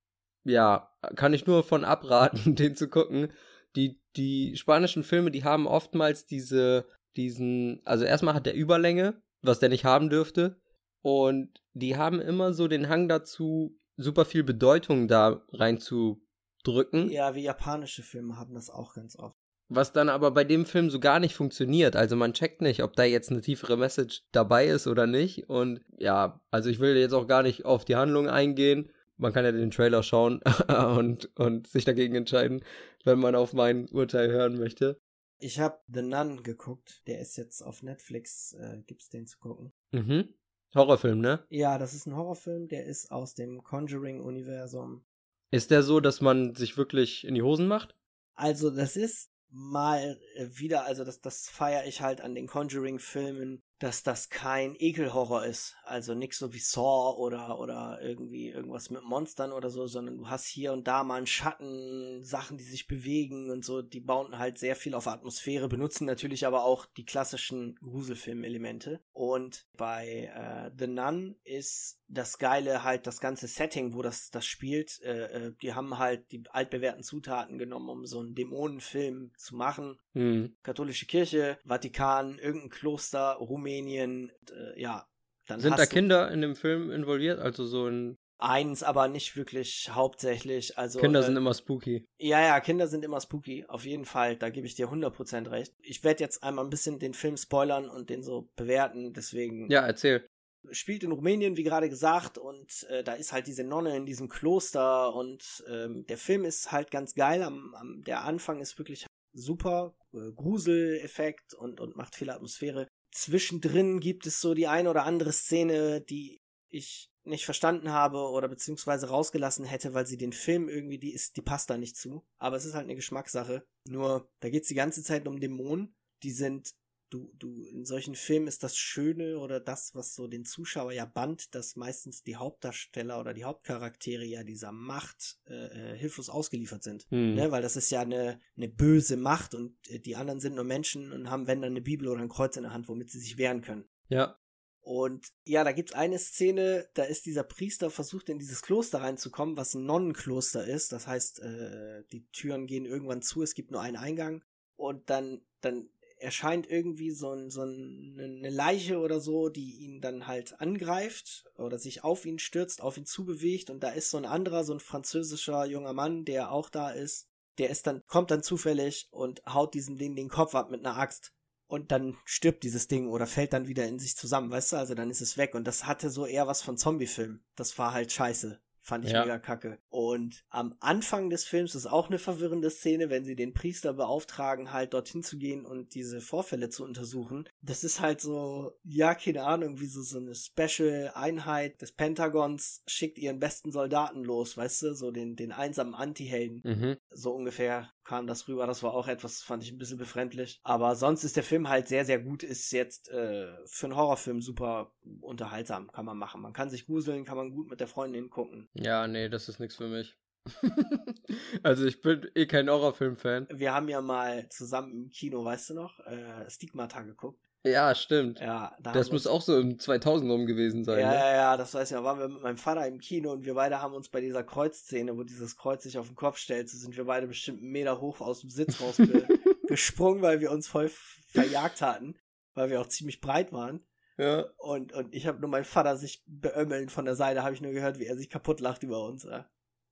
ja, 0.44 0.90
kann 1.16 1.34
ich 1.34 1.46
nur 1.46 1.62
von 1.62 1.84
abraten, 1.84 2.54
den 2.54 2.76
zu 2.76 2.88
gucken. 2.88 3.32
Die, 3.76 4.00
die 4.16 4.56
spanischen 4.56 5.04
Filme, 5.04 5.30
die 5.30 5.44
haben 5.44 5.66
oftmals 5.66 6.26
diese, 6.26 6.86
diesen, 7.16 7.80
also 7.84 8.04
erstmal 8.04 8.34
hat 8.34 8.46
der 8.46 8.54
Überlänge, 8.54 9.22
was 9.40 9.60
der 9.60 9.68
nicht 9.68 9.84
haben 9.84 10.10
dürfte. 10.10 10.60
Und 11.00 11.60
die 11.72 11.96
haben 11.96 12.20
immer 12.20 12.52
so 12.52 12.68
den 12.68 12.88
Hang 12.88 13.08
dazu, 13.08 13.78
super 13.96 14.24
viel 14.24 14.44
Bedeutung 14.44 15.08
da 15.08 15.42
reinzudrücken. 15.52 17.10
Ja, 17.10 17.34
wie 17.34 17.42
japanische 17.42 18.02
Filme 18.02 18.36
haben 18.36 18.54
das 18.54 18.70
auch 18.70 18.94
ganz 18.94 19.16
oft. 19.18 19.36
Was 19.68 19.92
dann 19.92 20.10
aber 20.10 20.32
bei 20.32 20.44
dem 20.44 20.66
Film 20.66 20.90
so 20.90 21.00
gar 21.00 21.18
nicht 21.18 21.34
funktioniert. 21.34 21.96
Also 21.96 22.14
man 22.14 22.34
checkt 22.34 22.60
nicht, 22.60 22.82
ob 22.82 22.94
da 22.94 23.04
jetzt 23.04 23.30
eine 23.30 23.40
tiefere 23.40 23.78
Message 23.78 24.22
dabei 24.30 24.66
ist 24.66 24.86
oder 24.86 25.06
nicht. 25.06 25.48
Und 25.48 25.80
ja, 25.96 26.40
also 26.50 26.68
ich 26.68 26.78
will 26.78 26.94
jetzt 26.96 27.14
auch 27.14 27.26
gar 27.26 27.42
nicht 27.42 27.64
auf 27.64 27.86
die 27.86 27.96
Handlung 27.96 28.28
eingehen. 28.28 28.90
Man 29.22 29.32
kann 29.32 29.44
ja 29.44 29.52
den 29.52 29.70
Trailer 29.70 30.02
schauen 30.02 30.42
und, 30.98 31.30
und 31.38 31.68
sich 31.68 31.84
dagegen 31.84 32.16
entscheiden, 32.16 32.64
wenn 33.04 33.20
man 33.20 33.36
auf 33.36 33.52
mein 33.52 33.88
Urteil 33.88 34.30
hören 34.30 34.58
möchte. 34.58 35.00
Ich 35.38 35.60
habe 35.60 35.78
The 35.86 36.02
Nun 36.02 36.42
geguckt. 36.42 37.02
Der 37.06 37.20
ist 37.20 37.36
jetzt 37.36 37.62
auf 37.62 37.82
Netflix. 37.82 38.52
Äh, 38.54 38.82
gibt's 38.86 39.10
den 39.10 39.26
zu 39.26 39.38
gucken? 39.38 39.72
Mhm. 39.92 40.34
Horrorfilm, 40.74 41.20
ne? 41.20 41.44
Ja, 41.50 41.78
das 41.78 41.94
ist 41.94 42.06
ein 42.06 42.16
Horrorfilm. 42.16 42.66
Der 42.66 42.84
ist 42.84 43.12
aus 43.12 43.34
dem 43.34 43.62
Conjuring-Universum. 43.62 45.04
Ist 45.52 45.70
der 45.70 45.82
so, 45.82 46.00
dass 46.00 46.20
man 46.20 46.54
sich 46.54 46.76
wirklich 46.76 47.24
in 47.24 47.34
die 47.34 47.42
Hosen 47.42 47.68
macht? 47.68 47.94
Also, 48.34 48.70
das 48.70 48.96
ist 48.96 49.30
mal 49.50 50.18
äh, 50.34 50.46
wieder, 50.50 50.84
also 50.84 51.04
das, 51.04 51.20
das 51.20 51.48
feiere 51.48 51.86
ich 51.86 52.00
halt 52.00 52.20
an 52.22 52.34
den 52.34 52.46
Conjuring-Filmen, 52.46 53.62
dass 53.82 54.02
das 54.02 54.28
kein 54.28 54.76
Ekelhorror 54.78 55.44
ist. 55.44 55.76
Also 55.84 56.14
nix 56.14 56.38
so 56.38 56.52
wie 56.52 56.58
Saw 56.58 57.16
oder, 57.18 57.58
oder 57.58 57.98
irgendwie 58.00 58.48
irgendwas 58.48 58.90
mit 58.90 59.02
Monstern 59.02 59.52
oder 59.52 59.70
so, 59.70 59.86
sondern 59.86 60.18
du 60.18 60.28
hast 60.28 60.46
hier 60.46 60.72
und 60.72 60.86
da 60.86 61.02
mal 61.02 61.16
einen 61.16 61.26
Schatten, 61.26 62.22
Sachen, 62.22 62.58
die 62.58 62.64
sich 62.64 62.86
bewegen 62.86 63.50
und 63.50 63.64
so. 63.64 63.82
Die 63.82 64.00
bauen 64.00 64.38
halt 64.38 64.58
sehr 64.58 64.76
viel 64.76 64.94
auf 64.94 65.08
Atmosphäre, 65.08 65.68
benutzen 65.68 66.04
natürlich 66.04 66.46
aber 66.46 66.64
auch 66.64 66.86
die 66.86 67.04
klassischen 67.04 67.74
Gruselfilm-Elemente. 67.82 69.00
Und 69.12 69.66
bei 69.76 70.30
äh, 70.34 70.70
The 70.78 70.86
Nun 70.86 71.36
ist 71.42 72.01
das 72.12 72.38
Geile 72.38 72.84
halt 72.84 73.06
das 73.06 73.20
ganze 73.20 73.46
Setting, 73.46 73.94
wo 73.94 74.02
das, 74.02 74.30
das 74.30 74.44
spielt. 74.44 75.00
Äh, 75.02 75.46
äh, 75.46 75.52
die 75.62 75.74
haben 75.74 75.98
halt 75.98 76.30
die 76.30 76.42
altbewährten 76.50 77.02
Zutaten 77.02 77.58
genommen, 77.58 77.88
um 77.88 78.06
so 78.06 78.20
einen 78.20 78.34
Dämonenfilm 78.34 79.32
zu 79.36 79.56
machen. 79.56 79.98
Hm. 80.12 80.54
Katholische 80.62 81.06
Kirche, 81.06 81.58
Vatikan, 81.64 82.38
irgendein 82.38 82.70
Kloster, 82.70 83.32
Rumänien, 83.34 84.30
äh, 84.50 84.80
ja. 84.80 85.06
Dann 85.48 85.60
Sind 85.60 85.78
da 85.78 85.86
Kinder 85.86 86.30
in 86.30 86.40
dem 86.40 86.54
Film 86.54 86.90
involviert? 86.90 87.40
Also 87.40 87.66
so 87.66 87.88
ein. 87.88 88.16
Eins, 88.38 88.82
aber 88.82 89.06
nicht 89.06 89.36
wirklich 89.36 89.90
hauptsächlich. 89.92 90.76
Also, 90.76 90.98
Kinder 90.98 91.20
äh, 91.20 91.22
sind 91.22 91.36
immer 91.36 91.54
spooky. 91.54 92.04
Ja, 92.18 92.40
ja, 92.40 92.58
Kinder 92.58 92.88
sind 92.88 93.04
immer 93.04 93.20
spooky, 93.20 93.64
auf 93.68 93.84
jeden 93.84 94.04
Fall, 94.04 94.36
da 94.36 94.50
gebe 94.50 94.66
ich 94.66 94.74
dir 94.74 94.88
100% 94.88 95.48
recht. 95.48 95.72
Ich 95.80 96.02
werde 96.02 96.24
jetzt 96.24 96.42
einmal 96.42 96.64
ein 96.64 96.70
bisschen 96.70 96.98
den 96.98 97.14
Film 97.14 97.36
spoilern 97.36 97.88
und 97.88 98.10
den 98.10 98.24
so 98.24 98.50
bewerten, 98.56 99.12
deswegen 99.12 99.70
Ja, 99.70 99.86
erzähl. 99.86 100.26
Spielt 100.70 101.02
in 101.02 101.12
Rumänien, 101.12 101.56
wie 101.56 101.64
gerade 101.64 101.88
gesagt, 101.88 102.38
und 102.38 102.84
äh, 102.88 103.02
da 103.02 103.14
ist 103.14 103.32
halt 103.32 103.46
diese 103.46 103.64
Nonne 103.64 103.96
in 103.96 104.06
diesem 104.06 104.28
Kloster 104.28 105.14
und 105.14 105.64
ähm, 105.68 106.06
der 106.06 106.18
Film 106.18 106.44
ist 106.44 106.72
halt 106.72 106.90
ganz 106.90 107.14
geil. 107.14 107.42
Am, 107.42 107.74
am 107.74 108.02
der 108.02 108.24
Anfang 108.24 108.60
ist 108.60 108.78
wirklich 108.78 109.06
super, 109.32 109.94
äh, 110.12 110.30
Gruseleffekt 110.32 111.54
und, 111.54 111.80
und 111.80 111.96
macht 111.96 112.14
viel 112.14 112.30
Atmosphäre. 112.30 112.88
Zwischendrin 113.10 114.00
gibt 114.00 114.26
es 114.26 114.40
so 114.40 114.54
die 114.54 114.68
eine 114.68 114.88
oder 114.88 115.04
andere 115.04 115.32
Szene, 115.32 116.00
die 116.00 116.40
ich 116.68 117.08
nicht 117.24 117.44
verstanden 117.44 117.92
habe 117.92 118.18
oder 118.18 118.48
beziehungsweise 118.48 119.08
rausgelassen 119.08 119.64
hätte, 119.64 119.94
weil 119.94 120.06
sie 120.06 120.16
den 120.16 120.32
Film 120.32 120.68
irgendwie, 120.68 120.98
die 120.98 121.12
ist, 121.12 121.36
die 121.36 121.42
passt 121.42 121.70
da 121.70 121.76
nicht 121.76 121.96
zu. 121.96 122.24
Aber 122.38 122.56
es 122.56 122.64
ist 122.64 122.74
halt 122.74 122.84
eine 122.84 122.96
Geschmackssache. 122.96 123.64
Nur, 123.88 124.28
da 124.40 124.48
geht's 124.48 124.68
die 124.68 124.74
ganze 124.74 125.02
Zeit 125.02 125.28
um 125.28 125.38
Dämonen. 125.38 125.94
Die 126.22 126.32
sind 126.32 126.72
du, 127.12 127.30
du, 127.38 127.64
in 127.64 127.84
solchen 127.84 128.14
Filmen 128.14 128.46
ist 128.46 128.62
das 128.62 128.76
Schöne 128.76 129.38
oder 129.38 129.60
das, 129.60 129.94
was 129.94 130.14
so 130.14 130.26
den 130.26 130.44
Zuschauer 130.44 130.92
ja 130.92 131.04
band, 131.04 131.54
dass 131.54 131.76
meistens 131.76 132.22
die 132.22 132.36
Hauptdarsteller 132.36 133.20
oder 133.20 133.34
die 133.34 133.44
Hauptcharaktere 133.44 134.24
ja 134.24 134.42
dieser 134.42 134.72
Macht 134.72 135.38
äh, 135.46 135.92
äh 135.92 135.98
hilflos 135.98 136.30
ausgeliefert 136.30 136.82
sind. 136.82 137.06
Mhm. 137.10 137.34
Ne? 137.34 137.50
Weil 137.50 137.62
das 137.62 137.76
ist 137.76 137.90
ja 137.90 138.00
eine, 138.00 138.40
eine 138.56 138.68
böse 138.68 139.16
Macht 139.16 139.54
und 139.54 139.76
äh, 139.88 139.98
die 139.98 140.16
anderen 140.16 140.40
sind 140.40 140.54
nur 140.54 140.64
Menschen 140.64 141.12
und 141.12 141.30
haben, 141.30 141.46
wenn 141.46 141.60
dann 141.60 141.72
eine 141.72 141.82
Bibel 141.82 142.08
oder 142.08 142.22
ein 142.22 142.28
Kreuz 142.28 142.56
in 142.56 142.62
der 142.62 142.72
Hand, 142.72 142.88
womit 142.88 143.10
sie 143.10 143.20
sich 143.20 143.36
wehren 143.36 143.60
können. 143.60 143.88
Ja. 144.08 144.38
Und 144.80 145.28
ja, 145.44 145.62
da 145.62 145.70
gibt's 145.70 145.92
eine 145.92 146.18
Szene, 146.18 146.88
da 146.94 147.04
ist 147.04 147.26
dieser 147.26 147.44
Priester 147.44 147.88
versucht, 147.88 148.28
in 148.28 148.40
dieses 148.40 148.62
Kloster 148.62 149.00
reinzukommen, 149.00 149.56
was 149.56 149.74
ein 149.74 149.84
Nonnenkloster 149.84 150.66
ist. 150.66 150.90
Das 150.92 151.06
heißt, 151.06 151.40
äh, 151.40 152.02
die 152.10 152.26
Türen 152.32 152.66
gehen 152.66 152.84
irgendwann 152.84 153.22
zu, 153.22 153.42
es 153.42 153.54
gibt 153.54 153.70
nur 153.70 153.80
einen 153.80 153.96
Eingang. 153.96 154.42
Und 154.74 155.08
dann, 155.08 155.42
dann 155.60 155.88
erscheint 156.22 156.70
irgendwie 156.70 157.10
so, 157.10 157.32
ein, 157.32 157.50
so 157.50 157.62
eine 157.62 158.50
Leiche 158.50 158.98
oder 158.98 159.20
so, 159.20 159.48
die 159.48 159.76
ihn 159.78 160.00
dann 160.00 160.26
halt 160.26 160.60
angreift 160.60 161.44
oder 161.56 161.78
sich 161.78 162.04
auf 162.04 162.24
ihn 162.24 162.38
stürzt, 162.38 162.80
auf 162.80 162.96
ihn 162.96 163.06
zubewegt 163.06 163.70
und 163.70 163.82
da 163.82 163.90
ist 163.90 164.10
so 164.10 164.16
ein 164.16 164.24
anderer, 164.24 164.64
so 164.64 164.72
ein 164.72 164.80
französischer 164.80 165.64
junger 165.66 165.92
Mann, 165.92 166.24
der 166.24 166.52
auch 166.52 166.70
da 166.70 166.90
ist, 166.90 167.28
der 167.58 167.70
ist 167.70 167.86
dann, 167.86 168.02
kommt 168.06 168.30
dann 168.30 168.42
zufällig 168.42 169.08
und 169.10 169.42
haut 169.46 169.74
diesem 169.74 169.98
Ding 169.98 170.16
den 170.16 170.28
Kopf 170.28 170.54
ab 170.54 170.70
mit 170.70 170.84
einer 170.84 170.96
Axt. 170.96 171.32
Und 171.66 171.90
dann 171.90 172.18
stirbt 172.26 172.64
dieses 172.64 172.86
Ding 172.86 173.08
oder 173.08 173.26
fällt 173.26 173.54
dann 173.54 173.66
wieder 173.66 173.86
in 173.86 173.98
sich 173.98 174.14
zusammen, 174.14 174.50
weißt 174.50 174.72
du? 174.72 174.76
Also 174.76 174.94
dann 174.94 175.10
ist 175.10 175.22
es 175.22 175.38
weg. 175.38 175.54
Und 175.54 175.64
das 175.64 175.86
hatte 175.86 176.10
so 176.10 176.26
eher 176.26 176.46
was 176.46 176.60
von 176.60 176.76
Zombie-Film. 176.76 177.42
Das 177.56 177.78
war 177.78 177.94
halt 177.94 178.12
scheiße. 178.12 178.60
Fand 178.84 179.04
ich 179.04 179.12
ja. 179.12 179.22
mega 179.22 179.38
kacke. 179.38 179.78
Und 179.90 180.44
am 180.50 180.74
Anfang 180.80 181.30
des 181.30 181.44
Films 181.44 181.76
ist 181.76 181.86
auch 181.86 182.08
eine 182.08 182.18
verwirrende 182.18 182.68
Szene, 182.68 183.10
wenn 183.10 183.24
sie 183.24 183.36
den 183.36 183.54
Priester 183.54 183.92
beauftragen, 183.92 184.72
halt 184.72 184.92
dorthin 184.92 185.22
zu 185.22 185.38
gehen 185.38 185.64
und 185.64 185.94
diese 185.94 186.20
Vorfälle 186.20 186.68
zu 186.68 186.82
untersuchen. 186.82 187.48
Das 187.60 187.84
ist 187.84 188.00
halt 188.00 188.20
so, 188.20 188.72
ja, 188.82 189.14
keine 189.14 189.44
Ahnung, 189.44 189.78
wie 189.78 189.86
so, 189.86 190.02
so 190.02 190.18
eine 190.18 190.34
Special-Einheit 190.34 191.80
des 191.80 191.92
Pentagons 191.92 192.82
schickt 192.88 193.18
ihren 193.18 193.38
besten 193.38 193.70
Soldaten 193.70 194.24
los, 194.24 194.56
weißt 194.56 194.82
du, 194.82 194.94
so 194.94 195.12
den, 195.12 195.36
den 195.36 195.52
einsamen 195.52 195.94
Anti-Helden. 195.94 196.62
Mhm. 196.64 196.96
So 197.10 197.32
ungefähr 197.32 197.92
kam 198.12 198.26
das 198.26 198.46
rüber. 198.46 198.66
Das 198.66 198.82
war 198.82 198.92
auch 198.92 199.08
etwas, 199.08 199.42
fand 199.42 199.64
ich 199.64 199.72
ein 199.72 199.78
bisschen 199.78 199.96
befremdlich. 199.96 200.60
Aber 200.64 200.96
sonst 200.96 201.24
ist 201.24 201.34
der 201.34 201.42
Film 201.42 201.70
halt 201.70 201.88
sehr, 201.88 202.04
sehr 202.04 202.18
gut. 202.18 202.42
Ist 202.42 202.70
jetzt 202.70 203.08
äh, 203.08 203.48
für 203.64 203.86
einen 203.86 203.96
Horrorfilm 203.96 204.42
super 204.42 204.92
unterhaltsam. 205.22 205.90
Kann 205.90 206.04
man 206.04 206.18
machen. 206.18 206.42
Man 206.42 206.52
kann 206.52 206.68
sich 206.68 206.84
gruseln, 206.84 207.24
kann 207.24 207.38
man 207.38 207.52
gut 207.52 207.70
mit 207.70 207.80
der 207.80 207.86
Freundin 207.86 208.28
gucken. 208.28 208.68
Ja, 208.74 209.08
nee, 209.08 209.30
das 209.30 209.48
ist 209.48 209.60
nichts 209.60 209.76
für 209.76 209.88
mich. 209.88 210.18
also 211.62 211.86
ich 211.86 212.02
bin 212.02 212.30
eh 212.34 212.44
kein 212.44 212.68
Horrorfilm-Fan. 212.68 213.48
Wir 213.50 213.72
haben 213.72 213.88
ja 213.88 214.02
mal 214.02 214.46
zusammen 214.50 214.92
im 214.92 215.10
Kino, 215.10 215.42
weißt 215.42 215.70
du 215.70 215.74
noch, 215.74 215.98
äh, 216.00 216.50
Stigmata 216.50 217.00
geguckt. 217.00 217.40
Ja, 217.64 217.94
stimmt. 217.94 218.40
Ja, 218.40 218.76
da 218.80 218.92
das 218.92 219.12
muss 219.12 219.26
auch 219.26 219.40
so 219.40 219.58
im 219.58 219.78
2000 219.78 220.30
rum 220.30 220.46
gewesen 220.46 220.84
sein. 220.84 220.98
Ja, 220.98 221.10
ne? 221.10 221.14
ja, 221.14 221.32
ja, 221.32 221.56
das 221.56 221.72
weiß 221.74 221.90
ich 221.90 221.96
noch. 221.96 222.02
Waren 222.02 222.18
wir 222.18 222.28
mit 222.28 222.42
meinem 222.42 222.56
Vater 222.56 222.86
im 222.88 222.98
Kino 222.98 223.30
und 223.30 223.44
wir 223.44 223.54
beide 223.54 223.80
haben 223.80 223.94
uns 223.94 224.08
bei 224.08 224.20
dieser 224.20 224.42
Kreuzszene, 224.42 225.16
wo 225.16 225.22
dieses 225.22 225.56
Kreuz 225.56 225.84
sich 225.84 225.96
auf 225.96 226.08
den 226.08 226.16
Kopf 226.16 226.38
stellt, 226.38 226.68
so 226.68 226.76
sind 226.76 226.96
wir 226.96 227.04
beide 227.04 227.28
bestimmt 227.28 227.60
einen 227.60 227.70
Meter 227.70 228.00
hoch 228.00 228.20
aus 228.20 228.40
dem 228.40 228.50
Sitz 228.50 228.80
rausgesprungen, 228.80 230.22
weil 230.22 230.40
wir 230.40 230.50
uns 230.50 230.66
voll 230.66 230.90
verjagt 231.28 231.82
hatten, 231.82 232.16
weil 232.54 232.68
wir 232.68 232.80
auch 232.80 232.88
ziemlich 232.88 233.20
breit 233.20 233.52
waren. 233.52 233.84
Ja. 234.18 234.46
Und, 234.58 234.92
und 234.92 235.14
ich 235.14 235.28
habe 235.28 235.40
nur 235.40 235.48
meinen 235.48 235.64
Vater 235.64 235.96
sich 235.96 236.24
beömmeln 236.26 236.88
von 236.88 237.04
der 237.04 237.14
Seite, 237.14 237.44
habe 237.44 237.54
ich 237.54 237.60
nur 237.60 237.72
gehört, 237.72 238.00
wie 238.00 238.06
er 238.06 238.16
sich 238.16 238.28
kaputt 238.28 238.58
lacht 238.60 238.82
über 238.82 239.04
uns. 239.06 239.22
Ja. 239.22 239.48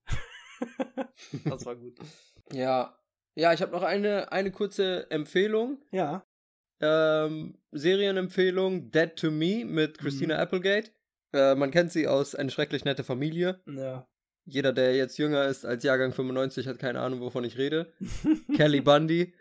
das 1.45 1.65
war 1.65 1.77
gut. 1.77 1.97
Ja. 2.53 2.97
Ja, 3.37 3.53
ich 3.53 3.63
habe 3.63 3.71
noch 3.71 3.85
eine, 3.85 4.33
eine 4.33 4.51
kurze 4.51 5.09
Empfehlung. 5.13 5.79
Ja 5.93 6.27
ähm, 6.81 7.59
Serienempfehlung 7.73 8.91
Dead 8.91 9.15
to 9.17 9.31
Me 9.31 9.65
mit 9.65 9.99
Christina 9.99 10.35
mhm. 10.35 10.41
Applegate. 10.41 10.91
Äh, 11.33 11.55
man 11.55 11.71
kennt 11.71 11.93
sie 11.93 12.09
aus 12.09 12.35
Eine 12.35 12.51
schrecklich 12.51 12.85
nette 12.85 13.05
Familie. 13.05 13.61
Ja. 13.67 14.07
Jeder, 14.47 14.73
der 14.73 14.97
jetzt 14.97 15.19
jünger 15.19 15.47
ist 15.47 15.65
als 15.65 15.85
Jahrgang 15.85 16.13
95, 16.13 16.67
hat 16.67 16.79
keine 16.79 17.01
Ahnung, 17.01 17.21
wovon 17.21 17.45
ich 17.45 17.59
rede. 17.59 17.93
Kelly 18.57 18.81
Bundy. 18.81 19.35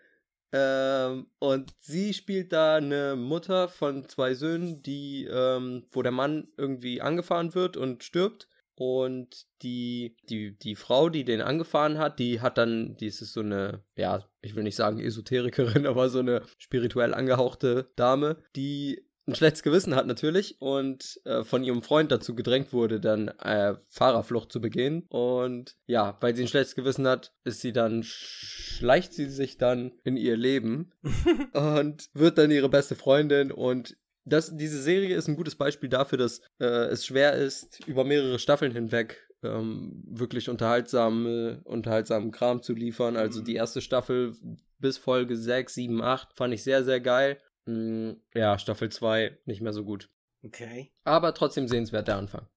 Ähm, 0.51 1.27
und 1.39 1.73
sie 1.79 2.13
spielt 2.13 2.51
da 2.51 2.75
eine 2.75 3.15
Mutter 3.15 3.69
von 3.69 4.07
zwei 4.09 4.33
Söhnen, 4.33 4.81
die, 4.81 5.25
ähm, 5.25 5.85
wo 5.91 6.01
der 6.01 6.11
Mann 6.11 6.47
irgendwie 6.57 7.01
angefahren 7.01 7.53
wird 7.53 7.77
und 7.77 8.03
stirbt. 8.03 8.47
Und 8.79 9.45
die, 9.61 10.15
die, 10.29 10.57
die 10.57 10.75
Frau, 10.75 11.09
die 11.09 11.25
den 11.25 11.41
angefahren 11.41 11.97
hat, 11.97 12.17
die 12.17 12.39
hat 12.39 12.57
dann, 12.57 12.95
die 12.95 13.07
ist 13.07 13.19
so 13.19 13.41
eine, 13.41 13.83
ja, 13.97 14.23
ich 14.39 14.55
will 14.55 14.63
nicht 14.63 14.77
sagen 14.77 15.01
Esoterikerin, 15.01 15.85
aber 15.85 16.07
so 16.07 16.19
eine 16.19 16.43
spirituell 16.57 17.13
angehauchte 17.13 17.91
Dame, 17.97 18.37
die 18.55 19.03
ein 19.27 19.35
schlechtes 19.35 19.63
Gewissen 19.63 19.95
hat 19.95 20.07
natürlich 20.07 20.61
und 20.61 21.19
äh, 21.25 21.43
von 21.43 21.61
ihrem 21.63 21.81
Freund 21.81 22.09
dazu 22.09 22.35
gedrängt 22.35 22.71
wurde, 22.71 23.01
dann 23.01 23.27
äh, 23.27 23.75
Fahrerflucht 23.89 24.49
zu 24.49 24.61
begehen. 24.61 25.05
Und 25.09 25.75
ja, 25.85 26.17
weil 26.21 26.33
sie 26.35 26.43
ein 26.43 26.47
schlechtes 26.47 26.75
Gewissen 26.75 27.05
hat, 27.05 27.33
ist 27.43 27.59
sie 27.59 27.73
dann, 27.73 28.03
schleicht 28.03 29.13
sie 29.13 29.29
sich 29.29 29.57
dann 29.57 29.91
in 30.05 30.15
ihr 30.15 30.37
Leben 30.37 30.91
und 31.53 32.09
wird 32.13 32.37
dann 32.37 32.49
ihre 32.49 32.69
beste 32.69 32.95
Freundin 32.95 33.51
und 33.51 33.97
das, 34.25 34.55
diese 34.55 34.81
Serie 34.81 35.15
ist 35.15 35.27
ein 35.27 35.35
gutes 35.35 35.55
Beispiel 35.55 35.89
dafür, 35.89 36.17
dass 36.17 36.41
äh, 36.59 36.65
es 36.65 37.05
schwer 37.05 37.33
ist, 37.33 37.85
über 37.87 38.03
mehrere 38.03 38.39
Staffeln 38.39 38.71
hinweg 38.71 39.29
ähm, 39.43 40.03
wirklich 40.05 40.49
unterhaltsame, 40.49 41.61
unterhaltsamen 41.63 42.31
Kram 42.31 42.61
zu 42.61 42.73
liefern. 42.73 43.15
Also 43.17 43.41
die 43.41 43.51
mhm. 43.51 43.57
erste 43.57 43.81
Staffel 43.81 44.35
bis 44.79 44.97
Folge 44.97 45.37
6, 45.37 45.73
7, 45.73 46.01
8 46.01 46.33
fand 46.35 46.53
ich 46.53 46.63
sehr, 46.63 46.83
sehr 46.83 46.99
geil. 46.99 47.41
Mm, 47.65 48.11
ja, 48.33 48.57
Staffel 48.57 48.89
2 48.89 49.39
nicht 49.45 49.61
mehr 49.61 49.73
so 49.73 49.83
gut. 49.83 50.09
Okay. 50.43 50.91
Aber 51.03 51.33
trotzdem 51.33 51.67
sehenswert 51.67 52.07
der 52.07 52.17
Anfang. 52.17 52.47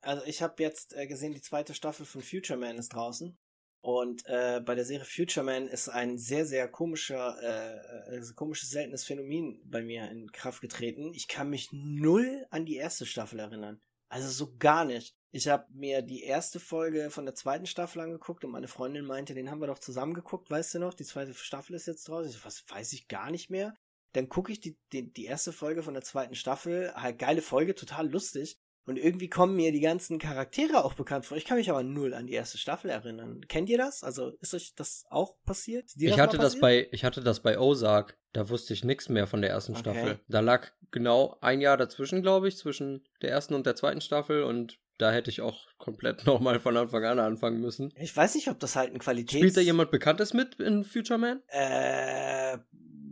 Also 0.00 0.24
ich 0.26 0.42
habe 0.42 0.62
jetzt 0.62 0.94
äh, 0.94 1.06
gesehen, 1.06 1.32
die 1.32 1.40
zweite 1.40 1.74
Staffel 1.74 2.06
von 2.06 2.22
Future 2.22 2.58
Man 2.58 2.76
ist 2.76 2.90
draußen. 2.90 3.36
Und 3.84 4.24
äh, 4.24 4.62
bei 4.64 4.74
der 4.74 4.86
Serie 4.86 5.04
Future 5.04 5.44
Man 5.44 5.68
ist 5.68 5.90
ein 5.90 6.16
sehr, 6.16 6.46
sehr 6.46 6.68
komischer, 6.68 7.36
äh, 7.42 8.16
äh, 8.16 8.22
komisches, 8.34 8.70
seltenes 8.70 9.04
Phänomen 9.04 9.60
bei 9.66 9.82
mir 9.82 10.10
in 10.10 10.32
Kraft 10.32 10.62
getreten. 10.62 11.12
Ich 11.12 11.28
kann 11.28 11.50
mich 11.50 11.68
null 11.70 12.46
an 12.48 12.64
die 12.64 12.76
erste 12.76 13.04
Staffel 13.04 13.40
erinnern. 13.40 13.82
Also 14.08 14.30
so 14.30 14.56
gar 14.58 14.86
nicht. 14.86 15.14
Ich 15.32 15.48
habe 15.48 15.66
mir 15.70 16.00
die 16.00 16.22
erste 16.22 16.60
Folge 16.60 17.10
von 17.10 17.26
der 17.26 17.34
zweiten 17.34 17.66
Staffel 17.66 18.00
angeguckt 18.00 18.42
und 18.46 18.52
meine 18.52 18.68
Freundin 18.68 19.04
meinte, 19.04 19.34
den 19.34 19.50
haben 19.50 19.60
wir 19.60 19.66
doch 19.66 19.78
zusammen 19.78 20.14
geguckt, 20.14 20.50
weißt 20.50 20.72
du 20.72 20.78
noch? 20.78 20.94
Die 20.94 21.04
zweite 21.04 21.34
Staffel 21.34 21.76
ist 21.76 21.84
jetzt 21.84 22.08
draußen. 22.08 22.30
Ich, 22.30 22.42
was 22.42 22.64
weiß 22.66 22.90
ich 22.94 23.06
gar 23.06 23.30
nicht 23.30 23.50
mehr. 23.50 23.74
Dann 24.14 24.30
gucke 24.30 24.50
ich 24.50 24.60
die, 24.60 24.78
die, 24.94 25.12
die 25.12 25.26
erste 25.26 25.52
Folge 25.52 25.82
von 25.82 25.92
der 25.92 26.04
zweiten 26.04 26.36
Staffel. 26.36 26.94
Halt 26.94 27.18
geile 27.18 27.42
Folge, 27.42 27.74
total 27.74 28.10
lustig. 28.10 28.56
Und 28.86 28.98
irgendwie 28.98 29.28
kommen 29.28 29.56
mir 29.56 29.72
die 29.72 29.80
ganzen 29.80 30.18
Charaktere 30.18 30.84
auch 30.84 30.94
bekannt 30.94 31.24
vor. 31.24 31.36
Ich 31.36 31.46
kann 31.46 31.56
mich 31.56 31.70
aber 31.70 31.82
null 31.82 32.12
an 32.12 32.26
die 32.26 32.34
erste 32.34 32.58
Staffel 32.58 32.90
erinnern. 32.90 33.40
Kennt 33.48 33.70
ihr 33.70 33.78
das? 33.78 34.04
Also 34.04 34.30
ist 34.40 34.52
euch 34.52 34.74
das 34.74 35.06
auch 35.08 35.36
passiert? 35.44 35.90
ich 35.96 36.10
das 36.10 36.18
hatte 36.18 36.36
das 36.36 36.60
bei, 36.60 36.88
ich 36.92 37.04
hatte 37.04 37.22
das 37.22 37.40
bei 37.40 37.58
Ozark. 37.58 38.18
Da 38.32 38.48
wusste 38.50 38.74
ich 38.74 38.84
nichts 38.84 39.08
mehr 39.08 39.26
von 39.26 39.40
der 39.40 39.50
ersten 39.50 39.72
okay. 39.72 39.80
Staffel. 39.80 40.20
Da 40.28 40.40
lag 40.40 40.68
genau 40.90 41.38
ein 41.40 41.60
Jahr 41.60 41.76
dazwischen, 41.76 42.22
glaube 42.22 42.48
ich, 42.48 42.56
zwischen 42.56 43.06
der 43.22 43.30
ersten 43.30 43.54
und 43.54 43.64
der 43.64 43.76
zweiten 43.76 44.00
Staffel 44.00 44.42
und 44.42 44.78
da 44.98 45.10
hätte 45.10 45.30
ich 45.30 45.40
auch 45.40 45.66
komplett 45.78 46.26
nochmal 46.26 46.60
von 46.60 46.76
Anfang 46.76 47.04
an 47.04 47.18
anfangen 47.18 47.60
müssen. 47.60 47.92
Ich 47.96 48.16
weiß 48.16 48.34
nicht, 48.34 48.48
ob 48.48 48.58
das 48.60 48.76
halt 48.76 48.92
ein 48.92 48.98
Qualität. 48.98 49.38
Spielt 49.38 49.56
da 49.56 49.60
jemand 49.60 49.90
Bekanntes 49.90 50.34
mit 50.34 50.56
in 50.56 50.84
Future 50.84 51.18
Man? 51.18 51.42
Äh, 51.48 52.58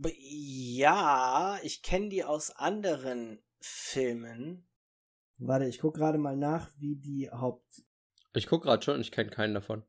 ja, 0.05 1.59
ich 1.63 1.83
kenne 1.83 2.09
die 2.09 2.25
aus 2.25 2.51
anderen 2.51 3.41
Filmen. 3.61 4.67
Warte, 5.47 5.67
ich 5.67 5.79
guck 5.81 5.95
gerade 5.95 6.19
mal 6.19 6.37
nach, 6.37 6.71
wie 6.79 6.97
die 6.97 7.31
Haupt. 7.31 7.83
Ich 8.35 8.47
guck 8.47 8.63
gerade 8.63 8.83
schon, 8.83 9.01
ich 9.01 9.11
kenne 9.11 9.31
keinen 9.31 9.55
davon. 9.55 9.85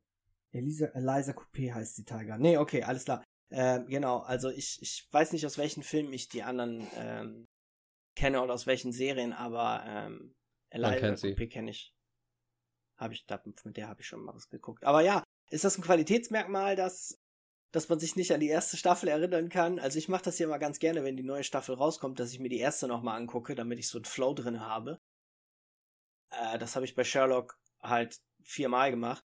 Elisa, 0.52 0.86
Eliza 0.86 1.32
Coupé 1.32 1.72
heißt 1.72 1.98
die 1.98 2.04
Tiger. 2.04 2.38
Nee, 2.38 2.58
okay, 2.58 2.82
alles 2.82 3.04
klar. 3.04 3.24
Ähm, 3.50 3.86
genau, 3.86 4.18
also 4.18 4.50
ich, 4.50 4.78
ich 4.82 5.06
weiß 5.10 5.32
nicht, 5.32 5.46
aus 5.46 5.58
welchen 5.58 5.82
Filmen 5.82 6.12
ich 6.12 6.28
die 6.28 6.42
anderen 6.42 6.86
ähm, 6.96 7.46
kenne 8.16 8.42
oder 8.42 8.54
aus 8.54 8.66
welchen 8.66 8.92
Serien, 8.92 9.32
aber 9.32 9.84
ähm, 9.86 10.34
Eliza 10.70 11.06
Coupé 11.06 11.48
kenne 11.48 11.70
ich. 11.70 11.92
Habe 12.96 13.14
ich, 13.14 13.26
mit 13.64 13.76
der 13.76 13.88
habe 13.88 14.00
ich 14.00 14.06
schon 14.06 14.24
mal 14.24 14.34
was 14.34 14.48
geguckt. 14.48 14.84
Aber 14.84 15.02
ja, 15.02 15.24
ist 15.50 15.64
das 15.64 15.78
ein 15.78 15.82
Qualitätsmerkmal, 15.82 16.76
dass, 16.76 17.18
dass 17.72 17.88
man 17.88 17.98
sich 17.98 18.14
nicht 18.16 18.32
an 18.32 18.40
die 18.40 18.48
erste 18.48 18.76
Staffel 18.76 19.08
erinnern 19.08 19.48
kann? 19.48 19.78
Also 19.78 19.98
ich 19.98 20.08
mache 20.08 20.24
das 20.24 20.38
ja 20.38 20.46
mal 20.46 20.58
ganz 20.58 20.78
gerne, 20.78 21.02
wenn 21.02 21.16
die 21.16 21.24
neue 21.24 21.44
Staffel 21.44 21.74
rauskommt, 21.74 22.20
dass 22.20 22.32
ich 22.32 22.38
mir 22.38 22.48
die 22.48 22.58
erste 22.58 22.86
nochmal 22.86 23.20
angucke, 23.20 23.54
damit 23.54 23.78
ich 23.80 23.88
so 23.88 23.98
einen 23.98 24.04
Flow 24.04 24.32
drin 24.32 24.60
habe. 24.60 25.00
Äh, 26.40 26.58
das 26.58 26.76
habe 26.76 26.84
ich 26.84 26.94
bei 26.94 27.04
Sherlock 27.04 27.58
halt 27.82 28.20
viermal 28.42 28.90
gemacht. 28.90 29.24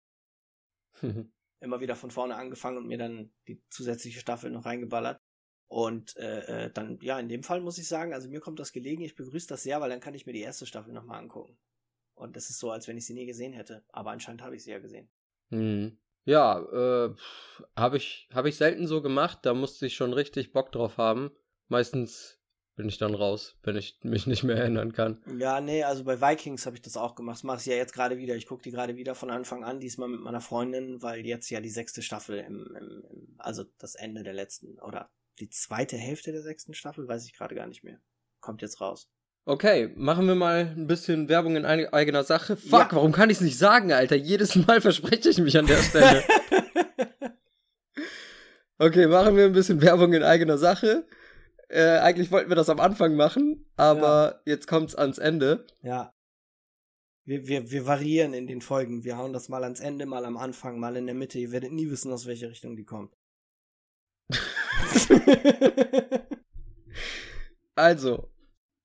Immer 1.60 1.80
wieder 1.80 1.96
von 1.96 2.12
vorne 2.12 2.36
angefangen 2.36 2.78
und 2.78 2.88
mir 2.88 2.98
dann 2.98 3.32
die 3.48 3.64
zusätzliche 3.70 4.20
Staffel 4.20 4.52
noch 4.52 4.66
reingeballert. 4.66 5.20
Und 5.68 6.16
äh, 6.18 6.66
äh, 6.66 6.72
dann, 6.72 7.00
ja, 7.02 7.20
in 7.20 7.30
dem 7.30 7.42
Fall 7.42 7.62
muss 7.62 7.78
ich 7.78 7.88
sagen, 7.88 8.14
also 8.14 8.30
mir 8.30 8.42
kommt 8.42 8.60
das 8.60 8.74
gelegen, 8.74 9.02
ich 9.02 9.16
begrüße 9.16 9.48
das 9.48 9.64
sehr, 9.64 9.82
weil 9.82 9.90
dann 9.90 10.02
kann 10.02 10.14
ich 10.14 10.26
mir 10.26 10.34
die 10.34 10.42
erste 10.42 10.66
Staffel 10.66 10.94
nochmal 10.94 11.20
angucken. 11.20 11.58
Und 12.14 12.36
das 12.36 12.50
ist 12.50 12.60
so, 12.60 12.70
als 12.70 12.88
wenn 12.88 12.98
ich 12.98 13.06
sie 13.06 13.16
nie 13.16 13.26
gesehen 13.26 13.54
hätte. 13.54 13.84
Aber 13.90 14.12
anscheinend 14.12 14.44
habe 14.44 14.56
ich 14.56 14.64
sie 14.64 14.72
ja 14.72 14.80
gesehen. 14.80 15.10
Hm. 15.50 15.98
Ja, 16.26 16.60
äh, 16.60 17.16
habe 17.76 17.98
ich, 17.98 18.30
hab 18.32 18.46
ich 18.46 18.56
selten 18.56 18.88
so 18.88 19.02
gemacht. 19.02 19.40
Da 19.44 19.54
musste 19.54 19.88
ich 19.88 19.96
schon 19.96 20.14
richtig 20.14 20.54
Bock 20.54 20.72
drauf 20.72 20.98
haben. 20.98 21.32
Meistens 21.70 22.40
bin 22.76 22.90
ich 22.90 22.98
dann 22.98 23.14
raus, 23.14 23.56
wenn 23.64 23.76
ich 23.76 24.00
mich 24.04 24.26
nicht 24.26 24.44
mehr 24.44 24.58
erinnern 24.58 24.94
kann. 24.94 25.22
Ja, 25.38 25.62
nee, 25.62 25.84
also 25.84 26.04
bei 26.04 26.20
Vikings 26.20 26.66
habe 26.66 26.76
ich 26.76 26.82
das 26.82 26.98
auch 26.98 27.16
gemacht. 27.16 27.38
Das 27.38 27.44
mache 27.44 27.60
ich 27.60 27.66
ja 27.66 27.76
jetzt 27.76 27.94
gerade 27.94 28.18
wieder. 28.18 28.36
Ich 28.36 28.48
gucke 28.48 28.64
die 28.64 28.72
gerade 28.72 28.96
wieder 28.96 29.16
von 29.16 29.30
Anfang 29.30 29.64
an, 29.64 29.80
diesmal 29.80 30.10
mit 30.10 30.22
meiner 30.22 30.42
Freundin, 30.42 31.02
weil 31.02 31.26
jetzt 31.26 31.50
ja 31.50 31.62
die 31.62 31.70
sechste 31.70 32.02
Staffel 32.02 32.40
im, 32.40 32.76
im, 32.76 33.04
im 33.10 33.36
also 33.38 33.64
das 33.78 33.96
Ende 33.96 34.24
der 34.24 34.34
letzten 34.34 34.80
oder 34.80 35.12
die 35.40 35.50
zweite 35.50 35.98
Hälfte 35.98 36.32
der 36.32 36.42
sechsten 36.42 36.74
Staffel, 36.74 37.08
weiß 37.08 37.26
ich 37.26 37.34
gerade 37.34 37.56
gar 37.56 37.68
nicht 37.68 37.84
mehr. 37.84 38.00
Kommt 38.40 38.62
jetzt 38.62 38.82
raus. 38.82 39.10
Okay, 39.46 39.92
machen 39.96 40.26
wir 40.26 40.36
mal 40.36 40.74
ein 40.76 40.88
bisschen 40.88 41.28
Werbung 41.28 41.58
in 41.58 41.66
eigener 41.66 42.24
Sache. 42.24 42.56
Fuck, 42.56 42.72
ja. 42.72 42.90
warum 42.94 43.12
kann 43.12 43.30
ich 43.30 43.38
es 43.38 43.42
nicht 43.42 43.58
sagen, 43.58 43.92
Alter? 43.92 44.16
Jedes 44.16 44.56
Mal 44.56 44.80
verspreche 44.80 45.30
ich 45.30 45.40
mich 45.40 45.58
an 45.58 45.68
der 45.68 45.82
Stelle. 45.82 46.24
okay, 48.78 49.08
machen 49.08 49.36
wir 49.36 49.46
ein 49.46 49.52
bisschen 49.52 49.82
Werbung 49.82 50.14
in 50.14 50.24
eigener 50.24 50.58
Sache. 50.58 51.06
Äh, 51.74 51.98
eigentlich 52.02 52.30
wollten 52.30 52.50
wir 52.50 52.56
das 52.56 52.70
am 52.70 52.80
Anfang 52.80 53.16
machen, 53.16 53.66
aber 53.78 54.42
ja. 54.46 54.54
jetzt 54.54 54.68
kommt's 54.68 54.94
ans 54.94 55.18
Ende. 55.18 55.66
Ja. 55.82 56.14
Wir, 57.26 57.48
wir, 57.48 57.72
wir 57.72 57.88
variieren 57.88 58.36
in 58.36 58.46
den 58.46 58.62
Folgen. 58.62 59.04
Wir 59.04 59.18
hauen 59.18 59.34
das 59.34 59.50
mal 59.50 59.64
ans 59.64 59.80
Ende, 59.80 60.06
mal 60.06 60.24
am 60.24 60.38
Anfang, 60.38 60.80
mal 60.80 60.96
in 60.98 61.08
der 61.08 61.16
Mitte. 61.16 61.40
Ihr 61.40 61.52
werdet 61.52 61.72
nie 61.72 61.90
wissen, 61.90 62.12
aus 62.12 62.28
welcher 62.28 62.50
Richtung 62.50 62.76
die 62.76 62.84
kommt. 62.84 63.18
also, 67.76 68.30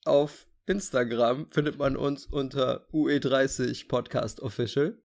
auf 0.07 0.47
Instagram 0.65 1.51
findet 1.51 1.77
man 1.77 1.95
uns 1.95 2.25
unter 2.25 2.89
UE30 2.95 3.87
Podcast 3.87 4.41
Official. 4.41 4.99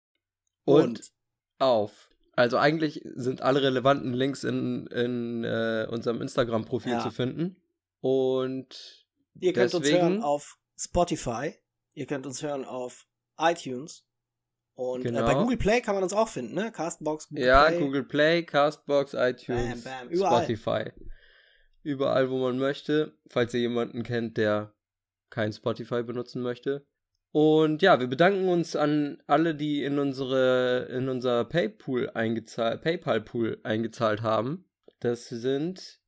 Und, 0.64 0.84
und, 0.84 1.12
auf. 1.60 2.10
Also 2.32 2.58
eigentlich 2.58 3.02
sind 3.16 3.42
alle 3.42 3.62
relevanten 3.62 4.14
Links 4.14 4.46
in, 4.46 4.88
in 4.88 5.44
äh, 5.44 5.86
unserem 5.90 6.22
Instagram-Profil 6.22 6.94
ja. 6.94 7.02
zu 7.02 7.12
finden. 7.12 7.58
Und 8.04 9.08
ihr 9.40 9.54
könnt 9.54 9.72
deswegen, 9.72 9.96
uns 9.96 10.04
hören 10.04 10.24
auf 10.24 10.58
Spotify. 10.78 11.54
Ihr 11.94 12.06
könnt 12.06 12.26
uns 12.26 12.44
hören 12.44 12.66
auf 12.66 13.08
iTunes. 13.38 14.06
Und 14.74 15.04
genau. 15.04 15.20
äh, 15.20 15.22
bei 15.22 15.30
genau. 15.30 15.44
Google 15.44 15.58
Play 15.58 15.80
kann 15.80 15.96
man 15.96 16.04
uns 16.04 16.12
auch 16.12 16.28
finden, 16.28 16.54
ne? 16.54 16.74
Castbox, 16.74 17.30
Google 17.30 17.46
ja, 17.46 17.64
Play. 17.64 17.74
Ja, 17.76 17.80
Google 17.80 18.04
Play, 18.04 18.44
Castbox, 18.44 19.14
iTunes, 19.14 19.86
bam, 19.86 20.10
bam. 20.10 20.18
Spotify. 20.18 20.92
Überall, 21.82 22.30
wo 22.30 22.40
man 22.40 22.60
möchte. 22.60 23.18
Falls 23.30 23.54
ihr 23.54 23.62
jemanden 23.62 24.04
kennt, 24.04 24.36
der 24.36 24.74
kein 25.30 25.54
Spotify 25.54 26.04
benutzen 26.04 26.42
möchte. 26.42 26.86
Und 27.32 27.82
ja, 27.82 28.02
wir 28.02 28.08
bedanken 28.08 28.50
uns 28.50 28.76
an 28.76 29.24
alle, 29.28 29.56
die 29.56 29.82
in 29.86 29.98
unsere 29.98 30.90
in 30.92 31.08
unser 31.08 31.46
PayPal 31.46 32.10
eingezahlt 32.10 32.82
PayPal 32.82 33.22
Pool 33.22 33.62
eingezahlt 33.64 34.22
haben. 34.24 34.70
Das 35.00 35.30
sind 35.30 36.03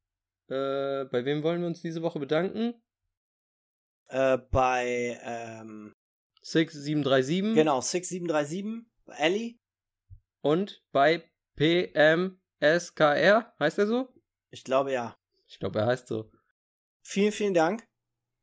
äh, 0.48 1.06
bei 1.06 1.26
wem 1.26 1.44
wollen 1.44 1.62
wir 1.62 1.68
uns 1.68 1.82
diese 1.82 2.02
Woche 2.02 2.20
bedanken? 2.20 2.74
Äh, 4.08 4.38
bei 4.38 5.20
ähm, 5.24 5.94
6737. 6.42 7.56
Genau, 7.56 7.82
6737, 7.82 8.86
Ellie. 9.18 9.60
Und 10.42 10.84
bei 10.92 11.24
PMSKR, 11.56 12.36
heißt 13.60 13.80
er 13.80 13.88
so? 13.88 14.14
Ich 14.52 14.64
glaube 14.64 14.92
ja. 14.92 15.18
Ich 15.48 15.58
glaube, 15.60 15.80
er 15.80 15.88
heißt 15.88 16.08
so. 16.08 16.32
Vielen, 17.02 17.32
vielen 17.32 17.54
Dank 17.54 17.88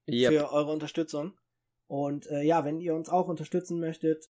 yep. 0.09 0.33
für 0.33 0.51
eure 0.53 0.73
Unterstützung. 0.73 1.39
Und 1.87 2.27
äh, 2.27 2.43
ja, 2.43 2.65
wenn 2.65 2.81
ihr 2.81 2.95
uns 2.95 3.09
auch 3.09 3.29
unterstützen 3.29 3.79
möchtet, 3.79 4.29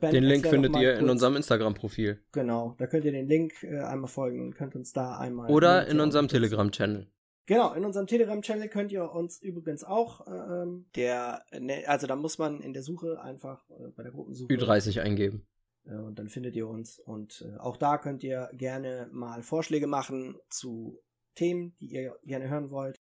ben, 0.00 0.12
den 0.12 0.24
Link 0.24 0.46
findet 0.46 0.76
ihr 0.76 0.92
kurz. 0.92 1.02
in 1.02 1.10
unserem 1.10 1.36
Instagram-Profil. 1.36 2.22
Genau, 2.32 2.74
da 2.78 2.86
könnt 2.86 3.04
ihr 3.04 3.12
den 3.12 3.26
Link 3.26 3.62
äh, 3.62 3.80
einmal 3.80 4.08
folgen 4.08 4.40
und 4.40 4.54
könnt 4.54 4.74
uns 4.74 4.92
da 4.92 5.18
einmal. 5.18 5.50
Oder 5.50 5.86
in 5.86 6.00
unserem 6.00 6.28
Telegram-Channel. 6.28 7.06
Genau, 7.46 7.72
in 7.72 7.84
unserem 7.84 8.06
Telegram-Channel 8.06 8.68
könnt 8.68 8.92
ihr 8.92 9.10
uns 9.10 9.40
übrigens 9.40 9.82
auch, 9.82 10.26
äh, 10.26 10.62
ähm, 10.62 10.86
der, 10.96 11.44
ne, 11.58 11.86
also 11.86 12.06
da 12.06 12.14
muss 12.14 12.38
man 12.38 12.60
in 12.60 12.74
der 12.74 12.82
Suche 12.82 13.22
einfach 13.22 13.70
äh, 13.70 13.88
bei 13.96 14.02
der 14.02 14.12
Gruppensuche 14.12 14.52
Ü30 14.52 15.00
eingeben. 15.00 15.46
Äh, 15.88 15.94
und 15.94 16.18
dann 16.18 16.28
findet 16.28 16.56
ihr 16.56 16.68
uns. 16.68 16.98
Und 16.98 17.44
äh, 17.48 17.56
auch 17.58 17.76
da 17.76 17.98
könnt 17.98 18.22
ihr 18.22 18.50
gerne 18.52 19.08
mal 19.12 19.42
Vorschläge 19.42 19.86
machen 19.86 20.36
zu 20.50 21.00
Themen, 21.34 21.74
die 21.80 21.86
ihr 21.86 22.18
gerne 22.24 22.48
hören 22.48 22.70
wollt. 22.70 23.00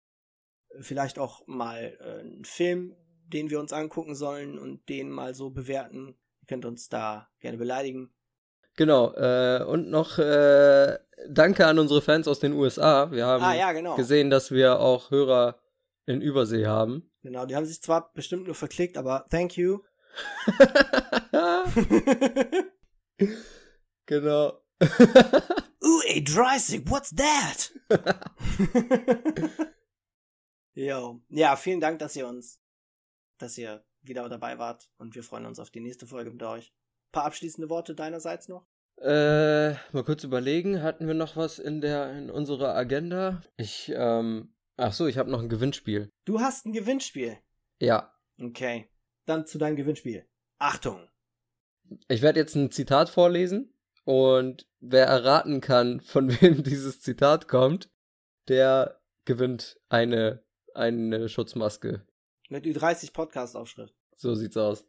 Vielleicht 0.79 1.19
auch 1.19 1.47
mal 1.47 1.95
äh, 1.99 2.19
einen 2.19 2.45
Film, 2.45 2.95
den 3.27 3.49
wir 3.49 3.59
uns 3.59 3.73
angucken 3.73 4.15
sollen 4.15 4.57
und 4.57 4.89
den 4.89 5.09
mal 5.09 5.35
so 5.35 5.51
bewerten. 5.51 6.15
Ihr 6.43 6.47
könnt 6.47 6.65
uns 6.65 6.89
da 6.89 7.29
gerne 7.39 7.57
beleidigen. 7.57 8.13
Genau, 8.75 9.13
äh, 9.13 9.63
und 9.63 9.89
noch 9.89 10.19
äh, 10.19 10.99
danke 11.29 11.65
an 11.65 11.79
unsere 11.79 12.01
Fans 12.01 12.27
aus 12.27 12.41
den 12.41 12.51
USA. 12.51 13.11
Wir 13.11 13.25
haben 13.25 13.41
ah, 13.45 13.55
ja, 13.55 13.71
genau. 13.71 13.95
gesehen, 13.95 14.29
dass 14.29 14.51
wir 14.51 14.81
auch 14.81 15.09
Hörer 15.09 15.57
in 16.05 16.21
Übersee 16.21 16.65
haben. 16.65 17.09
Genau, 17.21 17.45
die 17.45 17.55
haben 17.55 17.65
sich 17.65 17.81
zwar 17.81 18.11
bestimmt 18.13 18.45
nur 18.47 18.55
verklickt, 18.55 18.97
aber 18.97 19.25
thank 19.29 19.55
you. 19.55 19.79
genau. 24.05 24.59
Ooh, 25.81 26.01
a 26.09 26.19
Dreisig, 26.19 26.89
what's 26.89 27.15
that? 27.15 27.71
Jo. 30.75 31.21
Ja, 31.29 31.55
vielen 31.55 31.79
Dank, 31.79 31.99
dass 31.99 32.15
ihr 32.15 32.27
uns, 32.27 32.59
dass 33.37 33.57
ihr 33.59 33.85
wieder 34.03 34.27
dabei 34.29 34.57
wart 34.59 34.89
und 34.97 35.15
wir 35.15 35.23
freuen 35.23 35.45
uns 35.45 35.59
auf 35.59 35.69
die 35.69 35.79
nächste 35.79 36.07
Folge 36.07 36.31
mit 36.31 36.43
euch. 36.43 36.73
Ein 37.07 37.11
paar 37.11 37.25
abschließende 37.25 37.69
Worte 37.69 37.95
deinerseits 37.95 38.47
noch? 38.47 38.65
Äh, 38.97 39.73
mal 39.91 40.03
kurz 40.05 40.23
überlegen, 40.23 40.81
hatten 40.81 41.07
wir 41.07 41.13
noch 41.13 41.35
was 41.35 41.59
in 41.59 41.81
der 41.81 42.11
in 42.17 42.29
unserer 42.29 42.75
Agenda? 42.75 43.41
Ich 43.57 43.91
ähm 43.95 44.53
ach 44.77 44.93
so, 44.93 45.07
ich 45.07 45.17
habe 45.17 45.31
noch 45.31 45.41
ein 45.41 45.49
Gewinnspiel. 45.49 46.11
Du 46.25 46.39
hast 46.39 46.65
ein 46.65 46.73
Gewinnspiel. 46.73 47.37
Ja. 47.79 48.13
Okay. 48.39 48.89
Dann 49.25 49.45
zu 49.45 49.57
deinem 49.57 49.75
Gewinnspiel. 49.75 50.27
Achtung. 50.59 51.07
Ich 52.07 52.21
werde 52.21 52.39
jetzt 52.39 52.55
ein 52.55 52.71
Zitat 52.71 53.09
vorlesen 53.09 53.73
und 54.03 54.67
wer 54.79 55.05
erraten 55.05 55.61
kann, 55.61 55.99
von 56.01 56.29
wem 56.41 56.63
dieses 56.63 57.01
Zitat 57.01 57.47
kommt, 57.47 57.89
der 58.47 59.01
gewinnt 59.25 59.79
eine 59.89 60.43
eine 60.75 61.29
Schutzmaske. 61.29 62.05
Mit 62.49 62.65
Ü30 62.65 63.13
Podcast-Aufschrift. 63.13 63.93
So 64.15 64.35
sieht's 64.35 64.57
aus. 64.57 64.85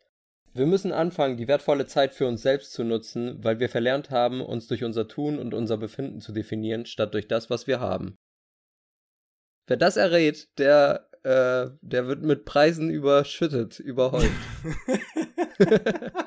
Wir 0.53 0.67
müssen 0.67 0.93
anfangen, 0.93 1.37
die 1.37 1.49
wertvolle 1.49 1.87
Zeit 1.87 2.15
für 2.15 2.27
uns 2.27 2.43
selbst 2.43 2.73
zu 2.73 2.85
nutzen, 2.85 3.43
weil 3.43 3.59
wir 3.59 3.69
verlernt 3.69 4.11
haben, 4.11 4.41
uns 4.41 4.69
durch 4.69 4.85
unser 4.85 5.09
Tun 5.09 5.39
und 5.39 5.55
unser 5.55 5.77
Befinden 5.77 6.21
zu 6.21 6.33
definieren, 6.33 6.87
statt 6.87 7.15
durch 7.15 7.27
das, 7.27 7.51
was 7.51 7.67
wir 7.67 7.81
haben. 7.81 8.17
Wer 9.67 9.77
das 9.77 9.97
errät, 9.97 10.49
der, 10.59 11.09
äh, 11.23 11.71
der 11.81 12.07
wird 12.07 12.23
mit 12.23 12.45
Preisen 12.45 12.91
überschüttet, 12.91 13.81
überhäuft. 13.81 14.31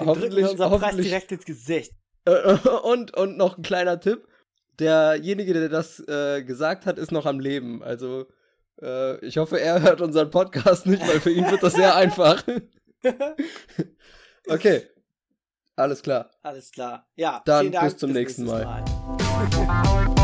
hoffentlich 0.00 0.48
unser 0.48 0.70
Preis 0.78 0.96
direkt 0.96 1.32
ins 1.32 1.44
Gesicht. 1.44 1.92
und, 2.84 3.16
und 3.16 3.36
noch 3.36 3.58
ein 3.58 3.62
kleiner 3.62 4.00
Tipp. 4.00 4.26
Derjenige, 4.78 5.52
der 5.52 5.68
das 5.68 6.00
äh, 6.08 6.42
gesagt 6.44 6.86
hat, 6.86 6.98
ist 6.98 7.12
noch 7.12 7.26
am 7.26 7.40
Leben. 7.40 7.82
Also 7.82 8.26
äh, 8.82 9.24
ich 9.24 9.38
hoffe, 9.38 9.60
er 9.60 9.80
hört 9.80 10.00
unseren 10.00 10.30
Podcast 10.30 10.86
nicht, 10.86 11.06
weil 11.06 11.20
für 11.20 11.30
ihn 11.30 11.50
wird 11.50 11.62
das 11.62 11.74
sehr 11.74 11.96
einfach. 11.96 12.44
okay. 14.48 14.82
Alles 15.76 16.02
klar. 16.02 16.30
Alles 16.42 16.70
klar. 16.70 17.08
Ja. 17.16 17.42
Dann 17.44 17.70
bis 17.70 17.96
zum 17.96 18.12
nächsten 18.12 18.44
Mal. 18.44 18.64
mal. 18.64 20.14